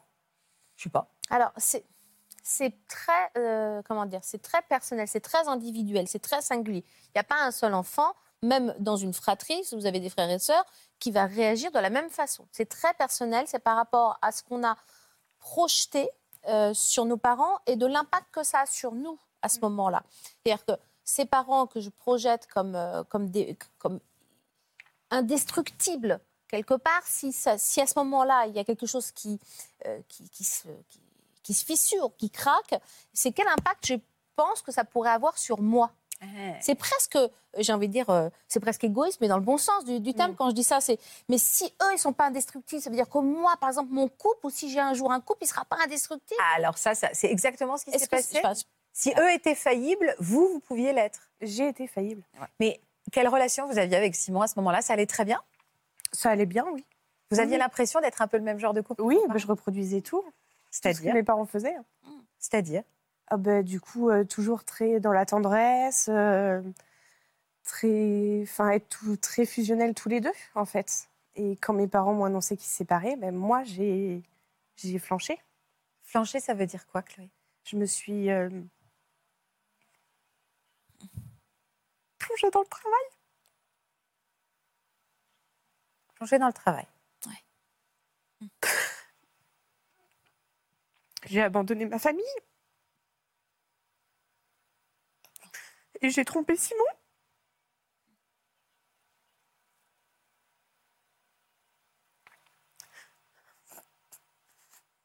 Je 0.76 0.84
sais 0.84 0.90
pas. 0.90 1.08
Alors, 1.30 1.52
c'est. 1.58 1.86
C'est 2.42 2.74
très, 2.88 3.30
euh, 3.38 3.84
comment 3.88 4.08
dire, 4.08 4.22
c'est 4.24 4.42
très 4.42 4.62
personnel, 4.64 5.08
c'est 5.08 5.20
très 5.20 5.48
individuel, 5.48 6.08
c'est 6.08 6.18
très 6.30 6.42
singulier. 6.42 6.84
Il 7.08 7.12
n'y 7.16 7.20
a 7.20 7.24
pas 7.24 7.44
un 7.44 7.52
seul 7.52 7.76
enfant, 7.76 8.12
même 8.42 8.74
dans 8.80 8.96
une 8.96 9.14
fratrie, 9.14 9.64
si 9.66 9.76
vous 9.76 9.86
avez 9.86 10.00
des 10.00 10.10
frères 10.10 10.30
et 10.32 10.40
sœurs, 10.40 10.66
qui 10.98 11.12
va 11.12 11.26
réagir 11.28 11.70
de 11.72 11.78
la 11.78 11.92
même 11.92 12.10
façon. 12.10 12.48
C'est 12.52 12.68
très 12.68 12.94
personnel, 12.96 13.46
c'est 13.48 13.60
par 13.60 13.76
rapport 13.76 14.18
à 14.24 14.32
ce 14.32 14.42
qu'on 14.42 14.64
a 14.66 14.76
projeté 15.38 16.10
euh, 16.48 16.74
sur 16.74 17.06
nos 17.06 17.18
parents 17.18 17.60
et 17.68 17.76
de 17.76 17.86
l'impact 17.86 18.28
que 18.32 18.42
ça 18.44 18.62
a 18.62 18.66
sur 18.66 18.94
nous 18.94 19.20
à 19.44 19.50
ce 19.50 19.60
moment-là. 19.60 20.02
C'est-à-dire 20.44 20.66
que 20.66 20.72
ces 21.04 21.26
parents 21.26 21.68
que 21.68 21.80
je 21.82 21.90
projette 21.90 22.48
comme, 22.48 22.76
euh, 22.76 23.04
comme, 23.04 23.30
des, 23.30 23.58
comme 23.78 24.00
indestructibles, 25.12 26.20
quelque 26.48 26.76
part, 26.76 27.02
si, 27.06 27.32
ça- 27.32 27.58
si 27.58 27.82
à 27.82 27.88
ce 27.88 27.94
moment-là, 28.00 28.46
il 28.48 28.56
y 28.56 28.60
a 28.60 28.64
quelque 28.64 28.86
chose 28.86 29.12
qui, 29.12 29.40
euh, 29.86 30.00
qui, 30.08 30.30
qui 30.30 30.44
se, 30.44 30.68
qui, 30.90 31.00
qui 31.44 31.54
se 31.54 31.66
fissure, 31.66 32.12
qui 32.18 32.30
craque, 32.30 32.76
c'est 33.14 33.32
quel 33.32 33.48
impact 33.48 33.86
je 33.88 33.96
pense 34.36 34.62
que 34.62 34.72
ça 34.72 34.84
pourrait 34.84 35.12
avoir 35.12 35.38
sur 35.38 35.62
moi? 35.62 35.92
C'est 36.62 36.76
presque, 36.76 37.16
euh, 37.16 37.30
j'ai 37.60 37.72
envie 37.72 37.88
de 37.88 37.94
dire, 37.94 38.10
euh, 38.10 38.28
c'est 38.50 38.60
presque 38.60 38.84
égoïste, 38.84 39.20
mais 39.22 39.30
dans 39.30 39.38
le 39.38 39.44
bon 39.44 39.58
sens 39.58 39.86
du, 39.86 40.02
du 40.02 40.14
terme 40.14 40.36
quand 40.36 40.50
je 40.50 40.56
dis 40.56 40.66
ça. 40.66 40.82
C'est, 40.82 41.00
mais 41.30 41.38
si 41.38 41.64
eux, 41.82 41.94
ils 41.94 41.98
sont 41.98 42.12
pas 42.12 42.26
indestructibles, 42.26 42.82
ça 42.82 42.90
veut 42.90 42.98
dire 42.98 43.08
que 43.08 43.20
moi, 43.20 43.56
par 43.58 43.70
exemple, 43.70 43.94
mon 43.94 44.10
couple, 44.10 44.48
ou 44.48 44.50
si 44.50 44.70
j'ai 44.70 44.82
un 44.82 44.94
jour 44.94 45.14
un 45.14 45.22
couple, 45.22 45.46
il 45.46 45.48
sera 45.48 45.64
pas 45.64 45.78
indestructible? 45.82 46.42
Alors 46.56 46.78
ça, 46.78 46.94
ça 46.94 47.08
c'est 47.14 47.32
exactement 47.32 47.78
ce 47.78 47.86
qui 47.86 47.98
s'est 47.98 48.08
passé. 48.08 48.42
Si 48.92 49.14
eux 49.18 49.32
étaient 49.32 49.56
faillibles, 49.56 50.14
vous, 50.20 50.46
vous 50.50 50.60
pouviez 50.60 50.92
l'être. 50.92 51.22
J'ai 51.40 51.70
été 51.70 51.88
faillible. 51.88 52.24
Mais 52.60 52.82
quelle 53.12 53.28
relation 53.28 53.68
vous 53.68 53.78
aviez 53.78 53.98
avec 53.98 54.16
Simon 54.16 54.42
à 54.42 54.48
ce 54.48 54.58
moment-là? 54.60 54.82
Ça 54.82 54.94
allait 54.94 55.06
très 55.06 55.26
bien? 55.26 55.42
Ça 56.12 56.30
allait 56.30 56.46
bien, 56.46 56.66
oui. 56.74 56.86
Vous 57.32 57.40
aviez 57.40 57.54
Oui. 57.56 57.60
l'impression 57.60 58.00
d'être 58.02 58.22
un 58.22 58.28
peu 58.28 58.38
le 58.38 58.44
même 58.44 58.60
genre 58.60 58.74
de 58.74 58.82
couple? 58.82 59.02
Oui, 59.02 59.18
je 59.36 59.48
reproduisais 59.48 60.02
tout. 60.02 60.22
Tout 60.22 60.28
ce 60.72 60.82
que 60.82 60.94
C'est-à-dire 60.94 61.14
mes 61.14 61.24
parents 61.24 61.46
faisaient. 61.46 61.76
C'est-à-dire? 62.40 62.84
Ah 63.28 63.38
ben, 63.38 63.64
du 63.64 63.80
coup, 63.80 64.10
euh, 64.10 64.24
toujours 64.24 64.64
très 64.64 65.00
dans 65.00 65.12
la 65.12 65.26
tendresse, 65.26 66.10
euh, 66.12 66.62
très, 67.64 68.40
enfin, 68.44 68.72
être 68.72 68.88
tout- 68.90 69.18
très 69.18 69.46
fusionnel 69.46 69.94
tous 69.94 70.10
les 70.10 70.22
deux, 70.22 70.32
en 70.56 70.66
fait. 70.66 71.10
Et 71.36 71.56
quand 71.58 71.74
mes 71.74 71.88
parents 71.88 72.14
m'ont 72.14 72.26
annoncé 72.26 72.58
qu'ils 72.58 72.70
se 72.70 72.76
séparaient, 72.76 73.16
ben, 73.16 73.36
moi, 73.36 73.64
j'ai, 73.64 74.24
flanché. 75.00 75.38
Flancher, 76.04 76.40
ça 76.40 76.56
veut 76.56 76.66
dire 76.66 76.88
quoi, 76.88 77.04
Chloé? 77.04 77.30
Je 77.66 77.76
me 77.78 77.86
suis 77.86 78.32
euh, 78.32 78.50
plongée 82.30 82.52
dans 82.52 82.62
le 82.62 82.68
travail. 82.68 83.06
Plonger 86.16 86.40
dans 86.40 86.48
le 86.48 86.54
travail. 86.54 86.88
J'ai 91.26 91.42
abandonné 91.42 91.86
ma 91.86 92.00
famille. 92.00 92.24
Et 96.02 96.10
j'ai 96.10 96.24
trompé 96.24 96.56
Simon. 96.56 96.82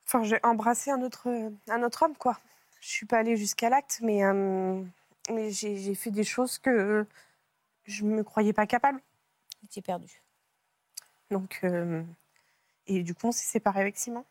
Enfin, 0.07 0.23
j'ai 0.23 0.39
embrassé 0.45 0.93
un 0.93 1.03
autre, 1.03 1.29
un 1.69 1.83
autre 1.83 2.05
homme, 2.05 2.17
quoi. 2.17 2.39
Je 2.81 2.89
suis 2.89 3.07
pas 3.07 3.19
allée 3.19 3.37
jusqu'à 3.37 3.71
l'acte, 3.71 3.99
mais, 4.03 4.25
euh, 4.25 4.85
mais 5.31 5.51
j'ai 5.51 5.95
fait 5.95 6.11
des 6.11 6.25
choses 6.25 6.59
que 6.59 7.07
je 7.85 8.05
me 8.05 8.23
croyais 8.23 8.53
pas 8.53 8.67
capable. 8.67 9.01
Vous 9.61 9.67
étiez 9.67 9.83
perdu. 9.83 10.23
Donc, 11.31 11.61
euh, 11.65 12.03
et 12.87 13.03
du 13.03 13.15
coup, 13.15 13.29
on 13.29 13.33
s'est 13.33 13.47
séparés 13.47 13.81
avec 13.81 13.97
Simon. 13.97 14.25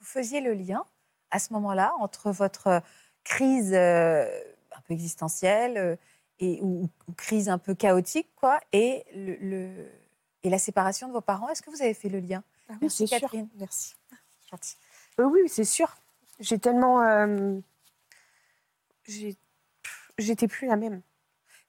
Vous 0.00 0.06
faisiez 0.06 0.40
le 0.40 0.54
lien 0.54 0.84
à 1.30 1.38
ce 1.38 1.52
moment-là 1.52 1.92
entre 1.98 2.30
votre 2.30 2.82
crise 3.24 3.72
euh, 3.74 4.26
un 4.72 4.80
peu 4.82 4.94
existentielle 4.94 5.76
euh, 5.76 5.96
et, 6.38 6.60
ou, 6.62 6.88
ou 7.08 7.12
crise 7.12 7.48
un 7.48 7.58
peu 7.58 7.74
chaotique, 7.74 8.28
quoi, 8.36 8.60
et, 8.72 9.04
le, 9.14 9.34
le- 9.36 9.90
et 10.44 10.50
la 10.50 10.58
séparation 10.58 11.08
de 11.08 11.12
vos 11.12 11.20
parents? 11.20 11.48
Est-ce 11.48 11.62
que 11.62 11.70
vous 11.70 11.82
avez 11.82 11.94
fait 11.94 12.08
le 12.08 12.20
lien? 12.20 12.44
Merci, 12.80 13.08
c'est 13.08 13.18
sûr. 13.18 13.20
Catherine. 13.28 13.48
Merci. 13.56 13.96
Gentil. 14.50 14.76
Euh, 15.18 15.24
oui, 15.24 15.40
c'est 15.48 15.64
sûr. 15.64 15.96
J'ai 16.38 16.58
tellement. 16.60 17.02
euh, 17.02 17.58
j'ai- 19.04 19.36
J'étais 20.18 20.48
plus 20.48 20.66
la 20.66 20.76
même. 20.76 21.02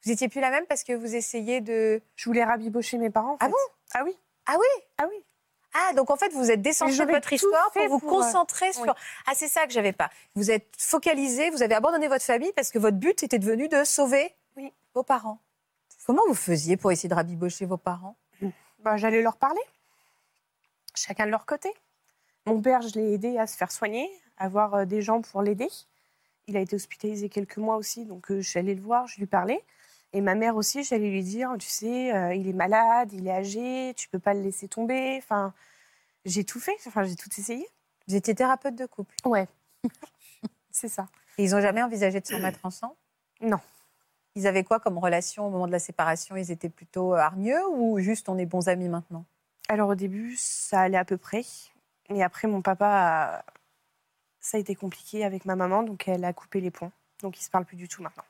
Vous 0.04 0.12
étiez 0.12 0.30
plus 0.30 0.42
la 0.42 0.50
même 0.50 0.66
parce 0.68 0.84
que 0.84 0.94
vous 0.94 1.16
essayez 1.16 1.62
de. 1.62 2.02
Je 2.16 2.26
voulais 2.26 2.44
rabibocher 2.44 2.98
mes 2.98 3.10
parents. 3.10 3.34
en 3.34 3.38
Ah 3.40 3.50
bon? 3.50 3.56
Ah 3.94 4.02
oui. 4.04 4.18
Ah 4.46 4.56
oui? 4.60 4.84
Ah 4.98 5.06
oui. 5.10 5.24
Ah 5.74 5.94
donc 5.94 6.10
en 6.10 6.16
fait, 6.18 6.30
vous 6.34 6.50
êtes 6.50 6.62
décentré 6.62 7.06
de 7.06 7.12
votre 7.12 7.32
histoire 7.32 7.70
pour 7.72 7.88
vous 7.88 8.00
pour, 8.00 8.10
euh, 8.10 8.16
concentrer 8.24 8.74
sur. 8.74 8.84
oui. 8.84 8.90
Ah, 9.28 9.34
c'est 9.36 9.48
ça 9.48 9.68
que 9.68 9.72
j'avais 9.74 9.94
pas. 9.94 10.10
Vous 10.36 10.50
êtes 10.50 10.68
focalisé, 10.80 11.52
vous 11.52 11.62
avez 11.62 11.76
abandonné 11.76 12.08
votre 12.08 12.26
famille 12.26 12.52
parce 12.54 12.72
que 12.72 12.80
votre 12.80 12.98
but 12.98 13.22
était 13.22 13.38
devenu 13.38 13.68
de 13.68 13.84
sauver 13.84 14.34
Oui. 14.58 14.74
vos 14.96 15.04
parents. 15.04 15.40
Comment 16.08 16.24
vous 16.28 16.34
faisiez 16.34 16.76
pour 16.76 16.92
essayer 16.92 17.08
de 17.10 17.14
rabibocher 17.14 17.66
vos 17.68 17.78
parents? 17.78 18.16
Bah, 18.80 18.98
J'allais 18.98 19.22
leur 19.22 19.38
parler, 19.38 19.62
chacun 20.96 21.26
de 21.26 21.32
leur 21.32 21.46
côté. 21.46 21.72
Mon 22.46 22.60
père, 22.62 22.82
je 22.82 22.98
l'ai 22.98 23.14
aidé 23.14 23.38
à 23.38 23.46
se 23.46 23.56
faire 23.58 23.72
soigner, 23.72 24.10
à 24.38 24.46
avoir 24.46 24.74
euh, 24.74 24.86
des 24.86 25.02
gens 25.04 25.22
pour 25.22 25.42
l'aider. 25.44 25.68
Il 26.50 26.58
a 26.58 26.62
été 26.62 26.76
hospitalisé 26.76 27.30
quelques 27.30 27.58
mois 27.58 27.76
aussi, 27.78 28.06
donc 28.06 28.32
euh, 28.32 28.42
j'allais 28.42 28.74
le 28.74 28.82
voir, 28.82 29.06
je 29.06 29.20
lui 29.20 29.28
parlais. 29.28 29.64
Et 30.14 30.22
ma 30.22 30.34
mère 30.34 30.56
aussi, 30.56 30.84
j'allais 30.84 31.12
lui 31.12 31.22
dire, 31.22 31.54
tu 31.60 31.68
sais, 31.70 32.12
euh, 32.12 32.34
il 32.34 32.48
est 32.48 32.54
malade, 32.54 33.14
il 33.14 33.28
est 33.28 33.32
âgé, 33.32 33.94
tu 33.96 34.10
peux 34.10 34.18
pas 34.18 34.34
le 34.34 34.42
laisser 34.42 34.68
tomber. 34.68 35.16
Enfin, 35.20 35.54
j'ai 36.26 36.44
tout 36.44 36.60
fait, 36.60 36.76
enfin, 36.88 37.04
j'ai 37.04 37.16
tout 37.16 37.30
essayé. 37.38 37.68
Vous 38.08 38.16
étiez 38.16 38.34
thérapeute 38.34 38.74
de 38.76 38.88
couple. 38.88 39.14
Ouais, 39.26 39.48
c'est 40.72 40.90
ça. 40.90 41.08
Et 41.38 41.44
ils 41.44 41.52
n'ont 41.52 41.62
jamais 41.62 41.84
envisagé 41.84 42.20
de 42.20 42.26
se 42.26 42.34
remettre 42.36 42.60
ensemble? 42.64 42.96
Non. 43.42 43.60
Ils 44.36 44.48
avaient 44.48 44.64
quoi 44.64 44.80
comme 44.80 44.98
relation 44.98 45.46
au 45.46 45.52
moment 45.52 45.68
de 45.68 45.72
la 45.72 45.78
séparation? 45.80 46.36
Ils 46.36 46.50
étaient 46.50 46.70
plutôt 46.70 47.14
euh, 47.14 47.18
hargneux 47.18 47.62
ou 47.72 48.00
juste 48.00 48.28
on 48.30 48.38
est 48.40 48.48
bons 48.48 48.68
amis 48.70 48.90
maintenant? 48.90 49.26
Alors 49.68 49.90
au 49.90 49.96
début, 49.96 50.36
ça 50.36 50.82
allait 50.82 50.98
à 50.98 51.06
peu 51.06 51.18
près. 51.18 51.44
Et 52.10 52.24
après, 52.24 52.48
mon 52.48 52.64
papa, 52.64 52.88
a- 52.88 53.44
ça 54.50 54.58
a 54.58 54.60
été 54.60 54.74
compliqué 54.74 55.24
avec 55.24 55.46
ma 55.46 55.56
maman, 55.56 55.84
donc 55.84 56.08
elle 56.08 56.26
a 56.26 56.34
coupé 56.34 56.60
les 56.60 56.72
ponts. 56.72 56.92
Donc 57.22 57.40
ils 57.40 57.44
se 57.44 57.52
parlent 57.52 57.66
plus 57.66 57.78
du 57.78 57.88
tout 57.88 58.02
maintenant. 58.02 58.24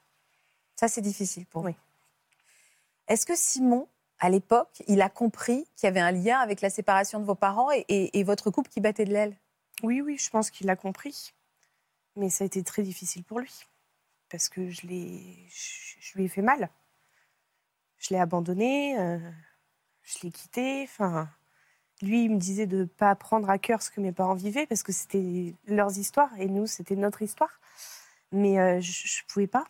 Ça, 0.75 0.89
c'est 0.89 1.01
difficile 1.01 1.45
pour 1.45 1.63
Oui. 1.63 1.75
Est-ce 3.07 3.25
que 3.25 3.35
Simon, 3.37 3.87
à 4.19 4.29
l'époque, 4.29 4.83
il 4.87 5.01
a 5.01 5.09
compris 5.09 5.65
qu'il 5.77 5.87
y 5.87 5.87
avait 5.87 6.01
un 6.01 6.11
lien 6.11 6.39
avec 6.39 6.59
la 6.59 6.69
séparation 6.69 7.19
de 7.19 7.25
vos 7.25 7.35
parents 7.35 7.71
et, 7.71 7.85
et- 7.87 8.19
et 8.19 8.23
votre 8.25 8.51
couple 8.51 8.69
qui 8.69 8.81
battait 8.81 9.05
de 9.05 9.13
l'aile? 9.13 9.35
Oui, 9.81 10.01
oui, 10.01 10.17
je 10.17 10.29
pense 10.29 10.51
qu'il 10.51 10.67
l'a 10.67 10.75
compris. 10.75 11.33
Mais 12.17 12.29
ça 12.29 12.43
a 12.43 12.47
été 12.47 12.63
très 12.63 12.83
difficile 12.83 13.23
pour 13.23 13.39
lui. 13.39 13.53
Parce 14.29 14.49
que 14.49 14.69
je, 14.69 14.87
l'ai, 14.87 15.47
je, 15.49 15.95
je 16.01 16.17
lui 16.17 16.25
ai 16.25 16.27
fait 16.27 16.41
mal. 16.41 16.69
Je 17.97 18.09
l'ai 18.13 18.19
abandonné, 18.19 18.99
euh, 18.99 19.31
je 20.03 20.19
l'ai 20.23 20.31
quitté. 20.31 20.83
Enfin, 20.83 21.29
lui, 22.01 22.23
il 22.25 22.29
me 22.31 22.37
disait 22.37 22.65
de 22.67 22.77
ne 22.79 22.85
pas 22.85 23.13
prendre 23.15 23.49
à 23.49 23.57
cœur 23.57 23.81
ce 23.81 23.91
que 23.91 23.99
mes 24.01 24.11
parents 24.11 24.33
vivaient 24.35 24.65
parce 24.67 24.83
que 24.83 24.91
c'était 24.91 25.53
leurs 25.67 25.97
histoires 25.97 26.31
et 26.37 26.47
nous, 26.47 26.65
c'était 26.67 26.95
notre 26.95 27.21
histoire. 27.21 27.59
Mais 28.31 28.59
euh, 28.59 28.79
je 28.79 29.21
ne 29.21 29.27
pouvais 29.27 29.47
pas. 29.47 29.65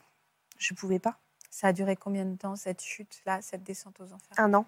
Je 0.57 0.73
pouvais 0.73 0.99
pas. 0.99 1.17
Ça 1.49 1.67
a 1.67 1.73
duré 1.73 1.95
combien 1.95 2.25
de 2.25 2.35
temps, 2.35 2.55
cette 2.55 2.81
chute-là, 2.81 3.41
cette 3.41 3.63
descente 3.63 3.99
aux 3.99 4.11
enfers? 4.13 4.37
Un 4.37 4.53
an. 4.53 4.65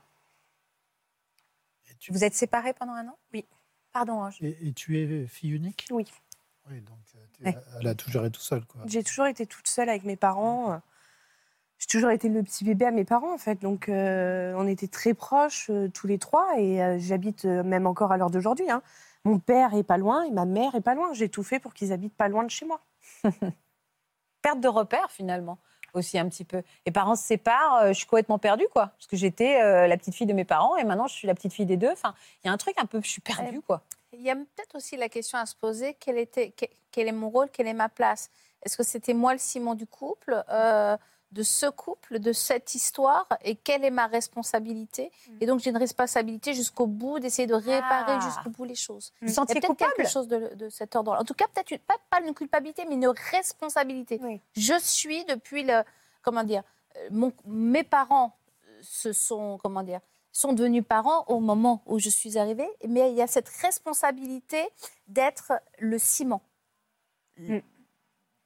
Et 1.89 1.95
tu, 1.95 2.11
Vous 2.11 2.23
êtes 2.23 2.33
séparés 2.33 2.73
pendant 2.73 2.93
un 2.93 3.07
an? 3.07 3.17
Oui. 3.33 3.45
Pardon, 3.91 4.23
hein, 4.23 4.29
je- 4.31 4.45
et, 4.45 4.67
et 4.67 4.73
tu 4.73 4.97
es 4.99 5.27
fille 5.27 5.51
unique? 5.51 5.87
Oui. 5.91 6.09
Oui, 6.69 6.79
donc 6.81 6.97
euh, 7.15 7.45
Ouais. 7.45 7.57
elle 7.79 7.87
a 7.87 7.95
tout 7.95 8.09
géré 8.09 8.31
tout 8.31 8.39
seul. 8.41 8.65
Quoi. 8.65 8.81
J'ai 8.85 9.03
toujours 9.03 9.25
été 9.25 9.45
toute 9.45 9.67
seule 9.67 9.89
avec 9.89 10.03
mes 10.03 10.15
parents. 10.15 10.81
J'ai 11.81 11.87
toujours 11.87 12.11
été 12.11 12.29
le 12.29 12.43
petit 12.43 12.63
bébé 12.63 12.85
à 12.85 12.91
mes 12.91 13.05
parents, 13.05 13.33
en 13.33 13.39
fait. 13.39 13.59
Donc, 13.59 13.89
euh, 13.89 14.53
on 14.55 14.67
était 14.67 14.87
très 14.87 15.15
proches, 15.15 15.71
euh, 15.71 15.89
tous 15.89 16.05
les 16.05 16.19
trois. 16.19 16.47
Et 16.59 16.81
euh, 16.83 16.99
j'habite 16.99 17.45
euh, 17.45 17.63
même 17.63 17.87
encore 17.87 18.11
à 18.11 18.17
l'heure 18.17 18.29
d'aujourd'hui. 18.29 18.69
hein. 18.69 18.83
Mon 19.25 19.39
père 19.39 19.73
est 19.73 19.81
pas 19.83 19.97
loin 19.97 20.23
et 20.23 20.29
ma 20.29 20.45
mère 20.45 20.75
est 20.75 20.81
pas 20.81 20.93
loin. 20.93 21.11
J'ai 21.13 21.27
tout 21.27 21.41
fait 21.41 21.59
pour 21.59 21.73
qu'ils 21.73 21.91
habitent 21.91 22.15
pas 22.15 22.27
loin 22.27 22.43
de 22.43 22.51
chez 22.51 22.67
moi. 22.67 22.81
perte 24.43 24.59
de 24.59 24.67
repère 24.67 25.09
finalement 25.09 25.57
aussi 25.93 26.17
un 26.17 26.29
petit 26.29 26.45
peu. 26.45 26.63
Les 26.85 26.91
parents 26.91 27.15
se 27.15 27.23
séparent, 27.23 27.81
euh, 27.81 27.87
je 27.89 27.93
suis 27.93 28.05
complètement 28.05 28.39
perdue 28.39 28.67
quoi, 28.71 28.87
parce 28.97 29.07
que 29.07 29.17
j'étais 29.17 29.61
euh, 29.61 29.87
la 29.87 29.97
petite 29.97 30.15
fille 30.15 30.25
de 30.25 30.33
mes 30.33 30.45
parents 30.45 30.77
et 30.77 30.85
maintenant 30.85 31.07
je 31.07 31.13
suis 31.13 31.27
la 31.27 31.35
petite 31.35 31.51
fille 31.51 31.65
des 31.65 31.75
deux. 31.77 31.91
Enfin, 31.91 32.13
il 32.41 32.47
y 32.47 32.49
a 32.49 32.53
un 32.53 32.57
truc 32.57 32.75
un 32.77 32.85
peu, 32.85 33.01
je 33.03 33.09
suis 33.09 33.21
perdue 33.21 33.61
quoi. 33.61 33.81
Il 34.13 34.21
y 34.21 34.29
a 34.29 34.35
peut-être 34.35 34.75
aussi 34.75 34.95
la 34.95 35.09
question 35.09 35.37
à 35.37 35.45
se 35.45 35.55
poser 35.55 35.95
quel, 35.99 36.17
était, 36.17 36.53
quel, 36.55 36.69
quel 36.91 37.07
est 37.07 37.13
mon 37.13 37.29
rôle, 37.29 37.49
quelle 37.49 37.67
est 37.67 37.73
ma 37.73 37.89
place? 37.89 38.29
Est-ce 38.63 38.77
que 38.77 38.83
c'était 38.83 39.13
moi 39.13 39.33
le 39.33 39.39
Simon 39.39 39.73
du 39.73 39.85
couple, 39.87 40.43
euh, 40.49 40.95
de 41.31 41.43
ce 41.43 41.65
couple, 41.67 42.19
de 42.19 42.33
cette 42.33 42.75
histoire 42.75 43.27
Et 43.43 43.55
quelle 43.55 43.85
est 43.85 43.89
ma 43.91 44.07
responsabilité 44.07 45.11
Et 45.39 45.45
donc 45.45 45.59
j'ai 45.61 45.69
une 45.69 45.77
responsabilité 45.77 46.53
jusqu'au 46.53 46.87
bout 46.87 47.19
d'essayer 47.19 47.47
de 47.47 47.53
réparer 47.53 48.13
Ah. 48.17 48.19
jusqu'au 48.19 48.49
bout 48.49 48.65
les 48.65 48.75
choses. 48.75 49.13
Vous 49.21 49.27
y 49.27 49.31
a 49.31 49.33
sentiez 49.33 49.61
peut-être 49.61 49.77
quelque 49.77 50.07
chose 50.09 50.27
de, 50.27 50.53
de 50.55 50.69
cet 50.69 50.95
ordre-là. 50.95 51.21
En 51.21 51.23
tout 51.23 51.33
cas, 51.33 51.47
peut-être 51.47 51.81
pas, 51.83 51.95
pas 52.09 52.19
une 52.21 52.33
culpabilité, 52.33 52.85
mais 52.85 52.95
une 52.95 53.07
responsabilité. 53.07 54.19
Oui. 54.21 54.41
Je 54.55 54.77
suis 54.79 55.23
depuis 55.25 55.63
le. 55.63 55.83
Comment 56.21 56.43
dire 56.43 56.63
euh, 56.97 57.07
mon- 57.11 57.33
Mes 57.45 57.83
parents 57.83 58.35
euh, 58.67 58.79
se 58.81 59.13
sont. 59.13 59.57
Comment 59.63 59.83
dire 59.83 60.01
sont 60.33 60.53
devenus 60.53 60.85
parents 60.87 61.25
au 61.27 61.41
moment 61.41 61.81
où 61.85 61.99
je 61.99 62.07
suis 62.09 62.37
arrivée, 62.37 62.69
mais 62.87 63.11
il 63.11 63.17
y 63.17 63.21
a 63.21 63.27
cette 63.27 63.49
responsabilité 63.49 64.63
d'être 65.07 65.51
le 65.77 65.97
ciment. 65.97 66.41
Mm. 67.37 67.57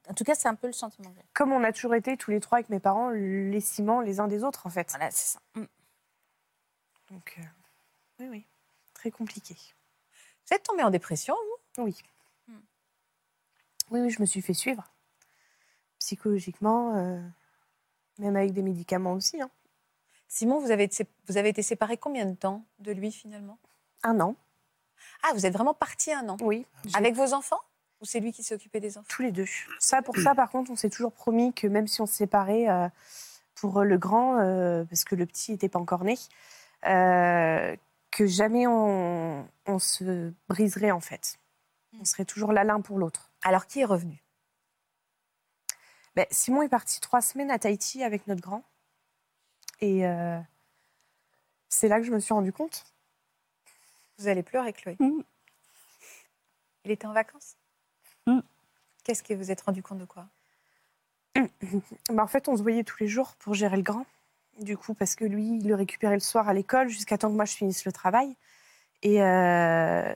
En 0.09 0.13
tout 0.13 0.23
cas, 0.23 0.35
c'est 0.35 0.47
un 0.47 0.55
peu 0.55 0.67
le 0.67 0.73
sentiment. 0.73 1.13
Comme 1.33 1.51
on 1.51 1.63
a 1.63 1.71
toujours 1.71 1.95
été 1.95 2.15
tous 2.17 2.31
les 2.31 2.39
trois 2.39 2.59
avec 2.59 2.69
mes 2.69 2.79
parents, 2.79 3.09
les 3.09 3.61
ciments 3.61 4.01
les 4.01 4.19
uns 4.19 4.27
des 4.27 4.43
autres, 4.43 4.67
en 4.67 4.69
fait. 4.69 4.89
Voilà, 4.91 5.09
c'est 5.11 5.33
ça. 5.33 5.39
Mm. 5.55 5.65
Donc, 7.11 7.35
euh, 7.39 7.43
oui, 8.19 8.27
oui. 8.29 8.45
Très 8.93 9.11
compliqué. 9.11 9.55
Vous 10.47 10.55
êtes 10.55 10.63
tombée 10.63 10.83
en 10.83 10.89
dépression 10.89 11.35
vous? 11.77 11.83
Oui. 11.83 11.97
Hmm. 12.47 12.59
Oui, 13.91 13.99
oui, 14.01 14.09
je 14.09 14.21
me 14.21 14.25
suis 14.25 14.41
fait 14.41 14.53
suivre. 14.53 14.83
Psychologiquement, 15.99 16.95
euh, 16.97 17.21
même 18.19 18.35
avec 18.35 18.53
des 18.53 18.61
médicaments 18.61 19.13
aussi. 19.13 19.41
hein. 19.41 19.49
Simon, 20.27 20.59
vous 20.59 20.71
avez, 20.71 20.83
été, 20.83 21.07
vous 21.27 21.37
avez 21.37 21.49
été 21.49 21.61
séparés 21.61 21.97
combien 21.97 22.25
de 22.25 22.35
temps 22.35 22.63
de 22.79 22.91
lui 22.91 23.11
finalement? 23.11 23.57
Un 24.03 24.19
an, 24.19 24.35
Ah, 25.23 25.31
vous 25.33 25.45
êtes 25.45 25.53
vraiment 25.53 25.73
partis 25.73 26.11
un 26.11 26.27
an? 26.29 26.37
Oui. 26.41 26.65
J'ai- 26.85 26.95
avec 26.95 27.15
vos 27.15 27.33
enfants? 27.33 27.61
Ou 28.01 28.05
c'est 28.05 28.19
lui 28.19 28.31
qui 28.31 28.43
s'est 28.43 28.55
occupé 28.55 28.79
des 28.79 28.97
enfants 28.97 29.08
Tous 29.10 29.21
les 29.21 29.31
deux. 29.31 29.45
Ça, 29.79 30.01
pour 30.01 30.17
ça, 30.17 30.36
par 30.36 30.49
contre, 30.49 30.71
on 30.71 30.75
s'est 30.75 30.89
toujours 30.89 31.13
promis 31.13 31.53
que 31.53 31.67
même 31.67 31.88
si 31.88 32.01
on 32.01 32.05
se 32.05 32.15
séparait 32.15 32.69
euh, 32.69 32.88
pour 33.55 33.84
le 33.84 33.97
grand, 33.97 34.39
euh, 34.39 34.84
parce 34.86 35.03
que 35.05 35.15
le 35.15 35.25
petit 35.25 35.51
n'était 35.51 35.69
pas 35.69 35.79
encore 35.79 36.03
né, 36.03 36.17
euh, 36.86 37.75
que 38.12 38.27
jamais 38.27 38.67
on, 38.67 39.47
on 39.65 39.79
se 39.79 40.34
briserait 40.47 40.91
en 40.91 40.99
fait. 40.99 41.39
On 41.99 42.05
serait 42.05 42.25
toujours 42.25 42.51
là 42.51 42.63
l'un 42.63 42.81
pour 42.81 42.97
l'autre. 42.99 43.31
Alors 43.43 43.67
qui 43.67 43.79
est 43.79 43.86
revenu? 43.86 44.21
Ben, 46.15 46.25
Simon 46.31 46.62
est 46.62 46.69
parti 46.69 47.01
trois 47.01 47.21
semaines 47.21 47.51
à 47.51 47.60
Tahiti 47.60 48.03
avec 48.03 48.27
notre 48.27 48.41
grand. 48.41 48.63
Et 49.81 50.05
euh, 50.05 50.39
c'est 51.67 51.89
là 51.89 51.99
que 51.99 52.05
je 52.05 52.12
me 52.12 52.19
suis 52.19 52.34
rendu 52.34 52.53
compte. 52.53 52.86
Vous 54.17 54.27
allez 54.27 54.43
pleurer, 54.43 54.71
Chloé. 54.71 54.95
Mm. 54.99 55.21
Il 56.86 56.91
était 56.91 57.08
en 57.08 57.13
vacances? 57.13 57.58
Qu'est-ce 59.05 59.23
que 59.23 59.35
vous 59.35 59.51
êtes 59.51 59.61
rendu 59.61 59.81
compte 59.81 59.99
de 59.99 60.05
quoi 60.05 60.27
Ben, 62.09 62.19
en 62.19 62.27
fait, 62.27 62.49
on 62.49 62.57
se 62.57 62.63
voyait 62.63 62.83
tous 62.83 62.97
les 62.99 63.07
jours 63.07 63.35
pour 63.37 63.53
gérer 63.53 63.77
le 63.77 63.83
grand. 63.83 64.05
Du 64.59 64.77
coup, 64.77 64.93
parce 64.93 65.15
que 65.15 65.25
lui, 65.25 65.57
il 65.59 65.67
le 65.67 65.75
récupérait 65.75 66.15
le 66.15 66.21
soir 66.21 66.49
à 66.49 66.53
l'école 66.53 66.89
jusqu'à 66.89 67.17
temps 67.17 67.29
que 67.29 67.35
moi 67.35 67.45
je 67.45 67.53
finisse 67.53 67.85
le 67.85 67.91
travail. 67.91 68.35
Et, 69.03 69.21
euh, 69.21 70.13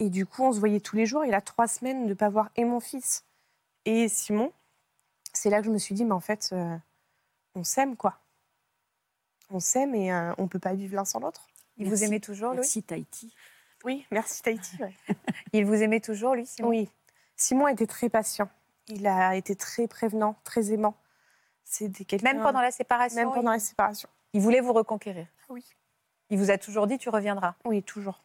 et 0.00 0.10
du 0.10 0.26
coup, 0.26 0.42
on 0.42 0.52
se 0.52 0.58
voyait 0.58 0.80
tous 0.80 0.96
les 0.96 1.06
jours. 1.06 1.24
Il 1.24 1.34
a 1.34 1.40
trois 1.40 1.68
semaines 1.68 2.04
de 2.04 2.08
ne 2.08 2.14
pas 2.14 2.30
voir 2.30 2.50
et 2.56 2.64
mon 2.64 2.80
fils 2.80 3.24
et 3.84 4.08
Simon. 4.08 4.50
C'est 5.32 5.50
là 5.50 5.60
que 5.60 5.66
je 5.66 5.70
me 5.70 5.78
suis 5.78 5.94
dit, 5.94 6.04
mais 6.04 6.12
en 6.12 6.20
fait, 6.20 6.50
euh, 6.52 6.76
on 7.54 7.64
s'aime, 7.64 7.96
quoi. 7.96 8.18
On 9.50 9.60
s'aime 9.60 9.94
et 9.94 10.12
euh, 10.12 10.32
on 10.38 10.44
ne 10.44 10.48
peut 10.48 10.58
pas 10.58 10.74
vivre 10.74 10.96
l'un 10.96 11.04
sans 11.04 11.20
l'autre. 11.20 11.46
Il 11.76 11.88
vous 11.88 12.02
aimait 12.02 12.20
toujours, 12.20 12.50
Louis 12.50 12.58
Merci 12.58 12.82
Tahiti. 12.82 13.34
Oui, 13.84 14.06
merci 14.10 14.42
Tahiti. 14.42 14.82
ouais. 14.82 14.94
Il 15.52 15.66
vous 15.66 15.82
aimait 15.82 16.00
toujours, 16.00 16.34
lui, 16.34 16.46
Simon? 16.46 16.68
Oui. 16.68 16.88
Simon 17.36 17.68
était 17.68 17.86
très 17.86 18.08
patient. 18.08 18.48
Il 18.88 19.06
a 19.06 19.36
été 19.36 19.56
très 19.56 19.86
prévenant, 19.88 20.36
très 20.44 20.72
aimant. 20.72 20.96
Quelqu'un. 21.78 22.18
Même 22.22 22.42
pendant 22.42 22.60
la 22.60 22.70
séparation 22.70 23.16
même 23.16 23.32
pendant 23.32 23.52
il... 23.52 23.54
la 23.54 23.60
séparation. 23.60 24.08
il 24.32 24.42
voulait 24.42 24.60
vous 24.60 24.72
reconquérir. 24.72 25.26
Oui. 25.48 25.64
Il 26.28 26.38
vous 26.38 26.50
a 26.50 26.58
toujours 26.58 26.86
dit, 26.86 26.98
tu 26.98 27.08
reviendras. 27.08 27.54
Oui, 27.64 27.82
toujours. 27.82 28.22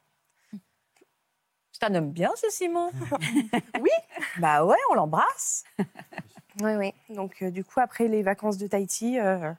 C'est 1.72 1.84
un 1.84 1.95
homme 1.95 2.12
bien, 2.12 2.32
ce 2.36 2.49
Simon. 2.49 2.91
Oui. 3.80 3.89
Bah 4.39 4.66
ouais, 4.66 4.78
on 4.91 4.95
l'embrasse. 4.95 5.64
Oui, 6.64 6.74
oui. 6.76 6.93
Donc, 7.10 7.43
euh, 7.43 7.51
du 7.51 7.64
coup, 7.64 7.80
après 7.80 8.08
les 8.08 8.24
vacances 8.24 8.58
de 8.58 8.66
Tahiti, 8.66 9.20
euh, 9.20 9.53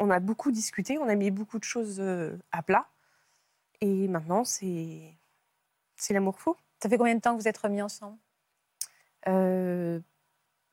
on 0.00 0.10
a 0.10 0.18
beaucoup 0.18 0.50
discuté, 0.50 0.98
on 0.98 1.08
a 1.08 1.14
mis 1.14 1.30
beaucoup 1.30 1.60
de 1.60 1.64
choses 1.64 2.00
euh, 2.00 2.36
à 2.50 2.60
plat. 2.62 2.88
Et 3.80 4.08
maintenant, 4.08 4.42
c'est 4.42 5.16
c'est 5.94 6.12
l'amour 6.12 6.40
fou. 6.40 6.56
Ça 6.82 6.88
fait 6.88 6.98
combien 6.98 7.14
de 7.14 7.20
temps 7.20 7.36
que 7.36 7.40
vous 7.40 7.46
êtes 7.46 7.58
remis 7.58 7.82
ensemble? 7.82 8.18
Euh, 9.28 10.00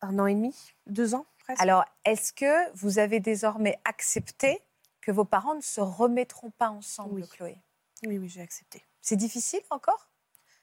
un 0.01 0.19
an 0.19 0.25
et 0.27 0.35
demi, 0.35 0.55
deux 0.85 1.15
ans 1.15 1.25
presque. 1.39 1.61
Alors, 1.61 1.83
est-ce 2.05 2.33
que 2.33 2.71
vous 2.75 2.99
avez 2.99 3.19
désormais 3.19 3.79
accepté 3.85 4.61
que 5.01 5.11
vos 5.11 5.25
parents 5.25 5.55
ne 5.55 5.61
se 5.61 5.81
remettront 5.81 6.51
pas 6.51 6.69
ensemble, 6.69 7.21
Oui. 7.21 7.27
Chloé? 7.29 7.57
Oui, 8.05 8.17
oui, 8.17 8.29
j'ai 8.29 8.41
accepté. 8.41 8.83
C'est 9.01 9.15
difficile 9.15 9.61
encore? 9.69 10.09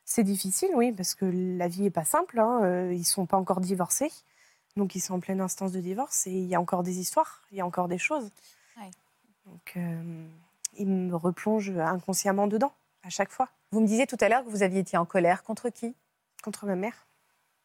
C'est 0.04 0.22
difficile, 0.22 0.70
oui, 0.74 0.92
parce 0.92 1.14
que 1.14 1.24
la 1.24 1.66
vie 1.66 1.82
n'est 1.82 1.90
pas 1.90 2.04
simple. 2.04 2.38
hein. 2.38 2.60
Euh, 2.62 2.92
Ils 2.92 2.98
ne 3.00 3.04
sont 3.04 3.26
pas 3.26 3.38
encore 3.38 3.60
divorcés. 3.60 4.12
Donc, 4.76 4.94
ils 4.94 5.00
sont 5.00 5.14
en 5.14 5.20
pleine 5.20 5.40
instance 5.40 5.72
de 5.72 5.80
divorce 5.80 6.26
et 6.26 6.32
il 6.32 6.46
y 6.46 6.54
a 6.54 6.60
encore 6.60 6.82
des 6.82 6.98
histoires, 6.98 7.42
il 7.50 7.56
y 7.58 7.60
a 7.60 7.66
encore 7.66 7.88
des 7.88 7.98
choses. 7.98 8.30
Ouais. 8.76 8.90
Donc, 9.46 9.72
euh, 9.76 10.26
ils 10.76 10.86
me 10.88 11.14
replongent 11.16 11.70
inconsciemment 11.78 12.46
dedans, 12.46 12.74
à 13.02 13.08
chaque 13.10 13.30
fois. 13.30 13.48
Vous 13.70 13.80
me 13.80 13.86
disiez 13.86 14.06
tout 14.06 14.18
à 14.20 14.28
l'heure 14.28 14.44
que 14.44 14.50
vous 14.50 14.62
aviez 14.62 14.80
été 14.80 14.96
en 14.96 15.04
colère. 15.06 15.42
Contre 15.42 15.70
qui? 15.70 15.94
Contre 16.42 16.66
ma 16.66 16.76
mère. 16.76 17.06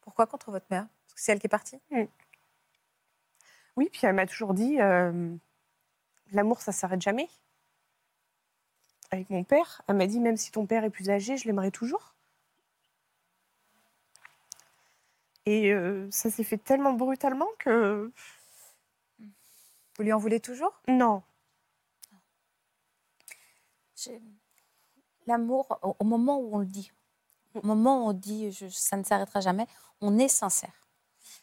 Pourquoi 0.00 0.26
contre 0.26 0.50
votre 0.50 0.66
mère? 0.70 0.86
Parce 1.06 1.14
que 1.14 1.20
c'est 1.20 1.32
elle 1.32 1.40
qui 1.40 1.46
est 1.46 1.48
partie? 1.48 1.80
Oui, 3.76 3.88
puis 3.92 4.00
elle 4.04 4.14
m'a 4.14 4.26
toujours 4.26 4.54
dit 4.54 4.80
euh, 4.80 5.34
l'amour, 6.32 6.60
ça 6.60 6.72
s'arrête 6.72 7.00
jamais. 7.02 7.28
Avec 9.10 9.30
mon 9.30 9.42
père, 9.44 9.82
elle 9.88 9.96
m'a 9.96 10.06
dit 10.06 10.20
même 10.20 10.36
si 10.36 10.50
ton 10.52 10.66
père 10.66 10.84
est 10.84 10.90
plus 10.90 11.10
âgé, 11.10 11.36
je 11.36 11.46
l'aimerai 11.46 11.70
toujours. 11.70 12.14
Et 15.46 15.72
euh, 15.72 16.08
ça 16.10 16.30
s'est 16.30 16.44
fait 16.44 16.58
tellement 16.58 16.92
brutalement 16.92 17.48
que 17.58 18.12
Vous 19.96 20.04
lui 20.04 20.12
en 20.12 20.18
voulez 20.18 20.40
toujours? 20.40 20.80
Non. 20.88 21.22
J'ai- 23.96 24.20
L'amour, 25.26 25.78
au 25.82 26.04
moment 26.04 26.38
où 26.38 26.54
on 26.54 26.58
le 26.58 26.66
dit, 26.66 26.90
au 27.54 27.66
moment 27.66 28.04
où 28.04 28.08
on 28.10 28.12
dit 28.12 28.52
je- 28.52 28.68
ça 28.68 28.96
ne 28.96 29.04
s'arrêtera 29.04 29.40
jamais, 29.40 29.66
on 30.00 30.18
est 30.18 30.28
sincère. 30.28 30.72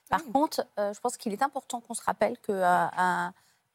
Par 0.09 0.23
contre, 0.23 0.65
euh, 0.79 0.93
je 0.93 0.99
pense 0.99 1.17
qu'il 1.17 1.33
est 1.33 1.41
important 1.41 1.81
qu'on 1.81 1.93
se 1.93 2.01
rappelle 2.01 2.37
que 2.39 2.51
euh, 2.53 3.27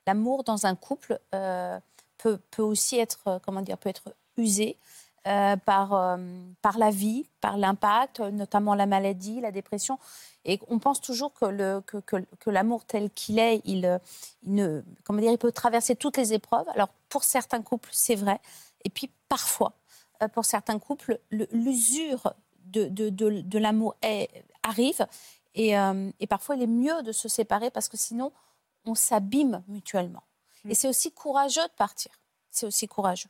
l'amour 0.07 0.45
dans 0.45 0.66
un 0.66 0.74
couple 0.74 1.20
euh, 1.35 1.78
peut, 2.18 2.39
peut 2.51 2.62
aussi 2.62 2.99
être, 2.99 3.41
comment 3.45 3.61
dire, 3.61 3.76
peut 3.78 3.91
être 3.91 4.14
usé 4.37 4.78
par, 5.24 6.18
par 6.62 6.78
la 6.78 6.91
vie, 6.91 7.28
par 7.41 7.57
l'impact, 7.57 8.18
notamment 8.20 8.74
la 8.74 8.87
maladie, 8.87 9.41
la 9.41 9.53
dépression. 9.53 9.99
Et 10.45 10.59
on 10.68 10.80
pense 10.80 11.01
toujours 11.01 11.33
que, 11.33 11.45
le, 11.45 11.80
que, 11.83 11.99
que, 11.99 12.16
que 12.41 12.51
l'amour 12.51 12.85
tel 12.85 13.09
qu'il 13.11 13.39
est, 13.39 13.61
il, 13.64 14.01
il, 14.43 14.55
ne, 14.55 14.83
comment 15.05 15.20
dire, 15.20 15.30
il 15.30 15.39
peut 15.39 15.53
traverser 15.53 15.95
toutes 15.95 16.16
les 16.16 16.33
épreuves. 16.33 16.68
Alors, 16.70 16.89
pour 17.09 17.22
certains 17.22 17.62
couples, 17.62 17.91
c'est 17.93 18.16
vrai. 18.16 18.41
Et 18.85 18.91
puis, 18.91 19.11
parfois, 19.28 19.74
pour 20.29 20.45
certains 20.45 20.79
couples, 20.79 21.20
le- 21.31 21.49
l'usure 21.53 22.35
de, 22.64 22.85
de, 22.87 23.09
de, 23.09 23.41
de 23.41 23.59
l'amour 23.59 23.95
arrive. 24.62 25.07
Et, 25.55 25.77
euh, 25.79 26.11
et 26.20 26.27
parfois, 26.27 26.57
il 26.57 26.62
est 26.62 26.66
mieux 26.66 27.03
de 27.03 27.12
se 27.12 27.29
séparer 27.29 27.70
parce 27.70 27.89
que 27.89 27.97
sinon, 27.97 28.33
on 28.85 28.95
s'abîme 28.95 29.62
mutuellement. 29.68 30.23
Et 30.68 30.75
c'est 30.75 30.89
aussi 30.89 31.12
courageux 31.12 31.66
de 31.66 31.75
partir. 31.77 32.12
C'est 32.51 32.66
aussi 32.66 32.87
courageux. 32.87 33.29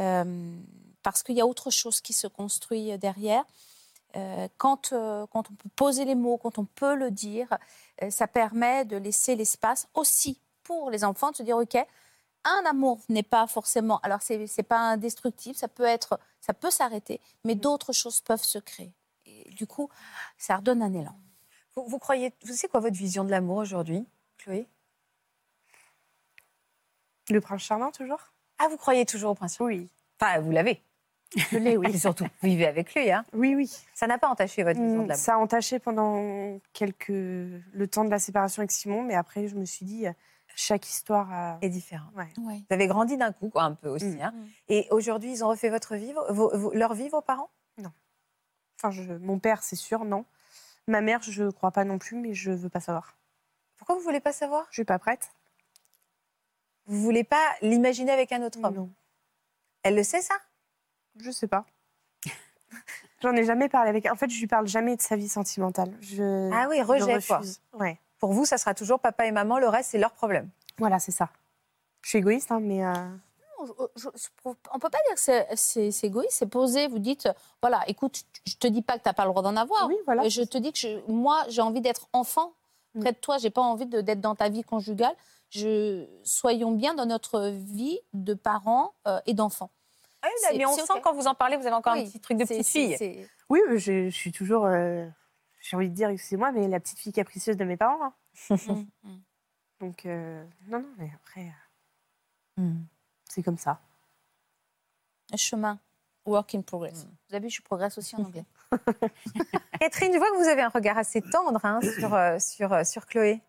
Euh, 0.00 0.58
parce 1.02 1.22
qu'il 1.22 1.34
y 1.36 1.40
a 1.40 1.46
autre 1.46 1.70
chose 1.70 2.00
qui 2.00 2.12
se 2.12 2.26
construit 2.26 2.96
derrière. 2.98 3.44
Euh, 4.14 4.46
quand, 4.58 4.92
euh, 4.92 5.26
quand 5.28 5.50
on 5.50 5.54
peut 5.54 5.68
poser 5.74 6.04
les 6.04 6.14
mots, 6.14 6.36
quand 6.36 6.58
on 6.58 6.66
peut 6.66 6.94
le 6.94 7.10
dire, 7.10 7.48
euh, 8.02 8.10
ça 8.10 8.26
permet 8.26 8.84
de 8.84 8.96
laisser 8.96 9.34
l'espace 9.36 9.88
aussi 9.94 10.38
pour 10.62 10.90
les 10.90 11.02
enfants 11.04 11.30
de 11.30 11.36
se 11.36 11.42
dire, 11.42 11.56
OK, 11.56 11.76
un 12.44 12.62
amour 12.68 13.00
n'est 13.08 13.22
pas 13.22 13.46
forcément, 13.46 13.98
alors 14.00 14.20
c'est 14.22 14.46
c'est 14.46 14.62
pas 14.62 14.78
indestructible, 14.78 15.54
ça 15.56 15.68
peut 15.68 15.84
être, 15.84 16.18
ça 16.40 16.52
peut 16.54 16.70
s'arrêter, 16.70 17.20
mais 17.44 17.54
d'autres 17.54 17.92
choses 17.92 18.20
peuvent 18.20 18.42
se 18.42 18.58
créer. 18.58 18.92
Et 19.26 19.50
du 19.50 19.66
coup, 19.66 19.88
ça 20.38 20.56
redonne 20.56 20.82
un 20.82 20.92
élan. 20.92 21.14
vous, 21.76 21.84
vous 21.86 21.98
croyez, 21.98 22.32
vous 22.44 22.52
savez 22.54 22.68
quoi 22.70 22.80
votre 22.80 22.96
vision 22.96 23.24
de 23.24 23.30
l'amour 23.30 23.58
aujourd'hui, 23.58 24.06
Chloé? 24.38 24.66
Le 27.30 27.40
prince 27.40 27.62
charmant, 27.62 27.90
toujours? 27.92 28.32
Ah, 28.58 28.68
vous 28.68 28.76
croyez 28.76 29.06
toujours 29.06 29.30
au 29.30 29.34
prince 29.34 29.58
Oui. 29.60 29.88
Enfin, 30.20 30.40
vous 30.40 30.50
l'avez. 30.50 30.82
Je 31.50 31.56
l'ai, 31.58 31.76
oui. 31.76 31.86
Et 31.94 31.98
surtout, 31.98 32.24
vous 32.24 32.48
vivez 32.48 32.66
avec 32.66 32.94
lui. 32.94 33.10
Hein. 33.10 33.24
Oui, 33.32 33.54
oui. 33.54 33.70
Ça 33.94 34.06
n'a 34.06 34.18
pas 34.18 34.28
entaché 34.28 34.64
votre 34.64 34.80
vision 34.80 34.98
de 35.00 35.04
Mm, 35.04 35.08
l'amour. 35.08 35.24
Ça 35.24 35.34
a 35.34 35.38
entaché 35.38 35.78
pendant 35.78 36.58
quelques... 36.72 37.08
le 37.08 37.86
temps 37.86 38.04
de 38.04 38.10
la 38.10 38.18
séparation 38.18 38.60
avec 38.60 38.70
Simon, 38.72 39.02
mais 39.02 39.14
après, 39.14 39.48
je 39.48 39.54
me 39.54 39.64
suis 39.64 39.86
dit, 39.86 40.06
euh, 40.06 40.12
chaque 40.56 40.88
histoire 40.88 41.32
a... 41.32 41.58
est 41.62 41.68
différent. 41.68 42.08
Ouais. 42.14 42.28
Ouais. 42.38 42.58
Vous 42.68 42.74
avez 42.74 42.86
grandi 42.86 43.16
d'un 43.16 43.32
coup, 43.32 43.48
quoi, 43.48 43.62
un 43.64 43.74
peu 43.74 43.88
aussi. 43.88 44.04
Mm. 44.06 44.20
hein. 44.22 44.34
Et 44.68 44.86
aujourd'hui, 44.90 45.30
ils 45.32 45.44
ont 45.44 45.48
refait 45.48 45.70
votre 45.70 45.94
vie, 45.96 46.12
vos- 46.30 46.56
vos- 46.56 46.72
leur 46.74 46.94
vie, 46.94 47.08
vos 47.08 47.20
parents? 47.22 47.50
Enfin, 48.78 48.90
je- 48.90 49.12
mon 49.12 49.38
père, 49.38 49.62
c'est 49.62 49.76
sûr, 49.76 50.04
non. 50.04 50.24
Ma 50.88 51.00
mère, 51.02 51.22
je 51.22 51.50
crois 51.50 51.70
pas 51.70 51.84
non 51.84 51.98
plus, 51.98 52.16
mais 52.16 52.34
je 52.34 52.50
veux 52.50 52.68
pas 52.68 52.80
savoir. 52.80 53.16
Pourquoi 53.76 53.94
vous 53.94 54.00
voulez 54.00 54.18
pas 54.20 54.32
savoir? 54.32 54.66
Je 54.70 54.74
suis 54.74 54.84
pas 54.84 54.98
prête. 54.98 55.30
Vous 56.86 57.00
voulez 57.00 57.22
pas 57.22 57.44
l'imaginer 57.62 58.10
avec 58.10 58.32
un 58.32 58.42
autre 58.42 58.58
homme? 58.62 58.74
Non, 58.74 58.90
Elle 59.84 59.94
le 59.94 60.02
sait, 60.02 60.20
ça? 60.20 60.34
Je 61.20 61.30
sais 61.30 61.46
pas. 61.46 61.64
J'en 63.22 63.32
ai 63.36 63.44
jamais 63.44 63.68
parlé 63.68 63.90
avec. 63.90 64.06
En 64.10 64.16
fait, 64.16 64.28
je 64.30 64.40
lui 64.40 64.48
parle 64.48 64.66
jamais 64.66 64.96
de 64.96 65.02
sa 65.02 65.14
vie 65.14 65.28
sentimentale. 65.28 65.96
Je... 66.00 66.50
Ah 66.52 66.66
oui, 66.68 66.78
je 66.78 66.82
rejet, 66.82 67.24
quoi. 67.24 67.38
refuse. 67.38 67.60
Ouais. 67.74 68.00
Pour 68.22 68.32
vous, 68.32 68.44
ça 68.44 68.56
sera 68.56 68.72
toujours 68.72 69.00
papa 69.00 69.26
et 69.26 69.32
maman, 69.32 69.58
le 69.58 69.66
reste, 69.68 69.90
c'est 69.90 69.98
leur 69.98 70.12
problème. 70.12 70.48
Voilà, 70.78 71.00
c'est 71.00 71.10
ça. 71.10 71.28
Je 72.02 72.10
suis 72.10 72.18
égoïste, 72.18 72.52
hein, 72.52 72.60
mais 72.60 72.84
euh, 72.86 72.92
Je- 73.64 73.72
je- 73.96 74.08
je- 74.14 74.28
on 74.72 74.78
peut 74.78 74.90
pas 74.90 74.98
dire 75.08 75.14
que 75.16 75.56
c'est- 75.56 76.04
égoïste, 76.04 76.30
c'est 76.38 76.46
posé. 76.46 76.86
Vous 76.86 77.00
dites, 77.00 77.28
voilà, 77.60 77.82
écoute, 77.88 78.22
je 78.46 78.54
te 78.54 78.68
dis 78.68 78.80
pas 78.80 78.92
que 78.96 79.02
tu 79.02 79.08
n'as 79.08 79.12
pas 79.12 79.24
le 79.24 79.30
droit 79.30 79.42
d'en 79.42 79.56
avoir. 79.56 79.88
oui, 79.88 79.96
voilà. 80.04 80.28
Je 80.28 80.42
te 80.42 80.56
dis 80.56 80.72
que 80.72 80.78
je- 80.78 81.00
moi, 81.10 81.42
j'ai 81.48 81.62
envie 81.62 81.80
d'être 81.80 82.06
enfant 82.12 82.52
Mm. 82.94 83.00
près 83.00 83.10
de 83.12 83.16
toi. 83.18 83.38
J'ai 83.38 83.50
pas 83.50 83.60
envie 83.60 83.86
d'être 83.86 84.20
dans 84.20 84.36
ta 84.36 84.48
vie 84.48 84.62
conjugale. 84.62 85.16
Je, 85.50 86.06
soyons 86.22 86.70
bien 86.70 86.94
dans 86.94 87.06
notre 87.06 87.48
vie 87.48 87.98
de 88.12 88.34
parents 88.34 88.94
euh, 89.08 89.18
et 89.26 89.34
d'enfants. 89.34 89.70
Ah 90.22 90.28
oui, 90.52 90.58
mais 90.58 90.66
on 90.66 90.76
sent 90.76 91.00
quand 91.02 91.12
vous 91.12 91.26
en 91.26 91.34
parlez, 91.34 91.56
vous 91.56 91.66
avez 91.66 91.74
encore 91.74 91.94
un 91.94 92.04
petit 92.04 92.20
truc 92.20 92.38
de 92.38 92.44
petite 92.44 92.64
fille. 92.68 93.26
Oui, 93.50 93.60
je 93.74 94.10
suis 94.10 94.30
toujours. 94.30 94.64
euh, 94.66 95.06
J'ai 95.62 95.76
envie 95.76 95.88
de 95.88 95.94
dire, 95.94 96.08
excusez-moi, 96.10 96.52
mais 96.52 96.66
la 96.68 96.80
petite 96.80 96.98
fille 96.98 97.12
capricieuse 97.12 97.56
de 97.56 97.64
mes 97.64 97.76
parents. 97.76 98.02
hein. 98.04 98.14
Mm, 98.50 98.84
mm. 99.04 99.20
Donc, 99.80 100.06
euh, 100.06 100.44
non, 100.68 100.80
non, 100.80 100.88
mais 100.98 101.10
après, 101.14 101.46
euh, 102.58 102.62
Mm. 102.62 102.84
c'est 103.30 103.42
comme 103.42 103.56
ça. 103.58 103.80
Un 105.32 105.36
chemin, 105.38 105.78
work 106.26 106.54
in 106.54 106.60
progress. 106.62 107.06
Vous 107.28 107.34
avez 107.34 107.46
vu, 107.46 107.50
je 107.50 107.62
progresse 107.62 107.96
aussi 107.96 108.14
en 108.16 108.24
anglais. 108.24 108.44
Catherine, 109.80 110.12
je 110.12 110.18
vois 110.18 110.30
que 110.32 110.36
vous 110.36 110.48
avez 110.48 110.60
un 110.62 110.68
regard 110.68 110.98
assez 110.98 111.22
tendre 111.22 111.64
hein, 111.64 111.80
sur, 111.98 112.12
euh, 112.14 112.38
sur, 112.38 112.72
euh, 112.72 112.84
sur 112.84 113.06
Chloé. 113.06 113.40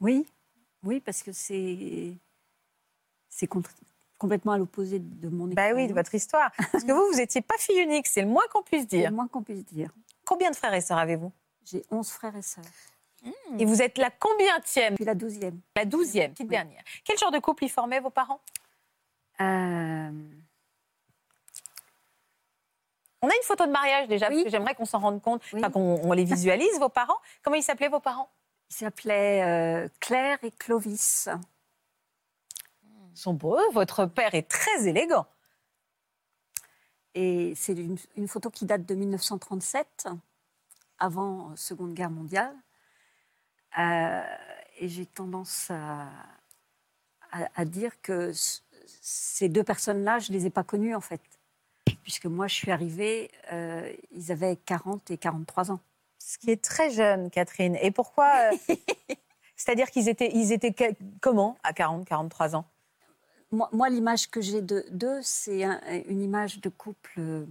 Oui, 0.00 0.26
oui, 0.82 1.00
parce 1.00 1.22
que 1.22 1.32
c'est 1.32 2.14
c'est 3.28 3.46
contre- 3.46 3.74
complètement 4.16 4.52
à 4.52 4.58
l'opposé 4.58 4.98
de 5.00 5.28
mon 5.28 5.46
Bah 5.48 5.72
oui, 5.74 5.86
de 5.88 5.92
votre 5.94 6.14
histoire. 6.14 6.50
Parce 6.72 6.84
que 6.84 6.92
vous, 6.92 7.06
vous 7.12 7.18
n'étiez 7.18 7.40
pas 7.42 7.56
fille 7.58 7.80
unique, 7.80 8.06
c'est 8.06 8.22
le 8.22 8.28
moins 8.28 8.44
qu'on 8.52 8.62
puisse 8.62 8.82
C'est 8.82 8.96
dire. 8.98 9.10
le 9.10 9.16
moins 9.16 9.28
qu'on 9.28 9.42
puisse 9.42 9.64
dire. 9.66 9.92
Combien 10.28 10.50
de 10.50 10.56
frères 10.56 10.74
et 10.74 10.82
sœurs 10.82 10.98
avez-vous? 10.98 11.32
J'ai 11.64 11.82
11 11.90 12.10
frères 12.10 12.36
et 12.36 12.42
sœurs. 12.42 12.64
Et 13.58 13.64
vous 13.64 13.80
êtes 13.80 13.96
la 13.96 14.10
combientième 14.10 14.94
Puis 14.94 15.06
la 15.06 15.14
douzième. 15.14 15.58
La 15.74 15.86
douzième, 15.86 16.32
petite 16.32 16.44
Oui. 16.44 16.50
dernière. 16.50 16.82
Quel 17.02 17.16
genre 17.16 17.30
de 17.30 17.38
couple 17.38 17.64
y 17.64 17.68
formaient 17.70 18.00
vos 18.00 18.10
parents? 18.10 18.40
Euh, 19.40 20.10
On 23.22 23.28
a 23.28 23.34
une 23.34 23.42
photo 23.42 23.66
de 23.66 23.72
mariage 23.72 24.06
déjà, 24.06 24.26
parce 24.26 24.36
Oui. 24.36 24.44
que 24.44 24.50
j'aimerais 24.50 24.74
qu'on 24.74 24.84
s'en 24.84 24.98
rende 25.00 25.20
compte, 25.22 25.42
Oui. 25.52 25.60
enfin, 25.60 25.70
qu'on 25.70 25.98
on 26.04 26.12
les 26.12 26.24
visualise, 26.24 26.78
vos 26.78 26.88
parents. 26.90 27.18
Comment 27.42 27.56
ils 27.56 27.62
s'appelaient, 27.64 27.88
vos 27.88 27.98
parents? 27.98 28.30
Ils 28.70 28.74
s'appelaient 28.76 29.42
euh, 29.42 29.88
Claire 29.98 30.38
et 30.44 30.50
Clovis. 30.52 31.28
Ils 32.84 33.16
sont 33.18 33.32
beaux, 33.34 33.58
votre 33.72 34.04
père 34.06 34.34
est 34.34 34.48
très 34.48 34.86
élégant. 34.86 35.26
Et 37.14 37.54
c'est 37.56 37.72
une, 37.72 37.96
une 38.16 38.28
photo 38.28 38.50
qui 38.50 38.64
date 38.64 38.84
de 38.86 38.94
1937, 38.94 40.08
avant 40.98 41.54
Seconde 41.56 41.94
Guerre 41.94 42.10
mondiale. 42.10 42.54
Euh, 43.78 44.22
et 44.80 44.88
j'ai 44.88 45.06
tendance 45.06 45.70
à, 45.70 46.08
à- 47.32 47.48
à 47.54 47.64
dire 47.64 48.00
que 48.02 48.32
ces 49.00 49.48
deux 49.48 49.64
personnes-là, 49.64 50.18
je 50.18 50.32
ne 50.32 50.38
les 50.38 50.46
ai 50.46 50.50
pas 50.50 50.64
connues 50.64 50.94
en 50.94 51.00
fait. 51.00 51.20
Puisque 52.02 52.26
moi, 52.26 52.46
je 52.46 52.54
suis 52.54 52.70
arrivée, 52.70 53.30
euh, 53.52 53.92
ils 54.12 54.32
avaient 54.32 54.56
40 54.56 55.10
et 55.10 55.18
43 55.18 55.70
ans. 55.72 55.80
Ce 56.18 56.38
qui 56.38 56.50
est 56.50 56.62
très 56.62 56.90
jeune, 56.90 57.30
Catherine. 57.30 57.76
Et 57.82 57.90
pourquoi 57.90 58.32
euh, 58.52 58.56
C'est-à-dire 59.56 59.90
qu'ils 59.90 60.08
étaient, 60.08 60.30
ils 60.32 60.52
étaient 60.52 60.74
comment 61.20 61.56
à 61.62 61.72
40, 61.72 62.06
43 62.06 62.56
ans? 62.56 62.64
Moi, 63.50 63.68
moi, 63.72 63.88
l'image 63.88 64.30
que 64.30 64.40
j'ai 64.40 64.60
de- 64.60 64.84
d'eux, 64.90 65.20
c'est 65.22 65.64
un- 65.64 65.80
une 66.06 66.22
image 66.22 66.60
de 66.60 66.68
couple. 66.68 67.18
euh, 67.20 67.46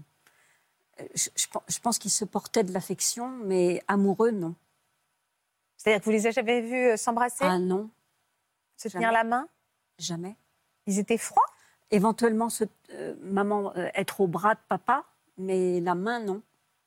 je, 1.15 1.29
je 1.35 1.47
pen- 1.47 1.61
je 1.67 1.79
pense 1.79 1.97
qu'ils 1.99 2.11
se 2.11 2.25
portaient 2.25 2.63
de 2.63 2.71
l'affection, 2.73 3.29
mais 3.29 3.83
amoureux, 3.87 4.31
non. 4.31 4.55
C'est-à-dire 5.75 5.99
que 6.01 6.05
vous 6.05 6.11
les 6.11 6.25
avez 6.25 6.33
jamais 6.33 6.61
vus 6.61 6.87
euh, 6.91 6.97
s'embrasser, 6.97 7.45
Ah 7.45 7.59
non, 7.59 7.89
se 8.77 8.89
tenir 8.89 9.11
la 9.11 9.23
main? 9.23 9.47
Jamais. 9.99 10.35
Ils 10.87 10.99
étaient 10.99 11.17
froids? 11.17 11.45
Éventuellement, 11.91 12.49
se- 12.49 12.63
euh, 12.91 13.15
maman 13.21 13.73
euh, 13.77 13.89
être 13.95 14.21
au 14.21 14.27
bras 14.27 14.55
de 14.55 14.59
papa, 14.69 15.05
mais 15.37 15.79
la 15.81 15.95
main, 15.95 16.19
non. 16.19 16.41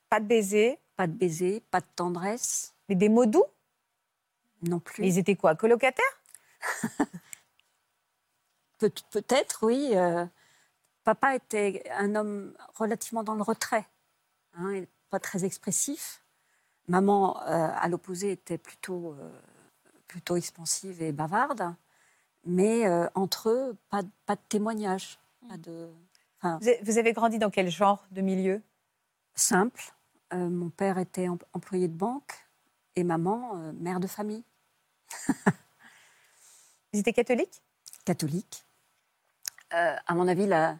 Pas 0.08 0.20
de 0.20 0.26
baiser, 0.26 0.78
Pas 0.96 1.06
de 1.06 1.12
baiser, 1.12 1.60
pas 1.70 1.80
de 1.80 1.86
tendresse, 1.96 2.74
mais 2.88 2.94
des 2.96 3.08
mots 3.08 3.26
doux? 3.26 3.44
Non 4.62 4.78
plus. 4.80 5.02
Mais 5.02 5.08
Ils 5.08 5.18
étaient 5.18 5.36
quoi? 5.36 5.54
Colocataires? 5.54 6.20
Peut- 8.80 8.90
Peut-être, 9.10 9.64
oui. 9.64 9.90
euh, 9.94 10.24
papa 11.04 11.36
était 11.36 11.84
un 11.92 12.14
homme 12.16 12.54
relativement 12.76 13.22
dans 13.22 13.34
le 13.34 13.42
retrait, 13.42 13.86
hein, 14.54 14.70
et 14.70 14.88
pas 15.10 15.20
très 15.20 15.44
expressif. 15.44 16.24
Maman, 16.88 17.40
euh, 17.42 17.68
à 17.76 17.88
l'opposé, 17.88 18.32
était 18.32 18.58
plutôt, 18.58 19.14
euh, 19.20 19.30
plutôt 20.08 20.34
expansive 20.36 21.00
et 21.02 21.12
bavarde. 21.12 21.74
Mais 22.46 22.88
entre 23.14 23.50
eux, 23.50 23.76
pas, 23.90 24.02
de- 24.02 24.08
pas 24.24 24.34
de 24.34 24.40
témoignage. 24.48 25.18
Pas 25.46 25.58
de... 25.58 25.90
vous, 26.42 26.48
avez, 26.68 26.80
vous 26.82 26.96
avez 26.96 27.12
grandi 27.12 27.38
dans 27.38 27.50
quel 27.50 27.68
genre 27.70 28.02
de 28.12 28.22
milieu? 28.22 28.62
Simple. 29.34 29.92
Mon 30.32 30.70
père 30.70 30.96
était 30.96 31.28
em- 31.28 31.36
employé 31.52 31.86
de 31.86 31.92
banque 31.96 32.32
et 32.96 33.04
maman 33.04 33.56
mère 33.74 34.00
de 34.00 34.06
famille, 34.06 34.42
Vous 36.92 36.98
étiez 37.00 37.12
catholique? 37.12 37.60
Catholique. 38.06 38.64
Euh, 39.74 39.96
à 40.06 40.14
mon 40.14 40.28
avis, 40.28 40.46
la, 40.46 40.78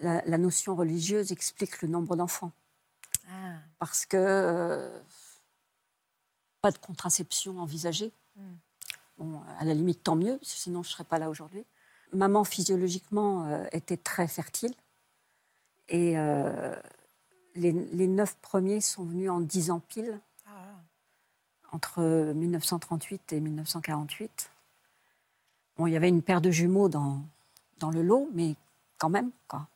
la, 0.00 0.22
la 0.24 0.38
notion 0.38 0.74
religieuse 0.74 1.32
explique 1.32 1.82
le 1.82 1.88
nombre 1.88 2.16
d'enfants. 2.16 2.52
Ah. 3.30 3.54
parce 3.78 4.04
que 4.04 4.16
euh, 4.18 4.98
pas 6.60 6.70
de 6.70 6.78
contraception 6.78 7.58
envisagée. 7.58 8.12
Hmm. 8.36 8.54
Bon, 9.18 9.40
à 9.58 9.64
la 9.64 9.74
limite, 9.74 10.02
tant 10.02 10.16
mieux, 10.16 10.38
sinon 10.42 10.82
je 10.82 10.88
ne 10.88 10.92
serais 10.92 11.04
pas 11.04 11.18
là 11.18 11.30
aujourd'hui. 11.30 11.64
Maman, 12.12 12.44
physiologiquement, 12.44 13.46
euh, 13.46 13.64
était 13.72 13.96
très 13.96 14.28
fertile. 14.28 14.74
Et 15.88 16.18
euh, 16.18 16.74
les, 17.54 17.72
les 17.72 18.06
neuf 18.06 18.36
premiers 18.36 18.80
sont 18.80 19.04
venus 19.04 19.30
en 19.30 19.40
dix 19.40 19.70
ans 19.70 19.80
pile, 19.80 20.20
entre 21.72 22.32
1938 22.34 23.32
et 23.32 23.40
1948. 23.40 24.50
Bon, 25.76 25.86
il 25.86 25.92
y 25.92 25.96
avait 25.96 26.08
une 26.08 26.22
paire 26.22 26.40
de 26.40 26.50
jumeaux 26.50 26.88
dans, 26.88 27.20
dans 27.78 27.90
le 27.90 28.02
lot, 28.02 28.28
mais 28.32 28.54
quand 28.98 29.10
même, 29.10 29.30
quoi. 29.48 29.66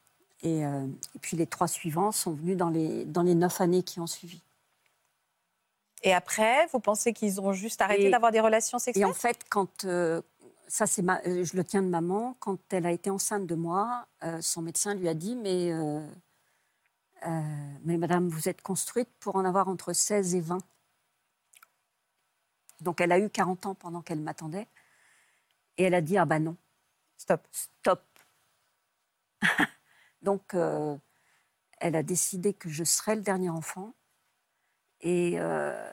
Et, 0.43 0.65
euh, 0.65 0.87
et 1.15 1.19
puis 1.19 1.37
les 1.37 1.47
trois 1.47 1.67
suivants 1.69 2.13
sont 2.13 2.33
venus 2.33 2.57
dans 2.57 2.69
les, 2.71 3.05
dans 3.05 3.23
les 3.23 3.35
neuf 3.35 3.61
années 3.61 3.83
qui 3.83 3.99
ont 4.01 4.07
suivi. 4.07 4.41
Et 6.05 6.15
après, 6.15 6.67
vous 6.73 6.79
pensez 6.79 7.13
qu'ils 7.13 7.41
ont 7.41 7.53
juste 7.53 7.83
arrêté 7.83 8.07
Et- 8.07 8.11
d'avoir 8.11 8.31
des 8.31 8.41
relations 8.41 8.79
Et 8.79 8.81
sexuelles 8.81 9.07
en 9.07 9.13
fait, 9.13 9.45
quand 9.51 9.85
euh, 9.85 10.23
ça, 10.69 10.87
c'est 10.87 11.03
euh, 11.09 11.45
je 11.45 11.57
le 11.57 11.65
tiens 11.65 11.83
de 11.83 11.89
maman, 11.89 12.37
quand 12.39 12.59
elle 12.73 12.87
a 12.87 12.93
été 12.93 13.11
enceinte 13.11 13.47
de 13.47 13.55
moi, 13.57 14.07
son 14.41 14.63
médecin 14.63 14.95
lui 14.95 15.09
a 15.09 15.15
dit 15.15 15.35
mais, 15.35 15.73
mais 17.85 17.97
madame, 17.97 18.29
vous 18.29 18.49
êtes 18.49 18.63
construite 18.63 19.09
pour 19.19 19.35
en 19.37 19.45
avoir 19.45 19.69
entre 19.69 19.93
16 19.93 20.37
et 20.37 20.41
20. 20.41 20.59
Donc 22.81 23.01
elle 23.01 23.11
a 23.11 23.19
eu 23.19 23.29
40 23.29 23.67
ans 23.67 23.75
pendant 23.75 24.03
qu'elle 24.03 24.21
m'attendait. 24.21 24.69
Et 25.79 25.85
elle 25.85 25.95
a 25.95 26.01
dit 26.01 26.17
ah 26.17 26.25
bah 26.27 26.39
non, 26.39 26.57
Stop. 27.19 27.47
stop. 27.53 28.03
Donc, 30.23 30.55
euh, 30.55 30.97
elle 31.79 31.97
a 31.97 32.03
décidé 32.03 32.55
que 32.55 32.69
je 32.69 32.85
serais 32.85 33.17
le 33.17 33.23
dernier 33.23 33.51
enfant. 33.51 33.93
Et 35.01 35.35
euh, 35.37 35.91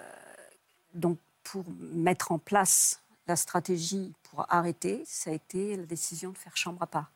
donc, 0.93 1.19
pour 1.43 1.63
mettre 1.77 2.31
en 2.31 2.39
place 2.39 3.03
la 3.27 3.35
stratégie 3.35 4.13
pour 4.23 4.51
arrêter, 4.51 5.03
ça 5.05 5.29
a 5.29 5.33
été 5.33 5.75
la 5.75 5.85
décision 5.85 6.31
de 6.31 6.37
faire 6.37 6.57
chambre 6.57 6.81
à 6.81 6.87
part. 6.87 7.11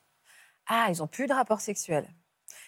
Ah, 0.67 0.87
ils 0.89 1.01
ont 1.01 1.07
plus 1.07 1.25
de 1.25 1.33
rapport 1.33 1.61
sexuel. 1.61 2.07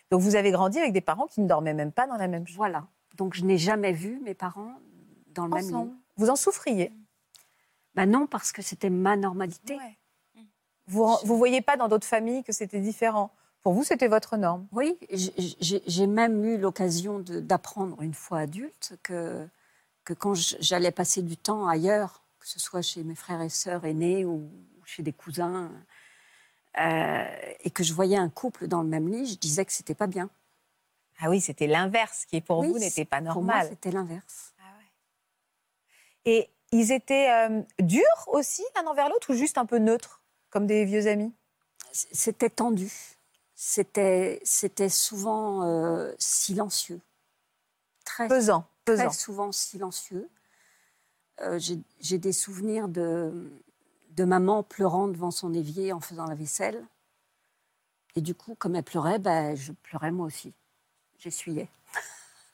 Donc 0.10 0.22
vous 0.22 0.36
avez 0.36 0.52
grandi 0.52 0.80
avec 0.80 0.92
des 0.92 1.02
parents 1.02 1.28
qui 1.28 1.42
ne 1.42 1.48
dormaient 1.48 1.76
même 1.76 1.92
pas 1.92 2.08
dans 2.08 2.18
la 2.18 2.28
même 2.28 2.48
chambre. 2.48 2.58
Voilà. 2.58 2.88
Donc, 3.16 3.36
je 3.36 3.44
n'ai 3.44 3.58
jamais 3.58 3.92
vu 3.92 4.20
mes 4.22 4.34
parents 4.34 4.74
dans 5.28 5.46
le 5.46 5.54
même 5.54 5.86
lit. 5.86 5.92
Vous 6.18 6.30
en 6.30 6.36
souffriez? 6.36 6.92
Ben 7.94 8.10
non, 8.10 8.26
parce 8.26 8.52
que 8.52 8.62
c'était 8.62 8.90
ma 8.90 9.18
normalité. 9.18 9.76
Ouais. 9.76 9.98
Vous 10.92 11.08
vous 11.24 11.38
voyez 11.38 11.62
pas 11.62 11.78
dans 11.78 11.88
d'autres 11.88 12.08
familles 12.08 12.44
que 12.44 12.52
c'était 12.52 12.80
différent. 12.82 13.32
Pour 13.64 13.74
vous, 13.74 13.84
c'était 13.84 14.08
votre 14.08 14.38
norme. 14.38 14.68
Oui, 14.72 14.98
j'ai 15.12 16.08
même 16.08 16.44
eu 16.44 16.58
l'occasion 16.58 17.20
d'apprendre 17.20 18.02
une 18.02 18.14
fois 18.16 18.40
adulte 18.40 18.94
que, 19.04 19.48
que 20.04 20.14
quand 20.14 20.34
j'allais 20.36 20.92
passer 20.92 21.22
du 21.22 21.38
temps 21.38 21.68
ailleurs, 21.68 22.24
que 22.40 22.48
ce 22.48 22.60
soit 22.60 22.82
chez 22.82 23.04
mes 23.04 23.16
frères 23.16 23.42
et 23.42 23.50
sœurs 23.50 23.86
aînés 23.86 24.26
ou 24.26 24.50
chez 24.86 25.04
des 25.04 25.14
cousins, 25.14 25.72
euh, 26.80 27.26
et 27.64 27.70
que 27.70 27.84
je 27.84 27.94
voyais 27.94 28.18
un 28.18 28.30
couple 28.30 28.68
dans 28.68 28.82
le 28.82 28.88
même 28.88 29.08
lit, 29.08 29.28
je 29.28 29.38
disais 29.38 29.64
que 29.64 29.72
c'était 29.72 29.94
pas 29.96 30.08
bien. 30.08 30.30
Ah 31.20 31.30
oui, 31.30 31.40
c'était 31.40 31.68
l'inverse 31.68 32.26
qui 32.26 32.42
pour 32.42 32.60
Oui, 32.60 32.70
vous 32.70 32.80
n'était 32.80 33.06
pas 33.06 33.18
Pour 33.22 33.44
moi, 33.44 33.54
normal. 33.56 33.68
c'était 33.70 33.92
l'inverse. 33.92 34.54
Ah 34.60 34.64
ouais. 34.80 36.32
Et 36.34 36.50
ils 36.72 36.92
étaient 36.92 37.30
euh, 37.30 37.62
durs 37.80 38.28
aussi 38.28 38.64
l'un 38.76 38.88
envers 38.90 39.08
l'autre 39.10 39.32
ou 39.34 39.36
juste 39.36 39.58
un 39.60 39.66
peu 39.68 39.78
neutres, 39.78 40.21
comme 40.52 40.68
des 40.68 40.86
vieux 40.86 41.08
amis? 41.08 41.34
C'était 41.92 42.50
tendu. 42.50 42.92
C'était 43.56 44.40
c'était 44.44 44.90
souvent 44.90 45.64
euh, 45.64 46.14
silencieux. 46.20 47.02
Très 48.06 48.28
Pesant, 48.28 48.66
très 48.86 49.12
souvent 49.12 49.52
silencieux. 49.52 50.30
Euh, 51.42 51.58
J'ai 51.60 51.80
j'ai 52.00 52.18
des 52.18 52.34
souvenirs 52.34 52.88
de, 52.88 53.52
de 54.12 54.24
maman 54.24 54.64
pleurant 54.64 55.08
devant 55.08 55.32
son 55.32 55.54
évier 55.54 55.94
en 55.94 56.00
faisant 56.00 56.26
la 56.26 56.36
vaisselle. 56.36 56.86
Et 58.16 58.22
du 58.22 58.36
coup, 58.36 58.56
comme 58.56 58.76
elle 58.76 58.84
pleurait, 58.84 59.20
ben, 59.20 59.56
je 59.56 59.72
pleurais 59.72 60.12
moi 60.12 60.26
aussi. 60.26 60.54
J'essuyais. 61.18 61.70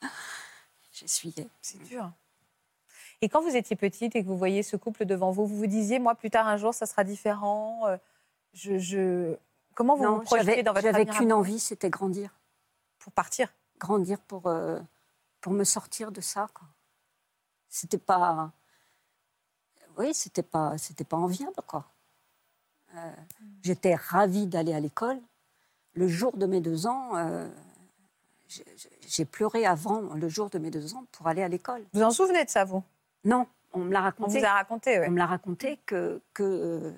J'essuyais. 0.92 1.48
C'est 1.62 1.82
dur. 1.84 2.10
Et 3.20 3.28
quand 3.28 3.40
vous 3.42 3.56
étiez 3.56 3.74
petite 3.76 4.14
et 4.16 4.22
que 4.22 4.28
vous 4.28 4.38
voyez 4.38 4.62
ce 4.62 4.76
couple 4.76 5.04
devant 5.04 5.30
vous, 5.32 5.46
vous 5.46 5.56
vous 5.56 5.66
disiez, 5.66 5.98
moi, 5.98 6.14
plus 6.14 6.30
tard 6.30 6.46
un 6.46 6.56
jour, 6.56 6.72
ça 6.72 6.86
sera 6.86 7.04
différent. 7.04 7.86
euh, 7.86 7.96
Je, 8.52 8.78
je... 8.78 9.34
Comment 9.74 9.96
vous 9.96 10.04
vous 10.04 10.08
Non, 10.08 10.20
projetez 10.20 10.44
j'avais 10.46 10.62
dans 10.62 10.72
votre 10.72 10.82
j'avais 10.86 11.00
avenir 11.00 11.14
qu'une 11.18 11.32
envie, 11.32 11.58
c'était 11.58 11.90
grandir. 11.90 12.34
pour 12.98 13.12
partir 13.12 13.52
Grandir 13.78 14.18
pour, 14.20 14.46
euh, 14.48 14.80
pour 15.40 15.52
me 15.52 15.62
sortir 15.64 16.10
de 16.12 16.20
ça. 16.20 16.48
C'était 17.68 17.98
pas. 17.98 18.50
Oui, 19.96 20.14
c'était 20.14 20.42
pas, 20.42 20.76
c'était 20.78 21.04
pas 21.04 21.16
enviable, 21.16 21.52
quoi. 21.66 21.84
Euh, 22.96 23.12
J'étais 23.62 23.94
ravie 23.94 24.46
d'aller 24.46 24.72
à 24.74 24.80
l'école. 24.80 25.20
Le 25.94 26.08
jour 26.08 26.36
de 26.36 26.46
mes 26.46 26.60
deux 26.60 26.86
ans, 26.86 27.16
euh, 27.16 27.48
j'ai- 28.48 28.64
j'ai 29.06 29.24
pleuré 29.24 29.66
avant 29.66 30.00
le 30.14 30.28
jour 30.28 30.50
de 30.50 30.58
mes 30.58 30.70
deux 30.70 30.94
ans 30.94 31.04
pour 31.12 31.26
aller 31.28 31.42
à 31.42 31.48
l'école. 31.48 31.84
Vous 31.92 32.02
en 32.02 32.10
souvenez 32.10 32.44
de 32.44 32.50
ça, 32.50 32.64
vous? 32.64 32.82
Non, 33.24 33.46
on 33.72 33.80
me 33.80 33.92
l'a 33.92 34.00
On 34.00 34.02
raconté. 34.04 34.38
vous 34.38 34.44
a 34.44 34.52
raconté. 34.52 35.00
On 35.06 35.10
me 35.10 35.18
l'a 35.18 35.26
raconté 35.26 35.78
que, 35.86 36.20
que 36.34 36.42
euh, 36.42 36.92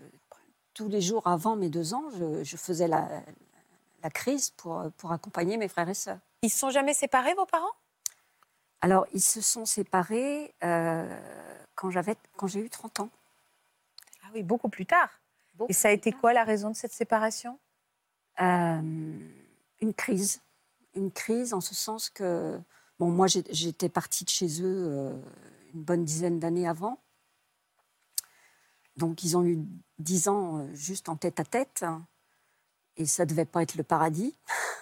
tous 0.74 0.88
les 0.88 1.00
jours 1.00 1.26
avant 1.26 1.56
mes 1.56 1.68
deux 1.68 1.94
ans, 1.94 2.04
je, 2.18 2.44
je 2.44 2.56
faisais 2.56 2.88
la, 2.88 3.08
la 4.02 4.10
crise 4.10 4.50
pour, 4.50 4.90
pour 4.96 5.12
accompagner 5.12 5.56
mes 5.56 5.68
frères 5.68 5.88
et 5.88 5.94
sœurs. 5.94 6.18
Ils 6.42 6.50
se 6.50 6.58
sont 6.58 6.70
jamais 6.70 6.94
séparés, 6.94 7.34
vos 7.34 7.46
parents? 7.46 7.72
Alors, 8.82 9.06
ils 9.12 9.20
se 9.20 9.40
sont 9.42 9.66
séparés 9.66 10.54
euh, 10.64 11.20
quand 11.74 11.90
j'avais 11.90 12.16
quand 12.36 12.46
j'ai 12.46 12.60
eu 12.60 12.70
30 12.70 13.00
ans. 13.00 13.10
Ah 14.24 14.28
oui, 14.34 14.42
beaucoup 14.42 14.68
plus 14.70 14.86
tard. 14.86 15.10
Beaucoup 15.54 15.70
Et 15.70 15.74
ça 15.74 15.88
a 15.88 15.90
été 15.90 16.12
quoi 16.12 16.32
la 16.32 16.44
raison 16.44 16.70
de 16.70 16.76
cette 16.76 16.92
séparation? 16.92 17.58
Euh, 18.40 18.80
Une 19.82 19.92
crise. 19.94 20.40
Une 20.94 21.10
crise 21.12 21.52
en 21.52 21.60
ce 21.60 21.74
sens 21.74 22.08
que... 22.08 22.58
Bon, 22.98 23.10
moi, 23.10 23.26
j'étais 23.26 23.88
partie 23.90 24.24
de 24.24 24.30
chez 24.30 24.62
eux 24.62 24.86
euh, 24.88 25.12
une 25.74 25.82
bonne 25.82 26.04
dizaine 26.04 26.38
d'années 26.38 26.68
avant. 26.68 26.98
Donc, 28.96 29.24
ils 29.24 29.36
ont 29.36 29.44
eu 29.44 29.58
10 29.98 30.28
ans 30.28 30.58
euh, 30.58 30.74
juste 30.74 31.08
en 31.08 31.16
tête 31.16 31.40
à 31.40 31.44
tête. 31.44 31.82
hein. 31.82 32.06
Et 32.96 33.06
ça 33.06 33.24
devait 33.24 33.44
pas 33.46 33.62
être 33.62 33.76
le 33.76 33.82
paradis. 33.84 34.34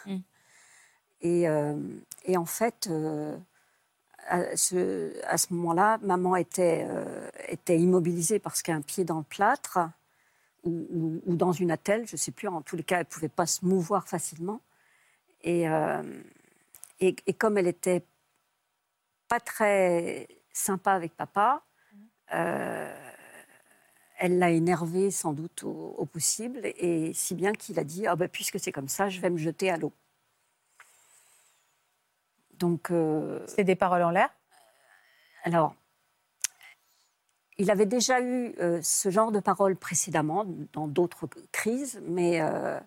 Mm. 0.07 0.17
Et, 1.21 1.49
euh, 1.49 1.77
et 2.27 2.37
en 2.37 2.45
fait, 2.45 2.87
euh, 2.89 3.37
à 4.29 4.57
ce, 4.57 5.53
moment-là, 5.53 5.99
maman 6.01 6.37
était, 6.37 6.87
euh, 6.89 7.29
était 7.49 7.77
immobilisée 7.77 8.39
parce 8.39 8.63
qu'un 8.63 8.83
pied 8.83 9.03
dans 9.05 9.19
le 9.19 9.25
plâtre 9.25 9.81
ou, 10.63 10.71
ou- 10.91 11.21
ou 11.27 11.35
dans 11.35 11.51
une 11.51 11.73
attelle, 11.73 12.07
je 12.07 12.13
ne 12.15 12.19
sais 12.19 12.31
plus. 12.31 12.47
En 12.47 12.63
tous 12.63 12.77
les 12.77 12.85
cas, 12.85 12.99
elle 12.99 13.07
ne 13.07 13.11
pouvait 13.11 13.29
pas 13.29 13.47
se 13.47 13.65
mouvoir 13.65 14.07
facilement. 14.07 14.61
Et, 15.43 15.65
et, 17.01 17.17
et 17.27 17.33
comme 17.35 17.59
elle 17.59 17.67
était 17.67 18.05
pas 19.27 19.41
très 19.41 20.29
sympa 20.59 20.93
avec 20.93 21.17
papa, 21.17 21.63
euh, 22.35 22.95
elle 24.19 24.39
l'a 24.39 24.51
énervé 24.51 25.11
sans 25.11 25.33
doute 25.33 25.63
au, 25.65 25.95
au 25.97 26.05
possible, 26.07 26.61
et 26.65 27.13
si 27.15 27.35
bien 27.35 27.53
qu'il 27.53 27.79
a 27.79 27.85
dit 27.85 28.07
ah 28.07 28.17
ben, 28.17 28.29
puisque 28.29 28.59
c'est 28.59 28.73
comme 28.73 28.89
ça, 28.89 29.09
je 29.09 29.21
vais 29.21 29.31
me 29.31 29.39
jeter 29.39 29.71
à 29.71 29.77
l'eau. 29.77 29.93
Donc, 32.55 32.91
euh, 32.91 33.45
C'était 33.47 33.65
des 33.65 33.77
paroles 33.77 34.03
en 34.03 34.11
l'air? 34.11 34.31
Alors, 35.45 35.75
il 37.57 37.71
avait 37.71 37.87
déjà 37.87 38.21
eu 38.21 38.55
euh, 38.61 38.81
ce 38.83 39.11
genre 39.11 39.31
de 39.33 39.41
paroles 39.41 39.77
précédemment, 39.77 40.45
dans 40.73 40.89
d'autres 40.89 41.29
crises, 41.53 42.01
mais 42.07 42.41
euh, 42.41 42.79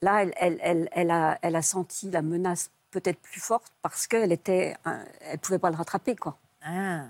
là, 0.00 0.22
elle, 0.22 0.32
elle- 0.36 0.58
elle- 0.62 0.88
elle 0.92 1.10
a, 1.10 1.38
elle 1.42 1.56
a 1.56 1.62
senti 1.62 2.10
la 2.10 2.22
menace 2.22 2.70
peut-être 2.90 3.20
plus 3.20 3.40
forte 3.40 3.72
parce 3.80 4.06
qu'elle 4.06 4.32
était, 4.32 4.76
elle 5.20 5.38
pouvait 5.38 5.58
pas 5.58 5.70
le 5.70 5.76
rattraper, 5.76 6.16
quoi. 6.16 6.38
Ah. 6.64 7.06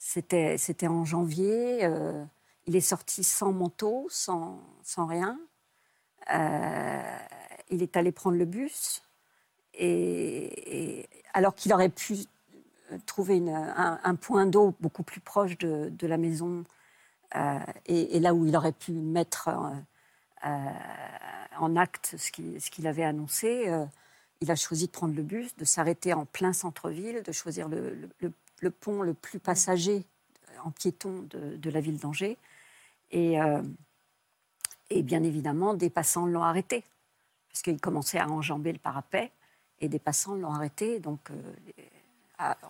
C'était, 0.00 0.56
c'était 0.58 0.88
en 0.88 1.04
janvier. 1.04 1.84
euh, 1.84 2.24
il 2.66 2.74
est 2.74 2.80
sorti 2.80 3.22
sans 3.22 3.52
manteau, 3.52 4.06
sans, 4.10 4.60
sans 4.82 5.06
rien. 5.06 5.38
Euh, 6.32 7.18
il 7.70 7.82
est 7.82 7.96
allé 7.96 8.12
prendre 8.12 8.36
le 8.36 8.46
bus. 8.46 9.02
Et, 9.74 11.06
alors 11.34 11.54
qu'il 11.54 11.72
aurait 11.72 11.90
pu 11.90 12.16
trouver 13.06 13.42
un, 13.48 14.14
point 14.16 14.46
d'eau 14.46 14.74
beaucoup 14.80 15.02
plus 15.02 15.20
proche 15.20 15.56
de, 15.58 15.90
de 15.90 16.06
la 16.06 16.16
maison, 16.16 16.64
euh, 17.36 17.58
et, 17.86 18.18
là 18.20 18.34
où 18.34 18.46
il 18.46 18.56
aurait 18.56 18.72
pu 18.72 18.92
mettre 18.92 19.50
en 20.42 21.76
acte 21.76 22.16
ce 22.18 22.30
qu'il 22.70 22.86
avait 22.86 23.04
annoncé. 23.04 23.70
il 24.40 24.50
a 24.50 24.56
choisi 24.56 24.86
de 24.86 24.92
prendre 24.92 25.14
le 25.14 25.22
bus, 25.22 25.54
de 25.56 25.64
s'arrêter 25.64 26.12
en 26.14 26.26
plein 26.26 26.52
centre-ville, 26.52 27.22
de 27.22 27.32
choisir 27.32 27.68
le, 27.68 28.10
pont 28.68 29.02
le 29.02 29.14
plus 29.14 29.38
passager 29.38 30.04
en 30.64 30.70
piéton 30.70 31.26
de, 31.30 31.70
la 31.70 31.80
ville 31.80 31.98
d'Angers. 31.98 32.36
Et, 33.12 33.38
et 34.90 35.02
bien 35.02 35.22
évidemment, 35.22 35.74
des 35.74 35.90
passants 35.90 36.26
l'ont 36.26 36.42
arrêté, 36.42 36.84
parce 37.48 37.62
qu'il 37.62 37.80
commençait 37.80 38.18
à 38.18 38.28
enjamber 38.28 38.72
le 38.72 38.78
parapet, 38.78 39.32
et 39.80 39.88
des 39.88 39.98
passants 39.98 40.34
l'ont 40.34 40.52
arrêté. 40.52 41.00
Donc, 41.00 41.30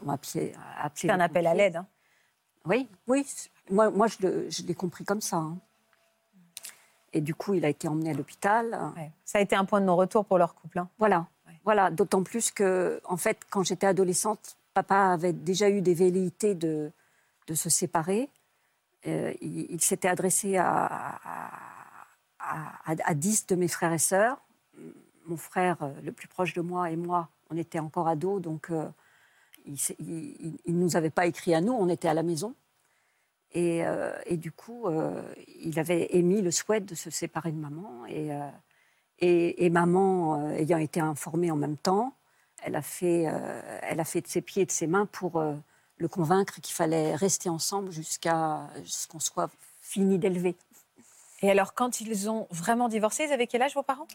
on 0.02 0.08
a 0.08 0.14
appelé. 0.14 0.54
C'est 0.94 1.10
un 1.10 1.20
appel 1.20 1.46
à 1.46 1.54
l'aide. 1.54 1.76
Hein. 1.76 1.86
Oui, 2.64 2.88
oui. 3.06 3.26
Moi, 3.70 3.90
moi 3.90 4.06
je 4.06 4.66
l'ai 4.66 4.74
compris 4.74 5.04
comme 5.04 5.20
ça. 5.20 5.36
Hein. 5.36 5.58
Et 7.12 7.20
du 7.20 7.34
coup, 7.34 7.54
il 7.54 7.64
a 7.64 7.68
été 7.68 7.88
emmené 7.88 8.10
à 8.10 8.14
l'hôpital. 8.14 8.92
Ça 9.24 9.38
a 9.38 9.40
été 9.40 9.56
un 9.56 9.64
point 9.64 9.80
de 9.80 9.86
non-retour 9.86 10.24
pour 10.24 10.38
leur 10.38 10.54
couple. 10.54 10.78
Hein. 10.78 10.88
Voilà. 10.98 11.26
Voilà. 11.64 11.90
D'autant 11.90 12.22
plus 12.22 12.50
que, 12.50 13.00
en 13.04 13.16
fait, 13.16 13.40
quand 13.50 13.62
j'étais 13.64 13.86
adolescente, 13.86 14.56
papa 14.74 15.12
avait 15.12 15.32
déjà 15.32 15.68
eu 15.70 15.80
des 15.82 15.94
velléités 15.94 16.54
de, 16.54 16.92
de 17.46 17.54
se 17.54 17.70
séparer. 17.70 18.28
Euh, 19.06 19.32
il, 19.40 19.80
s'était 19.80 20.08
adressé 20.08 20.56
à, 20.56 21.20
à, 22.40 22.82
à, 23.04 23.14
10 23.14 23.46
de 23.46 23.56
mes 23.56 23.68
frères 23.68 23.92
et 23.92 23.98
sœurs. 23.98 24.38
Mon 25.26 25.36
frère, 25.36 25.76
euh, 25.82 25.92
le 26.02 26.12
plus 26.12 26.28
proche 26.28 26.54
de 26.54 26.60
moi, 26.60 26.90
et 26.90 26.96
moi, 26.96 27.28
on 27.50 27.56
était 27.56 27.78
encore 27.78 28.08
ados, 28.08 28.40
donc 28.40 28.70
euh, 28.70 28.88
il 29.66 30.56
ne 30.66 30.72
nous 30.72 30.96
avait 30.96 31.10
pas 31.10 31.26
écrit 31.26 31.54
à 31.54 31.60
nous, 31.60 31.72
on 31.72 31.88
était 31.88 32.08
à 32.08 32.14
la 32.14 32.22
maison. 32.22 32.54
Et, 33.52 33.84
euh, 33.84 34.12
du 34.30 34.52
coup, 34.52 34.86
il 35.60 35.78
avait 35.78 36.14
émis 36.16 36.40
le 36.40 36.52
souhait 36.52 36.80
de 36.80 36.94
se 36.94 37.10
séparer 37.10 37.50
de 37.50 37.58
maman. 37.58 38.06
Et, 38.08 38.30
et, 39.18 39.70
maman, 39.70 40.48
ayant 40.50 40.78
été 40.78 41.00
informée 41.00 41.50
en 41.50 41.56
même 41.56 41.76
temps, 41.76 42.14
elle 42.62 42.76
a, 42.76 42.82
fait, 42.82 43.26
elle 43.82 44.00
a 44.00 44.04
fait 44.04 44.20
de 44.20 44.26
ses 44.26 44.40
pieds 44.40 44.62
et 44.62 44.66
de 44.66 44.70
ses 44.70 44.86
mains 44.86 45.06
pour 45.06 45.42
le 45.96 46.08
convaincre 46.08 46.60
qu'il 46.60 46.74
fallait 46.74 47.14
rester 47.14 47.48
ensemble 47.48 47.90
jusqu'à 47.90 48.68
ce 48.84 49.06
qu'on 49.06 49.20
soit 49.20 49.50
fini 49.80 50.18
d'élever. 50.18 50.56
Et 51.42 51.50
alors, 51.50 51.74
quand 51.74 52.00
ils 52.00 52.28
ont 52.28 52.46
vraiment 52.50 52.88
divorcé, 52.88 53.24
ils 53.24 53.32
avaient 53.32 53.46
quel 53.46 53.62
âge 53.62 53.74
vos 53.74 53.82
parents? 53.82 54.08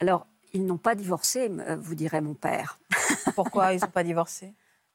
Alors, 0.00 0.26
ils 0.52 0.64
n'ont 0.64 0.78
pas 0.78 0.94
divorcé, 0.94 1.50
vous 1.78 1.94
direz 1.94 2.20
mon 2.20 2.34
père. 2.34 2.78
Pourquoi 3.34 3.72
ils 3.72 3.80
n'ont 3.80 3.88
pas 3.88 4.04
divorcé? 4.04 4.52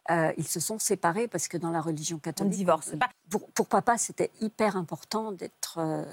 Euh, 0.10 0.34
ils 0.38 0.48
se 0.48 0.60
sont 0.60 0.80
séparés 0.80 1.28
parce 1.28 1.48
que 1.48 1.58
dans 1.58 1.70
la 1.70 1.82
religion 1.82 2.18
catholique, 2.18 2.54
on 2.54 2.58
divorce 2.58 2.98
pas. 2.98 3.10
Pour, 3.54 3.68
papa, 3.68 3.98
c'était 3.98 4.32
hyper 4.42 4.76
important 4.76 5.32
d'être, 5.32 5.78
euh, 5.78 6.04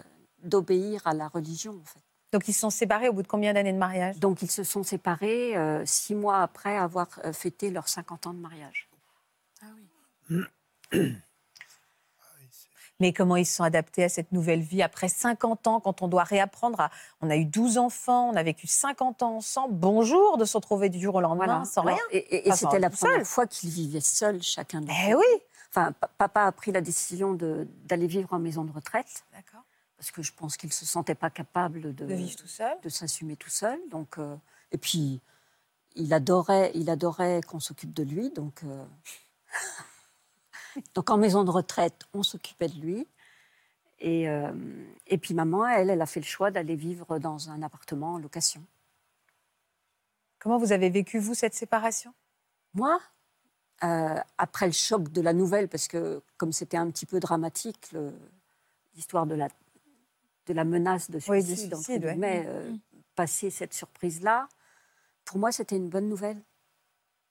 d'obéir 0.42 1.06
à 1.06 1.14
la 1.14 1.28
religion. 1.28 1.72
En 1.72 1.84
fait. 1.84 2.00
Donc 2.32 2.48
ils 2.48 2.52
se 2.52 2.60
sont 2.60 2.70
séparés 2.70 3.08
au 3.08 3.12
bout 3.12 3.22
de 3.22 3.28
combien 3.28 3.54
d'années 3.54 3.72
de 3.72 3.78
mariage? 3.78 4.18
Donc 4.18 4.42
ils 4.42 4.50
se 4.50 4.64
sont 4.64 4.82
séparés 4.82 5.56
euh, 5.56 5.84
six 5.86 6.14
mois 6.14 6.42
après 6.42 6.76
avoir 6.76 7.08
fêté 7.32 7.70
leurs 7.70 7.88
50 7.88 8.26
ans 8.26 8.34
de 8.34 8.40
mariage. 8.40 8.88
Ah 9.62 9.66
oui. 10.30 10.42
Mais 13.00 13.12
comment 13.12 13.36
ils 13.36 13.46
se 13.46 13.54
sont 13.56 13.64
adaptés 13.64 14.04
à 14.04 14.08
cette 14.08 14.32
nouvelle 14.32 14.60
vie 14.60 14.82
après 14.82 15.08
50 15.08 15.66
ans, 15.68 15.80
quand 15.80 16.02
on 16.02 16.08
doit 16.08 16.24
réapprendre 16.24 16.80
à... 16.80 16.90
On 17.20 17.30
a 17.30 17.36
eu 17.36 17.44
12 17.44 17.78
enfants, 17.78 18.30
on 18.30 18.36
a 18.36 18.42
vécu 18.42 18.66
50 18.66 19.22
ans 19.22 19.36
ensemble. 19.36 19.74
Bonjour 19.74 20.36
de 20.36 20.44
se 20.44 20.56
retrouver 20.56 20.88
du 20.88 20.98
jour 20.98 21.14
au 21.14 21.20
lendemain 21.20 21.64
sans 21.64 21.82
rien. 21.82 21.96
Et, 22.10 22.50
c'était 22.52 22.80
la 22.80 22.90
première 22.90 23.26
fois 23.26 23.46
qu'ils 23.46 23.70
vivaient 23.70 24.00
seuls, 24.00 24.42
chacun 24.42 24.80
de 24.80 24.90
Eh 25.06 25.14
oui 25.14 25.24
Enfin, 25.70 25.92
papa 26.16 26.44
a 26.44 26.52
pris 26.52 26.72
la 26.72 26.80
décision 26.80 27.34
d'aller 27.34 28.06
vivre 28.06 28.32
en 28.32 28.38
maison 28.38 28.64
de 28.64 28.72
retraite. 28.72 29.24
D'accord. 29.32 29.57
Parce 29.98 30.10
que 30.10 30.22
je 30.22 30.32
pense 30.32 30.56
qu'il 30.56 30.68
ne 30.68 30.72
se 30.74 30.86
sentait 30.86 31.14
pas 31.14 31.28
capable 31.28 31.82
de, 31.82 32.06
de 32.06 32.14
vivre 32.14 32.36
tout 32.36 32.46
seul. 32.46 32.76
De 32.82 32.88
s'assumer 32.88 33.36
tout 33.36 33.50
seul. 33.50 33.78
Donc, 33.90 34.18
euh, 34.18 34.36
et 34.72 34.78
puis, 34.78 35.20
il 35.96 36.14
adorait, 36.14 36.70
il 36.74 36.88
adorait 36.88 37.40
qu'on 37.46 37.60
s'occupe 37.60 37.92
de 37.92 38.02
lui. 38.04 38.30
Donc... 38.30 38.62
Euh, 38.64 38.84
Donc 40.94 41.10
en 41.10 41.16
maison 41.16 41.44
de 41.44 41.50
retraite, 41.50 42.04
on 42.12 42.22
s'occupait 42.22 42.68
de 42.68 42.80
lui. 42.80 43.06
Et, 44.00 44.28
euh, 44.28 44.52
et, 45.06 45.18
puis 45.18 45.34
maman, 45.34 45.66
elle, 45.66 45.90
elle 45.90 46.00
a 46.00 46.06
fait 46.06 46.20
le 46.20 46.26
choix 46.26 46.50
d'aller 46.50 46.76
vivre 46.76 47.18
dans 47.18 47.50
un 47.50 47.62
appartement 47.62 48.14
en 48.14 48.18
location. 48.18 48.64
Comment 50.38 50.58
vous 50.58 50.70
avez 50.70 50.88
vécu, 50.88 51.18
vous, 51.18 51.34
cette 51.34 51.54
séparation? 51.54 52.14
Moi, 52.74 53.00
euh, 53.82 54.20
après 54.36 54.66
le 54.66 54.72
choc 54.72 55.08
de 55.08 55.20
la 55.20 55.32
nouvelle, 55.32 55.68
parce 55.68 55.88
que 55.88 56.22
comme 56.36 56.52
c'était 56.52 56.76
un 56.76 56.88
petit 56.90 57.06
peu 57.06 57.18
dramatique, 57.18 57.92
l'histoire 58.94 59.26
de 59.26 59.34
la, 59.34 59.48
de 60.48 60.54
la 60.54 60.64
menace 60.64 61.10
de 61.10 61.18
suicide, 61.18 62.14
mais 62.16 62.44
euh, 62.46 62.72
mm. 62.72 62.80
passer 63.14 63.50
cette 63.50 63.74
surprise-là, 63.74 64.48
pour 65.24 65.38
moi, 65.38 65.52
c'était 65.52 65.76
une 65.76 65.90
bonne 65.90 66.08
nouvelle. 66.08 66.42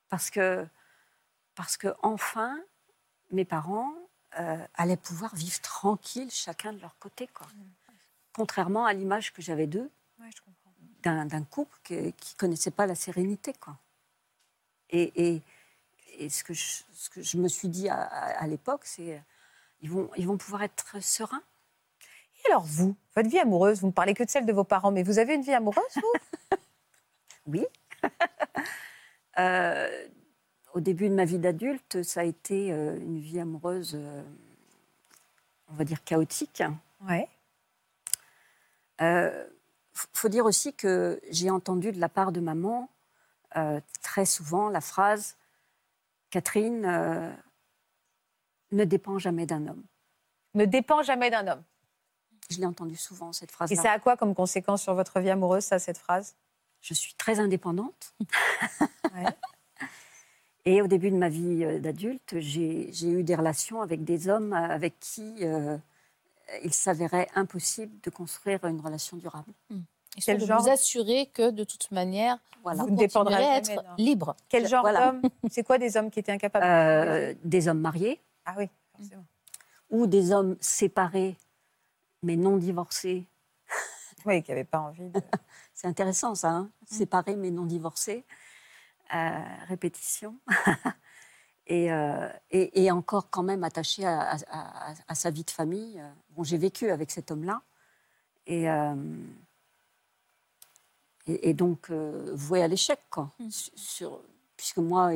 Parce 0.10 0.30
que, 0.30 0.66
parce 1.56 1.76
que 1.76 1.88
enfin, 2.02 2.58
mes 3.32 3.44
parents 3.44 3.92
euh, 4.40 4.66
allaient 4.76 4.98
pouvoir 4.98 5.36
vivre 5.36 5.60
tranquilles, 5.62 6.32
chacun 6.32 6.72
de 6.74 6.80
leur 6.80 6.98
côté. 7.00 7.28
Quoi. 7.28 7.48
Contrairement 8.34 8.86
à 8.86 8.94
l'image 8.94 9.34
que 9.34 9.42
j'avais 9.42 9.68
d'eux, 9.68 9.90
d'un 11.04 11.44
couple 11.44 11.78
qui 11.84 11.96
ne 11.96 12.38
connaissait 12.38 12.72
pas 12.72 12.86
la 12.86 12.96
sérénité. 12.96 13.54
Quoi. 13.54 13.78
Et, 14.90 15.42
et, 16.20 16.30
ce, 16.30 16.44
que 16.44 16.54
je, 16.54 16.84
ce, 16.94 17.10
que 17.10 17.22
je, 17.22 17.38
me 17.38 17.48
suis 17.48 17.68
dit 17.68 17.90
à, 17.90 18.46
l'époque, 18.48 18.86
c'est 18.86 19.22
ils 19.82 19.90
vont, 19.90 20.10
ils 20.18 20.28
vont 20.28 20.38
pouvoir 20.38 20.64
être 20.64 21.02
sereins. 21.02 21.44
Alors 22.50 22.64
vous, 22.64 22.96
votre 23.16 23.30
vie 23.30 23.40
amoureuse, 23.40 23.82
vous 23.82 23.88
ne 23.88 23.92
parlez 23.92 24.14
que 24.14 24.24
de 24.24 24.30
celle 24.30 24.46
de 24.46 24.54
vos 24.54 24.64
parents, 24.64 24.92
mais 24.92 25.04
vous 25.04 25.20
avez 25.20 25.36
une 25.36 25.42
vie 25.42 25.54
amoureuse, 25.54 25.84
vous? 25.96 26.58
Oui. 27.48 27.66
euh, 29.40 30.08
au 30.74 30.82
début 30.82 31.10
de 31.10 31.16
ma 31.16 31.26
vie 31.26 31.40
d'adulte, 31.40 32.04
ça 32.04 32.22
a 32.22 32.24
été 32.24 32.72
euh, 32.72 32.98
une 32.98 33.20
vie 33.20 33.40
amoureuse, 33.40 33.94
euh, 33.96 34.22
on 35.70 35.76
va 35.76 35.86
dire 35.86 36.04
chaotique. 36.04 36.62
Ouais. 37.08 37.28
Euh, 39.02 39.46
faut 39.94 40.28
dire 40.28 40.46
aussi 40.46 40.74
que 40.74 41.22
j'ai 41.32 41.50
entendu 41.50 41.92
de 41.92 42.00
la 42.00 42.10
part 42.10 42.32
de 42.32 42.42
maman 42.42 42.90
euh, 43.56 43.80
très 44.04 44.26
souvent 44.26 44.70
la 44.70 44.82
phrase 44.82 45.38
Catherine 46.30 47.36
ne 48.72 48.84
dépend 48.84 49.18
jamais 49.18 49.46
d'un 49.46 49.66
homme. 49.68 49.84
Ne 50.54 50.66
dépend 50.66 51.02
jamais 51.02 51.30
d'un 51.30 51.48
homme. 51.48 51.64
Je 52.50 52.58
l'ai 52.60 52.66
entendu 52.66 52.96
souvent 52.96 53.34
cette 53.34 53.52
phrase. 53.52 53.72
Et 53.72 53.76
ça 53.76 53.92
a 53.92 54.00
quoi 54.00 54.16
comme 54.16 54.34
conséquence 54.34 54.82
sur 54.82 54.94
votre 54.94 55.20
vie 55.20 55.30
amoureuse, 55.30 55.64
ça, 55.64 55.80
cette 55.80 55.98
phrase? 55.98 56.36
Je 56.82 56.94
suis 56.94 57.14
très 57.16 57.40
indépendante. 57.40 58.14
ouais. 59.16 59.26
Et 60.68 60.82
au 60.82 60.88
début 60.88 61.12
de 61.12 61.16
ma 61.16 61.30
vie 61.30 61.64
euh, 61.64 61.80
d'adulte, 61.80 62.36
j'ai 62.40 62.92
eu 63.04 63.24
des 63.24 63.36
relations 63.36 63.82
avec 63.82 64.04
des 64.04 64.28
hommes 64.28 64.52
euh, 64.52 64.70
avec 64.70 65.00
qui 65.00 65.36
euh, 65.42 65.78
il 66.62 66.74
s'avérait 66.74 67.30
impossible 67.36 67.94
de 68.04 68.10
construire 68.10 68.66
une 68.66 68.82
relation 68.82 69.16
durable. 69.16 69.54
Mmh. 69.70 69.80
Et 70.28 70.36
de 70.36 70.46
vous 70.46 70.70
assurer 70.70 71.28
que 71.28 71.52
de 71.52 71.64
toute 71.64 71.92
manière, 71.92 72.38
voilà. 72.64 72.84
vous, 72.84 72.96
vous 72.96 73.28
à 73.28 73.58
être 73.58 73.72
libre. 73.98 74.36
Quel 74.50 74.68
genre 74.68 74.84
d'homme? 74.84 75.22
C'est 75.50 75.64
quoi 75.64 75.78
des 75.78 75.96
hommes 75.96 76.10
qui 76.10 76.20
étaient 76.20 76.32
incapables? 76.32 77.38
Des 77.44 77.68
hommes 77.68 77.80
mariés. 77.80 78.20
Ah 78.44 78.56
oui, 78.58 78.68
forcément. 78.96 79.26
Ou 79.92 80.08
des 80.08 80.32
hommes 80.32 80.58
séparés, 80.60 81.38
mais 82.24 82.36
non 82.36 82.58
divorcés. 82.58 83.26
Oui, 84.26 84.44
qui 84.44 84.52
n'avaient 84.52 84.64
pas 84.64 84.80
envie 84.80 85.10
de... 85.10 85.22
C'est 85.74 85.88
intéressant 85.88 86.36
ça, 86.36 86.50
hein 86.50 86.72
mmh. 86.82 86.96
séparés 86.96 87.36
mais 87.36 87.52
non 87.52 87.66
divorcés 87.66 88.26
répétition. 89.68 90.36
Euh, 91.70 92.32
et, 92.50 92.86
et, 92.86 92.92
encore 92.92 93.30
quand 93.30 93.44
même 93.44 93.66
attaché 93.66 94.06
à, 94.06 94.38
sa 95.14 95.32
vie 95.32 95.44
de 95.44 95.52
famille. 95.52 96.02
Bon, 96.30 96.42
j'ai 96.42 96.58
vécu 96.58 96.90
avec 96.92 97.12
cet 97.12 97.30
homme-là. 97.30 97.62
Et, 98.46 98.70
euh, 98.70 98.96
et, 101.26 101.54
donc, 101.54 101.90
euh, 101.90 102.32
voué 102.34 102.64
à 102.64 102.70
l'échec, 102.70 103.02
quoi. 103.10 103.34
Mmh. 103.40 103.50
Sur, 103.52 104.22
puisque 104.56 104.78
moi, 104.78 105.12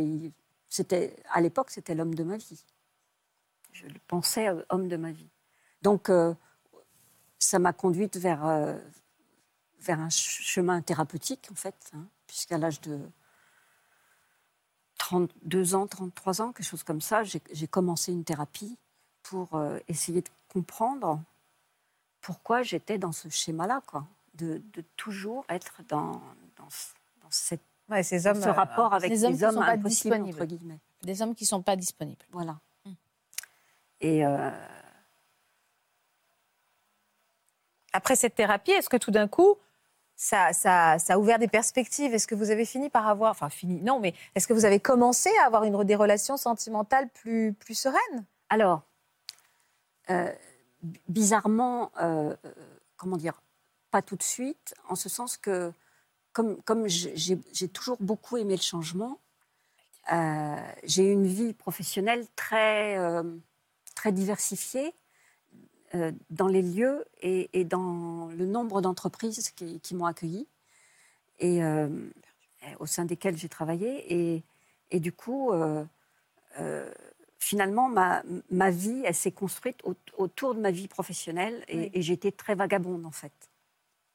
c'était, 0.68 1.16
à 1.32 1.40
l'époque, 1.40 1.72
c'était 1.72 1.96
l'homme 1.96 2.16
de 2.16 2.26
ma 2.26 2.36
vie. 2.36 2.66
Je 3.72 3.86
le 3.88 4.00
pensais 4.10 4.50
homme 4.68 4.90
de 4.90 4.98
ma 4.98 5.14
vie. 5.14 5.30
Donc, 5.82 6.12
ça 7.52 7.60
m'a 7.60 7.74
conduite 7.74 8.16
vers, 8.16 8.46
vers 9.82 10.00
un 10.00 10.10
chemin 10.10 10.82
thérapeutique, 10.82 11.50
en 11.52 11.56
fait, 11.56 11.76
hein, 11.94 12.06
puisqu'à 12.26 12.58
l'âge 12.58 12.80
de 12.80 12.98
32 15.00 15.76
ans, 15.76 15.86
33 15.86 16.42
ans, 16.42 16.52
quelque 16.54 16.66
chose 16.66 16.84
comme 16.84 17.02
ça, 17.02 17.24
j'ai 17.24 17.68
commencé 17.68 18.14
une 18.14 18.24
thérapie 18.24 18.78
pour 19.24 19.56
euh, 19.56 19.80
essayer 19.90 20.22
de 20.22 20.30
comprendre 20.48 21.22
pourquoi 22.22 22.64
j'étais 22.64 22.98
dans 22.98 23.12
ce 23.12 23.28
schéma-là, 23.28 23.82
quoi, 23.86 24.06
de, 24.36 24.62
toujours 24.96 25.44
être 25.50 25.82
dans, 25.90 26.22
dans, 26.56 26.70
cette, 27.30 27.62
ces 28.04 28.28
hommes, 28.28 28.42
ce 28.42 28.48
rapport 28.48 28.94
euh, 28.94 28.98
avec 28.98 29.12
des 29.12 29.44
hommes, 29.44 29.58
hommes 29.58 29.64
impossibles, 29.64 30.22
entre 30.22 30.46
guillemets. 30.46 30.80
Des 31.04 31.22
hommes 31.22 31.36
qui 31.36 31.44
ne 31.44 31.50
sont 31.50 31.62
pas 31.62 31.76
disponibles. 31.76 32.26
Voilà. 32.32 32.60
Hum. 32.86 32.96
Et, 34.00 34.26
euh, 34.26 34.52
Après 37.94 38.16
cette 38.16 38.36
thérapie, 38.36 38.72
est-ce 38.72 38.90
que 38.90 38.98
tout 38.98 39.12
d'un 39.12 39.28
coup, 39.28 39.58
ça, 40.16 40.52
a 41.10 41.18
ouvert 41.18 41.40
des 41.40 41.48
perspectives? 41.48 42.14
Est-ce 42.14 42.28
que 42.28 42.36
vous 42.36 42.52
avez 42.52 42.66
fini 42.66 42.90
par 42.90 43.08
avoir, 43.08 43.32
enfin 43.32 43.50
fini, 43.50 43.82
non, 43.82 44.00
mais 44.00 44.14
est-ce 44.36 44.48
que 44.48 44.54
vous 44.54 44.66
avez 44.66 44.80
commencé 44.80 45.30
à 45.42 45.48
avoir 45.48 45.64
une, 45.64 45.84
des 45.84 45.96
relations 45.96 46.38
sentimentales 46.38 47.10
plus, 47.10 47.54
plus 47.54 47.76
sereines? 47.76 48.26
Alors, 48.50 48.84
euh, 50.10 50.32
bizarrement, 51.08 51.92
euh, 52.02 52.36
comment 52.98 53.18
dire, 53.18 53.42
pas 53.90 54.02
tout 54.02 54.16
de 54.16 54.24
suite, 54.24 54.74
en 54.90 54.96
ce 54.96 55.10
sens 55.10 55.38
que 55.38 55.74
comme, 56.34 56.88
j'ai 56.88 57.68
toujours 57.68 57.98
beaucoup 58.00 58.38
aimé 58.38 58.56
le 58.56 58.62
changement, 58.62 59.20
euh, 60.14 60.56
j'ai 60.86 61.12
une 61.12 61.28
vie 61.28 61.54
professionnelle 61.54 62.26
très, 62.38 62.98
très 63.96 64.14
diversifiée 64.14 64.94
dans 66.30 66.48
les 66.48 66.62
lieux 66.62 67.06
et, 67.22 67.66
dans 67.66 68.28
le 68.28 68.46
nombre 68.46 68.82
d'entreprises 68.82 69.52
qui, 69.52 69.96
m'ont 69.96 70.06
accueilli 70.06 70.48
et 71.40 71.62
au 72.80 72.86
sein 72.86 73.06
desquelles 73.06 73.38
j'ai 73.38 73.50
travaillé. 73.50 74.14
Et, 74.14 74.44
et, 74.92 75.00
du 75.00 75.12
coup, 75.12 75.52
finalement, 77.40 77.90
ma, 77.90 78.24
ma 78.50 78.70
vie, 78.70 79.02
elle 79.06 79.16
s'est 79.16 79.32
construite 79.32 79.82
autour 80.18 80.56
de 80.56 80.62
ma 80.62 80.72
vie 80.72 80.88
professionnelle 80.88 81.64
et, 81.68 82.02
j'étais 82.02 82.32
très 82.32 82.56
vagabonde, 82.56 83.06
en 83.06 83.12
fait. 83.12 83.34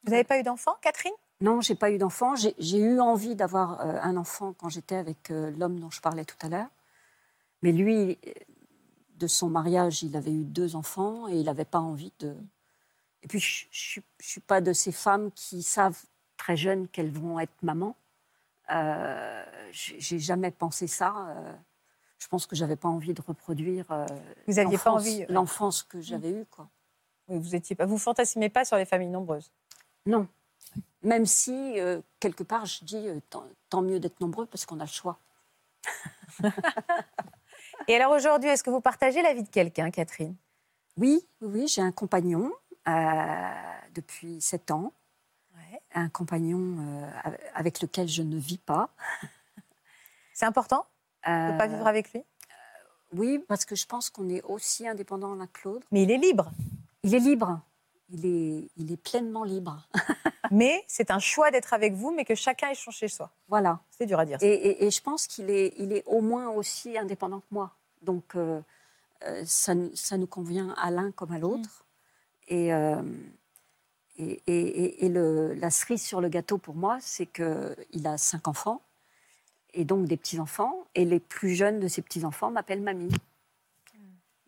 Vous 0.04 0.12
n'avez 0.12 0.24
pas 0.24 0.38
eu 0.38 0.44
d'enfant, 0.44 0.76
Catherine? 0.80 1.12
Non, 1.40 1.60
j'ai 1.60 1.74
pas 1.74 1.90
eu 1.90 1.98
d'enfant. 1.98 2.34
J'ai 2.36 2.78
eu 2.78 3.00
envie 3.00 3.34
d'avoir 3.34 3.80
euh, 3.80 3.98
un 4.00 4.16
enfant 4.16 4.54
quand 4.54 4.68
j'étais 4.68 4.94
avec 4.94 5.30
euh, 5.30 5.50
l'homme 5.58 5.78
dont 5.80 5.90
je 5.90 6.00
parlais 6.00 6.24
tout 6.24 6.36
à 6.40 6.48
l'heure. 6.48 6.68
Mais 7.62 7.72
lui, 7.72 8.18
de 9.16 9.26
son 9.26 9.48
mariage, 9.48 10.02
il 10.02 10.16
avait 10.16 10.32
eu 10.32 10.44
deux 10.44 10.76
enfants 10.76 11.28
et 11.28 11.36
il 11.36 11.46
n'avait 11.46 11.64
pas 11.64 11.80
envie 11.80 12.12
de. 12.18 12.36
Et 13.22 13.28
puis, 13.28 13.40
je 13.40 14.00
ne 14.00 14.02
suis 14.20 14.40
pas 14.40 14.60
de 14.60 14.72
ces 14.72 14.92
femmes 14.92 15.30
qui 15.32 15.62
savent 15.62 16.00
très 16.36 16.56
jeunes 16.56 16.88
qu'elles 16.88 17.10
vont 17.10 17.40
être 17.40 17.62
mamans. 17.62 17.96
Euh, 18.70 19.44
j'ai 19.70 20.18
jamais 20.18 20.50
pensé 20.50 20.86
ça. 20.86 21.14
Euh, 21.28 21.52
je 22.18 22.28
pense 22.28 22.46
que 22.46 22.56
j'avais 22.56 22.76
pas 22.76 22.88
envie 22.88 23.14
de 23.14 23.22
reproduire 23.22 23.84
euh, 23.90 24.06
vous 24.46 24.58
aviez 24.58 24.78
pas 24.78 24.90
envie 24.90 25.26
l'enfance 25.28 25.82
que 25.82 26.00
j'avais 26.00 26.30
eue 26.30 26.46
quoi. 26.50 26.68
Oui, 27.28 27.38
vous 27.38 27.54
étiez 27.54 27.76
pas 27.76 27.84
vous 27.84 27.98
fantasmez 27.98 28.48
pas 28.48 28.64
sur 28.64 28.76
les 28.76 28.86
familles 28.86 29.10
nombreuses. 29.10 29.52
Non. 30.06 30.26
Même 31.02 31.26
si 31.26 31.76
quelque 32.18 32.42
part 32.42 32.66
je 32.66 32.84
dis 32.84 33.06
tant, 33.68 33.82
mieux 33.82 34.00
d'être 34.00 34.20
nombreux 34.20 34.46
parce 34.46 34.66
qu'on 34.66 34.80
a 34.80 34.84
le 34.84 34.90
choix. 34.90 35.18
Et 37.88 37.94
alors 37.94 38.12
aujourd'hui, 38.12 38.50
est-ce 38.50 38.64
que 38.64 38.70
vous 38.70 38.80
partagez 38.80 39.22
la 39.22 39.34
vie 39.34 39.42
de 39.42 39.48
quelqu'un, 39.48 39.90
Catherine? 39.90 40.34
Oui, 40.96 41.26
oui, 41.40 41.68
j'ai 41.68 41.82
un 41.82 41.92
compagnon 41.92 42.52
depuis 43.94 44.40
sept 44.40 44.70
ans. 44.70 44.92
Un 45.94 46.08
compagnon 46.08 46.78
avec 47.54 47.80
lequel 47.80 48.08
je 48.08 48.22
ne 48.22 48.36
vis 48.36 48.58
pas. 48.58 48.90
C'est 50.34 50.46
important? 50.46 50.84
Ne 51.26 51.52
peut 51.52 51.58
pas 51.58 51.66
vivre 51.66 51.86
avec 51.86 52.12
lui? 52.12 52.22
Oui, 53.12 53.38
parce 53.48 53.64
que 53.64 53.74
je 53.74 53.86
pense 53.86 54.10
qu'on 54.10 54.28
est 54.28 54.42
aussi 54.42 54.86
indépendant 54.86 55.34
l'un 55.34 55.46
que 55.46 55.60
l'autre. 55.64 55.86
Mais 55.92 56.02
il 56.02 56.10
est 56.10 56.18
libre. 56.18 56.50
Il 57.02 57.14
est 57.14 57.20
libre. 57.20 57.60
Il 58.10 58.26
est, 58.26 58.68
il 58.76 58.92
est 58.92 58.96
pleinement 58.96 59.44
libre. 59.44 59.88
mais 60.50 60.84
c'est 60.86 61.10
un 61.10 61.18
choix 61.18 61.50
d'être 61.50 61.72
avec 61.72 61.94
vous, 61.94 62.12
mais 62.12 62.24
que 62.24 62.34
chacun 62.34 62.70
échange 62.70 62.96
chez 62.96 63.08
soi. 63.08 63.30
Voilà. 63.48 63.80
C'est 63.90 64.06
dur 64.06 64.18
à 64.18 64.24
dire. 64.24 64.38
Et, 64.42 64.90
je 64.90 65.00
pense 65.00 65.26
qu'il 65.26 65.50
est, 65.50 65.74
il 65.78 65.92
est 65.92 66.04
au 66.06 66.20
moins 66.20 66.48
aussi 66.48 66.98
indépendant 66.98 67.40
que 67.40 67.46
moi. 67.50 67.75
Donc, 68.02 68.34
euh, 68.34 68.60
euh, 69.24 69.42
ça, 69.44 69.74
ça, 69.94 70.16
nous 70.16 70.26
convient 70.26 70.74
à 70.78 70.90
l'un 70.90 71.10
comme 71.12 71.32
à 71.32 71.38
l'autre. 71.38 71.84
Et, 72.48 72.72
euh, 72.72 73.02
et, 74.18 75.04
et, 75.04 75.08
le, 75.08 75.54
la 75.54 75.70
cerise 75.70 76.02
sur 76.02 76.20
le 76.20 76.28
gâteau 76.28 76.58
pour 76.58 76.74
moi, 76.74 76.98
c'est 77.00 77.26
qu'il 77.26 78.06
a 78.06 78.18
cinq 78.18 78.48
enfants 78.48 78.82
et 79.74 79.84
donc 79.84 80.06
des 80.06 80.16
petits-enfants. 80.16 80.86
Et 80.94 81.04
les 81.04 81.20
plus 81.20 81.54
jeunes 81.54 81.80
de 81.80 81.88
ces 81.88 82.02
petits-enfants 82.02 82.50
m'appellent 82.50 82.82
mamie. 82.82 83.12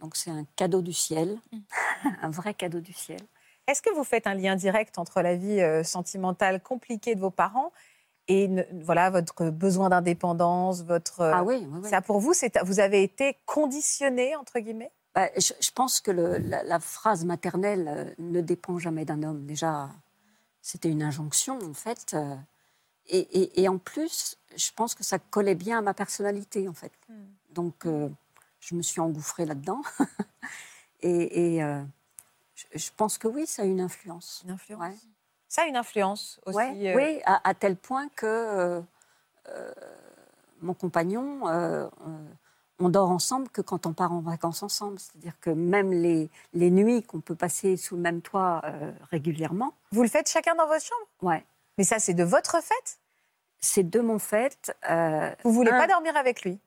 Donc 0.00 0.14
c'est 0.14 0.30
un 0.30 0.44
cadeau 0.54 0.80
du 0.80 0.92
ciel, 0.92 1.38
un 2.22 2.30
vrai 2.30 2.54
cadeau 2.54 2.80
du 2.80 2.92
ciel. 2.92 3.20
Est-ce 3.66 3.82
que 3.82 3.92
vous 3.94 4.04
faites 4.04 4.26
un 4.26 4.34
lien 4.34 4.56
direct 4.56 4.96
entre 4.96 5.20
la 5.20 5.34
vie 5.34 5.60
sentimentale 5.84 6.62
compliquée 6.62 7.14
de 7.14 7.20
vos 7.20 7.30
parents 7.30 7.72
et 8.28 8.48
voilà 8.72 9.10
votre 9.10 9.50
besoin 9.50 9.88
d'indépendance, 9.88 10.82
votre 10.82 11.22
ah 11.22 11.42
oui, 11.42 11.66
ça 11.84 12.02
pour 12.02 12.20
vous, 12.20 12.34
c'est 12.34 12.58
vous 12.64 12.80
avez 12.80 13.02
été 13.02 13.36
conditionné 13.46 14.36
entre 14.36 14.58
guillemets? 14.60 14.92
Bah, 15.14 15.28
je, 15.36 15.70
pense 15.74 16.00
que 16.00 16.10
la, 16.10 16.78
phrase 16.78 17.24
maternelle 17.24 17.88
euh, 17.88 18.04
ne 18.18 18.40
dépend 18.40 18.78
jamais 18.78 19.04
d'un 19.04 19.22
homme. 19.22 19.46
Déjà, 19.46 19.88
c'était 20.60 20.90
une 20.90 21.02
injonction 21.02 21.58
en 21.64 21.74
fait. 21.74 22.14
Euh, 22.14 22.36
et, 23.10 23.68
en 23.68 23.78
plus, 23.78 24.36
je 24.56 24.70
pense 24.74 24.94
que 24.94 25.02
ça 25.02 25.18
collait 25.18 25.54
bien 25.54 25.78
à 25.78 25.82
ma 25.82 25.94
personnalité, 25.94 26.68
en 26.68 26.74
fait. 26.74 26.92
Hmm. 27.08 27.24
Donc, 27.50 27.86
euh, 27.86 28.08
je 28.60 28.74
me 28.74 28.82
suis 28.82 29.00
engouffrée 29.00 29.46
là-dedans. 29.46 29.80
et, 31.00 31.62
euh, 31.62 31.82
je, 32.74 32.90
pense 32.96 33.16
que 33.18 33.28
oui, 33.28 33.46
ça 33.46 33.62
a 33.62 33.64
une 33.64 33.80
influence. 33.80 34.42
Une 34.44 34.50
influence. 34.50 34.94
Ça 35.48 35.62
a 35.62 35.66
une 35.66 35.76
influence 35.76 36.40
aussi. 36.46 36.88
Euh, 36.88 36.94
oui, 36.94 37.20
à, 37.24 37.54
tel 37.54 37.76
point 37.76 38.08
que 38.14 38.82
mon 40.60 40.74
compagnon, 40.74 41.42
on 42.78 42.88
dort 42.88 43.10
ensemble 43.10 43.48
que 43.48 43.60
quand 43.62 43.86
on 43.86 43.92
part 43.92 44.12
en 44.12 44.20
vacances 44.20 44.62
ensemble. 44.62 44.98
C'est-à-dire 44.98 45.34
que 45.40 45.50
même 45.50 45.92
les, 45.92 46.30
les 46.52 46.70
nuits 46.70 47.02
qu'on 47.02 47.20
peut 47.20 47.34
passer 47.34 47.76
sous 47.76 47.96
le 47.96 48.02
même 48.02 48.20
toit 48.20 48.62
régulièrement. 49.10 49.72
Vous 49.90 50.02
le 50.02 50.08
faites 50.08 50.28
chacun 50.28 50.54
dans 50.54 50.66
votre 50.66 50.84
chambre? 50.84 51.06
Ouais. 51.22 51.44
Mais 51.78 51.84
ça, 51.84 52.00
c'est 52.00 52.14
de 52.14 52.24
votre 52.24 52.62
fait 52.62 52.98
C'est 53.60 53.88
de 53.88 54.00
mon 54.00 54.18
fait. 54.18 54.76
Euh, 54.90 55.32
vous 55.44 55.52
voulez 55.52 55.70
pas 55.70 55.86
dormir 55.86 56.16
avec 56.16 56.42
lui? 56.42 56.58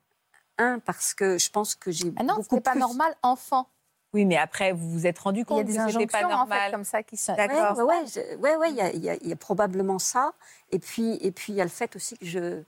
Un, 0.57 0.79
parce 0.79 1.13
que 1.13 1.37
je 1.37 1.49
pense 1.49 1.75
que 1.75 1.91
j'ai 1.91 2.13
ah 2.17 2.23
non, 2.23 2.35
beaucoup 2.35 2.61
pas 2.61 2.75
normal, 2.75 3.13
enfant. 3.21 3.67
Oui, 4.13 4.25
mais 4.25 4.37
après, 4.37 4.73
vous 4.73 4.89
vous 4.89 5.07
êtes 5.07 5.19
rendu 5.19 5.45
compte 5.45 5.65
que 5.65 5.71
c'était 5.71 6.07
pas 6.07 6.23
normal. 6.23 6.59
En 6.59 6.65
fait, 6.65 6.71
comme 6.71 6.83
ça 6.83 7.03
qui 7.03 7.17
sont. 7.17 7.35
D'accord. 7.35 7.77
Oui, 7.77 8.21
ouais, 8.39 8.55
ouais, 8.57 8.71
il 8.93 9.03
y, 9.03 9.31
a 9.31 9.35
probablement 9.35 9.99
ça. 9.99 10.33
Et 10.71 10.79
puis, 10.79 11.17
et 11.21 11.31
puis, 11.31 11.53
il 11.53 11.55
y 11.55 11.61
a 11.61 11.63
le 11.63 11.69
fait 11.69 11.95
aussi 11.95 12.17
que 12.17 12.25
je, 12.25 12.61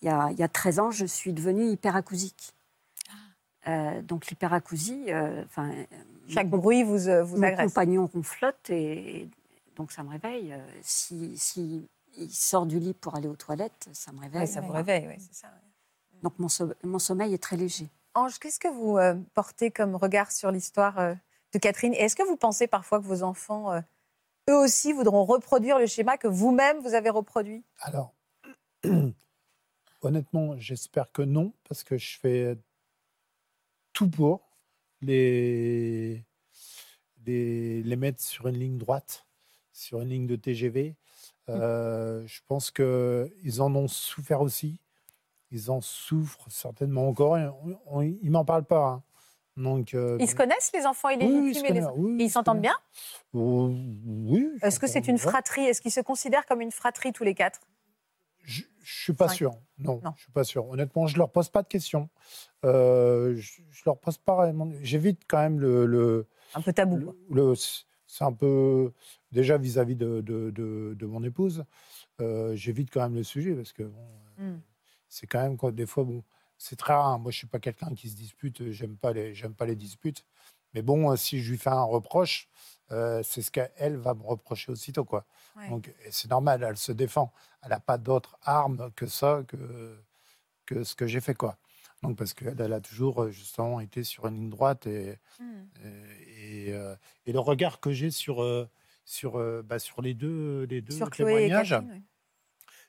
il 0.00 0.06
y 0.06 0.08
a, 0.08 0.30
y 0.32 0.42
a 0.42 0.48
13 0.48 0.78
ans, 0.78 0.90
je 0.90 1.04
suis 1.04 1.32
devenue 1.32 1.70
hyperacousique. 1.70 2.54
Ah. 3.08 3.70
Euh, 3.70 4.02
donc 4.02 4.26
l'hyperacousie, 4.28 5.06
euh, 5.08 5.44
enfin. 5.44 5.72
Chaque 6.28 6.50
bruit 6.50 6.82
vous, 6.82 7.08
euh, 7.08 7.22
vous 7.22 7.36
mon 7.36 7.42
agresse. 7.42 7.60
Mon 7.60 7.68
compagnon 7.68 8.06
ronflote 8.06 8.70
et, 8.70 9.28
donc 9.76 9.92
ça 9.92 10.02
me 10.02 10.10
réveille. 10.10 10.52
Euh, 10.52 10.58
si, 10.82 11.36
si, 11.38 11.88
il 12.16 12.30
sort 12.30 12.66
du 12.66 12.78
lit 12.78 12.94
pour 12.94 13.16
aller 13.16 13.28
aux 13.28 13.36
toilettes, 13.36 13.88
ça 13.92 14.12
me 14.12 14.20
réveille. 14.20 14.46
ça 14.46 14.60
vous 14.60 14.72
réveille, 14.72 15.06
oui, 15.08 15.14
c'est 15.18 15.34
ça. 15.34 15.48
Donc 16.22 16.38
mon, 16.38 16.48
mon, 16.82 16.98
sommeil 16.98 17.32
est 17.32 17.42
très 17.42 17.56
léger. 17.56 17.88
Ange, 18.18 18.38
qu'est-ce 18.38 18.58
que 18.58 18.68
vous 18.68 18.98
euh, 18.98 19.14
portez 19.34 19.70
comme 19.70 19.94
regard 19.94 20.32
sur 20.32 20.50
l'histoire 20.50 20.98
euh, 20.98 21.14
de 21.52 21.58
Catherine? 21.58 21.94
Est-ce 21.94 22.16
que 22.16 22.22
vous 22.22 22.36
pensez 22.36 22.66
parfois 22.66 23.00
que 23.00 23.06
vos 23.06 23.22
enfants, 23.22 23.80
eux 24.50 24.56
aussi, 24.56 24.92
voudront 24.92 25.24
reproduire 25.24 25.78
le 25.78 25.86
schéma 25.86 26.16
que 26.16 26.28
vous-même, 26.28 26.80
vous 26.80 26.94
avez 26.94 27.10
reproduit? 27.10 27.64
Alors, 27.78 28.14
honnêtement, 30.02 30.58
j'espère 30.58 31.12
que 31.12 31.22
non, 31.22 31.52
parce 31.68 31.84
que 31.84 31.96
je 31.96 32.18
fais 32.18 32.58
tout 33.92 34.10
pour 34.10 34.48
les, 35.00 36.24
les, 37.24 37.82
les 37.82 37.96
mettre 37.96 38.20
sur 38.20 38.48
une 38.48 38.58
ligne 38.58 38.78
droite 38.78 39.28
sur 39.78 40.00
une 40.00 40.08
ligne 40.08 40.26
de 40.26 40.36
TGV. 40.36 40.90
Mmh. 40.90 40.94
Euh, 41.50 42.26
je 42.26 42.40
pense 42.46 42.70
qu'ils 42.70 43.62
en 43.62 43.74
ont 43.74 43.88
souffert 43.88 44.42
aussi. 44.42 44.80
Ils 45.50 45.70
en 45.70 45.80
souffrent 45.80 46.50
certainement 46.50 47.08
encore. 47.08 47.38
ils 47.38 48.18
ne 48.22 48.30
m'en 48.30 48.44
parlent 48.44 48.64
pas. 48.64 48.86
Hein. 48.86 49.02
Donc, 49.56 49.92
euh, 49.94 50.16
ils 50.20 50.28
se 50.28 50.36
connaissent, 50.36 50.70
les 50.72 50.86
enfants 50.86 51.08
et 51.08 51.16
les 51.16 51.26
ils 51.26 52.30
s'entendent 52.30 52.60
bien? 52.60 52.76
Oh, 53.32 53.72
Oui. 54.04 54.48
Est-ce 54.62 54.78
que 54.78 54.86
c'est 54.86 55.08
une 55.08 55.18
fratrie? 55.18 55.64
Est-ce 55.64 55.80
qu'ils 55.80 55.92
se 55.92 56.00
considèrent 56.00 56.46
comme 56.46 56.60
une 56.60 56.70
fratrie 56.70 57.12
tous 57.12 57.24
les 57.24 57.34
quatre? 57.34 57.60
Je 58.42 58.62
ne 58.62 58.66
suis 58.82 59.12
pas 59.12 59.28
sûr. 59.28 59.52
Non, 59.78 60.00
je 60.16 60.22
suis 60.22 60.32
pas 60.32 60.44
sûr. 60.44 60.68
Honnêtement, 60.68 61.06
je 61.06 61.14
ne 61.14 61.18
leur 61.18 61.30
pose 61.30 61.48
pas 61.48 61.62
de 61.62 61.68
questions. 61.68 62.08
Euh, 62.64 63.34
je, 63.36 63.60
ne 63.60 63.82
leur 63.84 63.98
pose 63.98 64.18
pas 64.18 64.52
J'évite 64.82 65.22
quand 65.26 65.38
même 65.38 65.58
le, 65.58 66.26
Un 66.54 66.62
peu 66.62 66.72
tabou. 66.72 67.14
le 67.30 67.54
c'est 68.08 68.24
un 68.24 68.32
peu 68.32 68.92
déjà 69.30 69.58
vis-à-vis 69.58 69.94
de, 69.94 70.20
de, 70.22 71.06
mon 71.06 71.22
épouse, 71.22 71.64
euh, 72.20 72.56
j'évite 72.56 72.90
quand 72.90 73.02
même 73.02 73.14
le 73.14 73.22
sujet 73.22 73.54
parce 73.54 73.72
que 73.72 73.82
bon, 73.82 74.08
mmh. 74.38 74.56
C'est 75.08 75.26
quand 75.26 75.42
même 75.42 75.56
quoi, 75.56 75.72
des 75.72 75.86
fois 75.86 76.04
bon, 76.04 76.22
c'est 76.58 76.76
très 76.76 76.92
rare. 76.92 77.06
Hein. 77.06 77.18
Moi, 77.18 77.30
je 77.30 77.38
suis 77.38 77.46
pas 77.46 77.60
quelqu'un 77.60 77.94
qui 77.94 78.08
se 78.10 78.16
dispute. 78.16 78.70
J'aime 78.70 78.96
pas 78.96 79.12
les 79.12 79.34
j'aime 79.34 79.54
pas 79.54 79.66
les 79.66 79.76
disputes. 79.76 80.24
Mais 80.74 80.82
bon, 80.82 81.10
euh, 81.10 81.16
si 81.16 81.42
je 81.42 81.50
lui 81.50 81.58
fais 81.58 81.70
un 81.70 81.82
reproche, 81.82 82.48
c'est 82.90 83.42
ce 83.42 83.50
qu'elle 83.50 83.96
va 83.96 84.14
me 84.14 84.22
reprocher 84.22 84.72
aussitôt 84.72 85.04
quoi. 85.04 85.26
Donc 85.68 85.92
c'est 86.10 86.30
normal, 86.30 86.62
elle 86.62 86.76
se 86.76 86.92
défend. 86.92 87.32
Elle 87.62 87.70
n'a 87.70 87.80
pas 87.80 87.98
d'autre 87.98 88.38
arme 88.42 88.90
que 88.96 89.06
ça 89.06 89.42
que 89.46 89.98
que 90.66 90.84
ce 90.84 90.94
que 90.94 91.06
j'ai 91.06 91.20
fait 91.20 91.34
quoi. 91.34 91.58
Donc, 92.02 92.16
parce 92.16 92.32
qu'elle 92.32 92.60
elle 92.60 92.72
a 92.72 92.80
toujours 92.80 93.24
euh, 93.24 93.30
justement 93.30 93.80
été 93.80 94.04
sur 94.04 94.26
une 94.26 94.36
ligne 94.36 94.50
droite 94.50 94.86
et, 94.86 95.18
mmh. 95.40 95.44
et, 96.38 96.72
euh, 96.72 96.94
et, 97.26 97.32
le 97.32 97.40
regard 97.40 97.80
que 97.80 97.90
j'ai 97.90 98.10
sur, 98.10 98.42
euh, 98.42 98.68
sur, 99.04 99.36
euh, 99.36 99.62
bah, 99.62 99.80
sur 99.80 100.00
les 100.00 100.14
deux, 100.14 100.64
les 100.70 100.80
deux 100.80 100.94
Sur 100.94 101.10
Chloé 101.10 101.32
et 101.32 101.34
témoignages, 101.46 101.70
Catherine. 101.70 102.02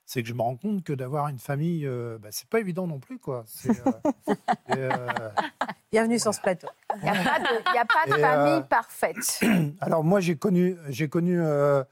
C'est 0.09 0.23
que 0.23 0.27
je 0.27 0.33
me 0.33 0.41
rends 0.41 0.55
compte 0.55 0.83
que 0.83 0.91
d'avoir 0.91 1.27
une 1.27 1.37
famille, 1.37 1.85
euh, 1.85 2.17
bah, 2.17 2.29
c'est 2.31 2.49
pas 2.49 2.59
évident 2.59 2.87
non 2.87 2.97
plus. 2.97 3.19
Quoi. 3.19 3.45
Euh, 3.67 3.91
euh, 4.75 5.29
Bienvenue 5.91 6.17
sur 6.17 6.33
ce 6.33 6.41
plateau. 6.41 6.67
Il 6.95 7.03
n'y 7.03 7.09
a 7.09 7.13
pas 7.13 7.39
de, 7.39 7.45
il 7.45 7.75
y 7.75 7.77
a 7.77 7.85
pas 7.85 8.07
de 8.07 8.17
Et, 8.17 8.21
famille 8.21 8.53
euh, 8.53 8.61
parfaite. 8.61 9.39
alors 9.81 10.03
moi, 10.03 10.19
j'ai 10.19 10.35
connu, 10.35 10.77
j'ai 10.87 11.09
connu 11.09 11.39
la 11.39 11.85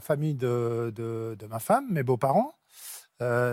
famille 0.00 0.34
de, 0.34 0.90
de, 0.96 1.36
de 1.38 1.46
ma 1.46 1.58
femme, 1.58 1.88
mes 1.90 2.02
beaux-parents. 2.02 2.54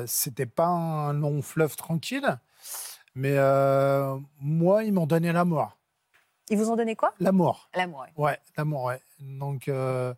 C'était 0.05 0.45
pas 0.45 0.67
un 0.67 1.11
long 1.11 1.41
fleuve 1.41 1.75
tranquille, 1.75 2.39
mais 3.15 3.35
moi, 4.39 4.85
ils 4.85 4.93
m'ont 4.93 5.07
donné 5.07 5.33
l'amour. 5.33 5.75
Ils 6.49 6.57
vous 6.57 6.69
ont 6.69 6.75
donné 6.75 6.95
quoi? 6.95 7.13
L'amour. 7.19 7.69
L'amour. 7.75 8.05
Ouais, 8.17 8.39
l'amour, 8.55 8.83
ouais. 8.83 9.01
Donc, 9.19 9.67
euh, 9.67 10.13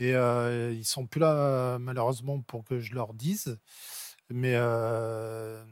et 0.00 0.14
euh, 0.16 0.72
ils 0.72 0.84
sont 0.84 1.06
plus 1.06 1.20
là, 1.20 1.78
malheureusement, 1.78 2.40
pour 2.40 2.64
que 2.64 2.80
je 2.80 2.94
leur 2.94 3.14
dise. 3.14 3.58
Mais, 4.30 4.54
euh, 4.54 5.62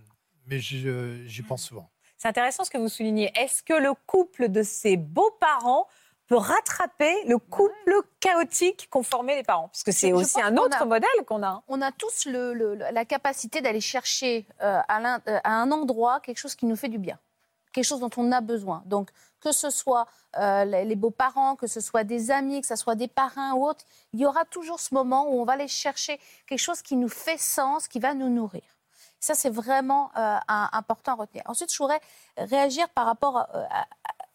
mais 0.46 0.58
j'y 0.60 0.84
j'y 1.28 1.42
pense 1.42 1.64
souvent. 1.64 1.90
C'est 2.16 2.28
intéressant 2.28 2.64
ce 2.64 2.70
que 2.70 2.78
vous 2.78 2.88
soulignez. 2.88 3.32
Est-ce 3.36 3.62
que 3.62 3.74
le 3.74 3.92
couple 4.06 4.48
de 4.48 4.62
ses 4.64 4.96
beaux-parents 4.96 5.86
peut 6.26 6.36
rattraper 6.36 7.14
le 7.26 7.38
couple 7.38 8.02
chaotique 8.20 8.88
qu'ont 8.90 9.04
formé 9.04 9.36
les 9.36 9.44
parents? 9.44 9.68
Parce 9.68 9.84
que 9.84 9.92
c'est 9.92 10.12
aussi 10.12 10.42
un 10.42 10.56
autre 10.56 10.82
a- 10.82 10.84
modèle 10.84 11.08
qu'on 11.26 11.42
a. 11.44 11.48
hein. 11.48 11.62
On 11.68 11.80
a 11.80 11.92
tous 11.92 12.26
le- 12.26 12.52
le- 12.52 12.74
la 12.74 13.04
capacité 13.04 13.60
d'aller 13.60 13.80
chercher 13.80 14.46
euh, 14.60 14.80
à 14.88 15.20
un 15.44 15.70
endroit 15.70 16.18
quelque 16.20 16.38
chose 16.38 16.56
qui 16.56 16.66
nous 16.66 16.76
fait 16.76 16.88
du 16.88 16.98
bien, 16.98 17.18
quelque 17.78 17.86
chose 17.92 18.00
dont 18.00 18.10
on 18.16 18.32
a 18.32 18.40
besoin. 18.40 18.82
Donc, 18.86 19.10
que 19.40 19.52
ce 19.52 19.70
soit 19.70 20.06
euh, 20.36 20.64
les, 20.64 20.96
beaux-parents, 20.96 21.54
que 21.56 21.66
ce 21.66 21.80
soit 21.80 22.04
des 22.04 22.30
amis, 22.30 22.60
que 22.60 22.66
ce 22.66 22.76
soit 22.76 22.96
des 22.96 23.08
parrains 23.08 23.52
ou 23.54 23.64
autres, 23.66 23.84
il 24.12 24.20
y 24.20 24.26
aura 24.26 24.44
toujours 24.44 24.80
ce 24.80 24.92
moment 24.94 25.28
où 25.30 25.40
on 25.40 25.44
va 25.44 25.52
aller 25.52 25.68
chercher 25.68 26.18
quelque 26.46 26.58
chose 26.58 26.82
qui 26.82 26.96
nous 26.96 27.08
fait 27.08 27.38
sens, 27.38 27.86
qui 27.88 28.00
va 28.00 28.14
nous 28.14 28.28
nourrir. 28.28 28.62
Ça, 29.20 29.34
c'est 29.34 29.50
vraiment 29.50 30.10
euh, 30.16 30.36
important 30.48 31.12
à 31.12 31.16
retenir. 31.16 31.42
Ensuite, 31.46 31.72
je 31.72 31.78
voudrais 31.78 32.00
réagir 32.36 32.88
par 32.90 33.06
rapport 33.06 33.36
à... 33.38 33.48
à- 33.82 33.86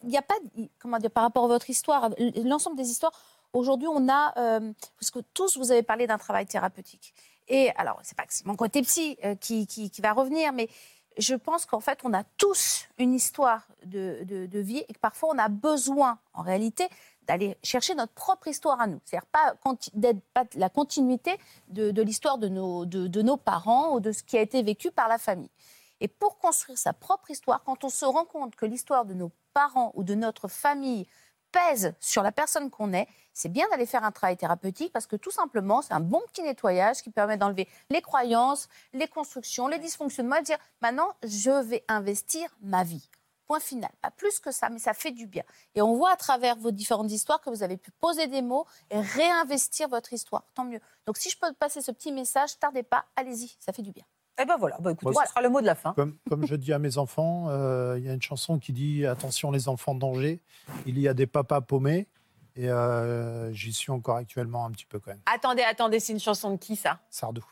il 0.02 0.08
n'y 0.10 0.18
a 0.18 0.22
pas, 0.22 0.34
comment 0.78 0.98
dire, 0.98 1.10
par 1.10 1.22
rapport 1.22 1.44
à 1.44 1.48
votre 1.48 1.70
histoire, 1.70 2.10
l'ensemble 2.44 2.76
des 2.76 2.90
histoires. 2.90 3.12
Aujourd'hui, 3.54 3.88
on 3.88 4.06
a, 4.10 4.34
euh, 4.38 4.72
parce 5.00 5.10
que 5.10 5.20
tous 5.32 5.56
vous 5.56 5.70
avez 5.72 5.82
parlé 5.82 6.06
d'un 6.06 6.18
travail 6.18 6.44
thérapeutique. 6.44 7.14
Et 7.48 7.70
alors, 7.76 7.98
c'est 8.02 8.16
pas 8.16 8.26
que 8.26 8.34
c'est 8.34 8.44
mon 8.46 8.56
côté 8.56 8.82
psy 8.82 9.16
euh, 9.24 9.34
qui, 9.34 9.66
qui- 9.66 9.88
qui 9.90 10.00
va 10.02 10.12
revenir, 10.12 10.52
mais 10.52 10.68
je 11.18 11.34
pense 11.34 11.66
qu'en 11.66 11.80
fait, 11.80 12.00
on 12.04 12.12
a 12.12 12.24
tous 12.24 12.86
une 12.98 13.14
histoire 13.14 13.66
de, 13.84 14.58
vie 14.60 14.84
et 14.88 14.92
que 14.92 14.98
parfois, 14.98 15.30
on 15.34 15.38
a 15.38 15.48
besoin, 15.48 16.18
en 16.32 16.42
réalité, 16.42 16.88
d'aller 17.26 17.56
chercher 17.62 17.94
notre 17.94 18.12
propre 18.12 18.48
histoire 18.48 18.80
à 18.80 18.86
nous. 18.86 19.00
C'est-à-dire 19.04 19.26
pas, 19.26 19.54
la 20.54 20.68
continuité 20.68 21.38
de, 21.68 22.02
l'histoire 22.02 22.38
de 22.38 22.48
nos 22.48 23.36
parents 23.36 23.94
ou 23.94 24.00
de 24.00 24.12
ce 24.12 24.22
qui 24.22 24.36
a 24.36 24.40
été 24.40 24.62
vécu 24.62 24.90
par 24.90 25.08
la 25.08 25.18
famille. 25.18 25.50
Et 26.00 26.08
pour 26.08 26.38
construire 26.38 26.78
sa 26.78 26.92
propre 26.92 27.30
histoire, 27.30 27.62
quand 27.64 27.84
on 27.84 27.88
se 27.88 28.04
rend 28.04 28.24
compte 28.24 28.56
que 28.56 28.66
l'histoire 28.66 29.04
de 29.04 29.14
nos 29.14 29.30
parents 29.52 29.92
ou 29.94 30.02
de 30.02 30.14
notre 30.14 30.48
famille 30.48 31.06
pèse 31.54 31.94
sur 32.00 32.22
la 32.22 32.32
personne 32.32 32.68
qu'on 32.68 32.92
est, 32.92 33.06
c'est 33.32 33.48
bien 33.48 33.68
d'aller 33.70 33.86
faire 33.86 34.04
un 34.04 34.10
travail 34.10 34.36
thérapeutique 34.36 34.92
parce 34.92 35.06
que 35.06 35.16
tout 35.16 35.30
simplement, 35.30 35.82
c'est 35.82 35.94
un 35.94 36.00
bon 36.00 36.20
petit 36.32 36.42
nettoyage 36.42 37.02
qui 37.02 37.10
permet 37.10 37.36
d'enlever 37.36 37.68
les 37.90 38.02
croyances, 38.02 38.68
les 38.92 39.08
constructions, 39.08 39.68
les 39.68 39.78
dysfonctionnements 39.78 40.36
et 40.36 40.40
de 40.40 40.46
dire 40.46 40.58
maintenant, 40.82 41.14
je 41.22 41.62
vais 41.62 41.84
investir 41.88 42.48
ma 42.60 42.82
vie. 42.82 43.08
Point 43.46 43.60
final. 43.60 43.90
Pas 44.00 44.10
plus 44.10 44.40
que 44.40 44.50
ça, 44.50 44.70
mais 44.70 44.78
ça 44.78 44.94
fait 44.94 45.10
du 45.10 45.26
bien. 45.26 45.42
Et 45.74 45.82
on 45.82 45.94
voit 45.94 46.12
à 46.12 46.16
travers 46.16 46.56
vos 46.56 46.70
différentes 46.70 47.10
histoires 47.10 47.40
que 47.40 47.50
vous 47.50 47.62
avez 47.62 47.76
pu 47.76 47.90
poser 47.90 48.26
des 48.26 48.40
mots 48.40 48.66
et 48.90 48.98
réinvestir 48.98 49.88
votre 49.88 50.12
histoire. 50.12 50.44
Tant 50.54 50.64
mieux. 50.64 50.80
Donc 51.06 51.18
si 51.18 51.28
je 51.28 51.38
peux 51.38 51.52
passer 51.52 51.82
ce 51.82 51.92
petit 51.92 52.10
message, 52.10 52.58
tardez 52.58 52.82
pas, 52.82 53.04
allez-y, 53.16 53.54
ça 53.60 53.72
fait 53.72 53.82
du 53.82 53.92
bien. 53.92 54.04
Eh 54.40 54.44
ben 54.44 54.56
voilà, 54.58 54.76
bah, 54.80 54.90
écoutez, 54.92 55.12
Voilà. 55.12 55.26
ce 55.26 55.30
sera 55.32 55.42
le 55.42 55.48
mot 55.48 55.60
de 55.60 55.66
la 55.66 55.74
fin. 55.74 55.92
Comme, 55.94 56.16
comme 56.28 56.46
je 56.46 56.56
dis 56.56 56.72
à 56.72 56.78
mes 56.78 56.98
enfants, 56.98 57.46
euh, 57.50 57.94
il 57.98 58.04
y 58.04 58.08
a 58.08 58.12
une 58.14 58.22
chanson 58.22 58.58
qui 58.58 58.72
dit 58.72 59.06
Attention 59.06 59.50
les 59.52 59.68
enfants 59.68 59.94
danger, 59.94 60.40
il 60.86 60.98
y 60.98 61.06
a 61.08 61.14
des 61.14 61.26
papas 61.26 61.60
paumés. 61.60 62.08
Et 62.56 62.68
euh, 62.70 63.52
j'y 63.52 63.72
suis 63.72 63.90
encore 63.90 64.16
actuellement 64.16 64.64
un 64.64 64.70
petit 64.70 64.86
peu 64.86 65.00
quand 65.00 65.10
même. 65.10 65.20
Attendez, 65.26 65.62
attendez, 65.62 65.98
c'est 65.98 66.12
une 66.12 66.20
chanson 66.20 66.52
de 66.52 66.56
qui 66.56 66.76
ça? 66.76 67.00
Sardou. 67.10 67.44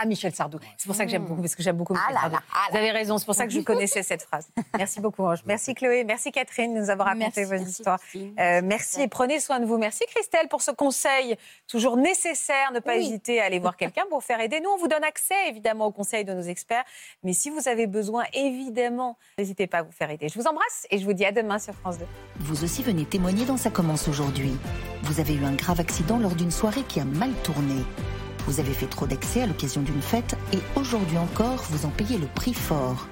Ah, 0.00 0.06
Michel 0.06 0.34
Sardou. 0.34 0.58
C'est 0.76 0.86
pour 0.86 0.94
ça 0.94 1.04
que 1.04 1.10
j'aime 1.10 1.24
beaucoup, 1.24 1.40
parce 1.40 1.54
que 1.56 1.62
j'aime 1.62 1.76
beaucoup 1.76 1.94
Ah 1.96 2.00
Michel 2.08 2.14
là 2.14 2.20
Sardou. 2.20 2.36
là, 2.36 2.42
ah 2.54 2.66
Vous 2.70 2.76
avez 2.76 2.90
raison, 2.92 3.18
c'est 3.18 3.24
pour 3.24 3.34
ça 3.34 3.46
que 3.46 3.52
je 3.52 3.60
connaissais 3.60 4.02
cette 4.02 4.22
phrase. 4.22 4.48
Merci 4.76 5.00
beaucoup, 5.00 5.24
Ange. 5.24 5.40
Merci 5.46 5.74
Chloé, 5.74 6.04
merci 6.04 6.30
Catherine 6.30 6.74
de 6.74 6.80
nous 6.80 6.90
avoir 6.90 7.08
raconté 7.08 7.24
Merci, 7.40 7.44
vos 7.44 7.50
merci, 7.58 7.70
histoires. 7.70 7.98
Christine. 8.00 8.34
Euh, 8.38 8.60
merci 8.62 9.02
et 9.02 9.08
prenez 9.08 9.40
soin 9.40 9.58
de 9.60 9.66
vous. 9.66 9.78
Merci 9.78 10.04
Christelle 10.14 10.48
pour 10.48 10.62
ce 10.62 10.70
conseil 10.70 11.36
toujours 11.66 11.96
nécessaire. 11.96 12.70
Ne 12.72 12.80
pas 12.80 12.92
Oui. 12.96 13.04
hésiter 13.06 13.40
à 13.40 13.44
aller 13.46 13.58
voir 13.58 13.76
quelqu'un 13.76 14.04
pour 14.08 14.22
faire 14.22 14.40
aider. 14.40 14.60
Nous, 14.60 14.70
on 14.70 14.76
vous 14.78 14.88
donne 14.88 15.04
accès 15.04 15.34
évidemment 15.48 15.86
aux 15.86 15.92
conseils 15.92 16.24
de 16.24 16.32
nos 16.32 16.42
experts. 16.42 16.84
Mais 17.24 17.32
si 17.32 17.50
vous 17.50 17.68
avez 17.68 17.86
besoin, 17.86 18.24
évidemment, 18.32 19.16
n'hésitez 19.38 19.66
pas 19.66 19.78
à 19.78 19.82
vous 19.82 19.92
faire 19.92 20.10
aider. 20.10 20.28
Je 20.28 20.38
vous 20.38 20.46
embrasse 20.46 20.86
et 20.90 20.98
je 20.98 21.04
vous 21.04 21.12
dis 21.12 21.24
à 21.24 21.32
demain 21.32 21.58
sur 21.58 21.74
France 21.74 21.98
2. 21.98 22.04
Vous 22.40 22.64
aussi 22.64 22.82
venez 22.82 23.04
témoigner 23.04 23.44
dans 23.44 23.56
Ça 23.56 23.70
commence 23.70 24.06
aujourd'hui. 24.08 24.56
Vous 25.02 25.20
avez 25.20 25.34
eu 25.34 25.44
un 25.44 25.54
grave 25.54 25.80
accident 25.80 26.18
lors 26.18 26.34
d'une 26.34 26.50
soirée 26.50 26.82
qui 26.82 27.00
a 27.00 27.04
mal 27.04 27.32
tourné. 27.42 27.74
Vous 28.48 28.60
avez 28.60 28.72
fait 28.72 28.86
trop 28.86 29.06
d'excès 29.06 29.42
à 29.42 29.46
l'occasion 29.46 29.82
d'une 29.82 30.00
fête 30.00 30.34
et 30.54 30.58
aujourd'hui 30.74 31.18
encore, 31.18 31.62
vous 31.68 31.84
en 31.84 31.90
payez 31.90 32.16
le 32.16 32.26
prix 32.28 32.54
fort. 32.54 33.06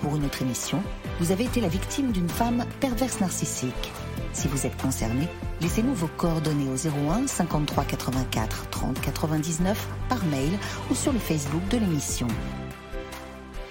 Pour 0.00 0.16
une 0.16 0.24
autre 0.24 0.40
émission, 0.40 0.82
vous 1.20 1.30
avez 1.30 1.44
été 1.44 1.60
la 1.60 1.68
victime 1.68 2.10
d'une 2.10 2.30
femme 2.30 2.64
perverse 2.80 3.20
narcissique. 3.20 3.92
Si 4.32 4.48
vous 4.48 4.64
êtes 4.64 4.80
concerné, 4.80 5.28
laissez-nous 5.60 5.92
vos 5.92 6.06
coordonnées 6.16 6.70
au 6.70 7.10
01 7.10 7.26
53 7.26 7.84
84 7.84 8.70
30 8.70 8.98
99 9.02 9.88
par 10.08 10.24
mail 10.24 10.52
ou 10.90 10.94
sur 10.94 11.12
le 11.12 11.18
Facebook 11.18 11.68
de 11.68 11.76
l'émission. 11.76 12.26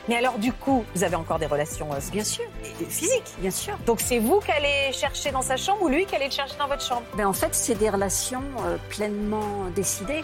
Mais 0.07 0.15
alors, 0.15 0.37
du 0.37 0.53
coup, 0.53 0.85
vous 0.95 1.03
avez 1.03 1.15
encore 1.15 1.39
des 1.39 1.47
relations 1.47 1.91
euh, 1.93 1.97
Bien 2.13 2.23
sûr, 2.23 2.45
physiques. 2.87 3.33
bien 3.39 3.51
sûr. 3.51 3.75
Donc, 3.85 3.99
c'est 3.99 4.19
vous 4.19 4.39
qui 4.39 4.51
allez 4.51 4.93
chercher 4.93 5.31
dans 5.31 5.41
sa 5.41 5.57
chambre 5.57 5.81
ou 5.81 5.89
lui 5.89 6.05
qui 6.05 6.15
allez 6.15 6.27
le 6.27 6.31
chercher 6.31 6.55
dans 6.57 6.67
votre 6.67 6.81
chambre? 6.83 7.03
Mais 7.17 7.25
en 7.25 7.33
fait, 7.33 7.53
c'est 7.53 7.75
des 7.75 7.89
relations 7.89 8.43
euh, 8.65 8.77
pleinement 8.89 9.65
décidées. 9.75 10.23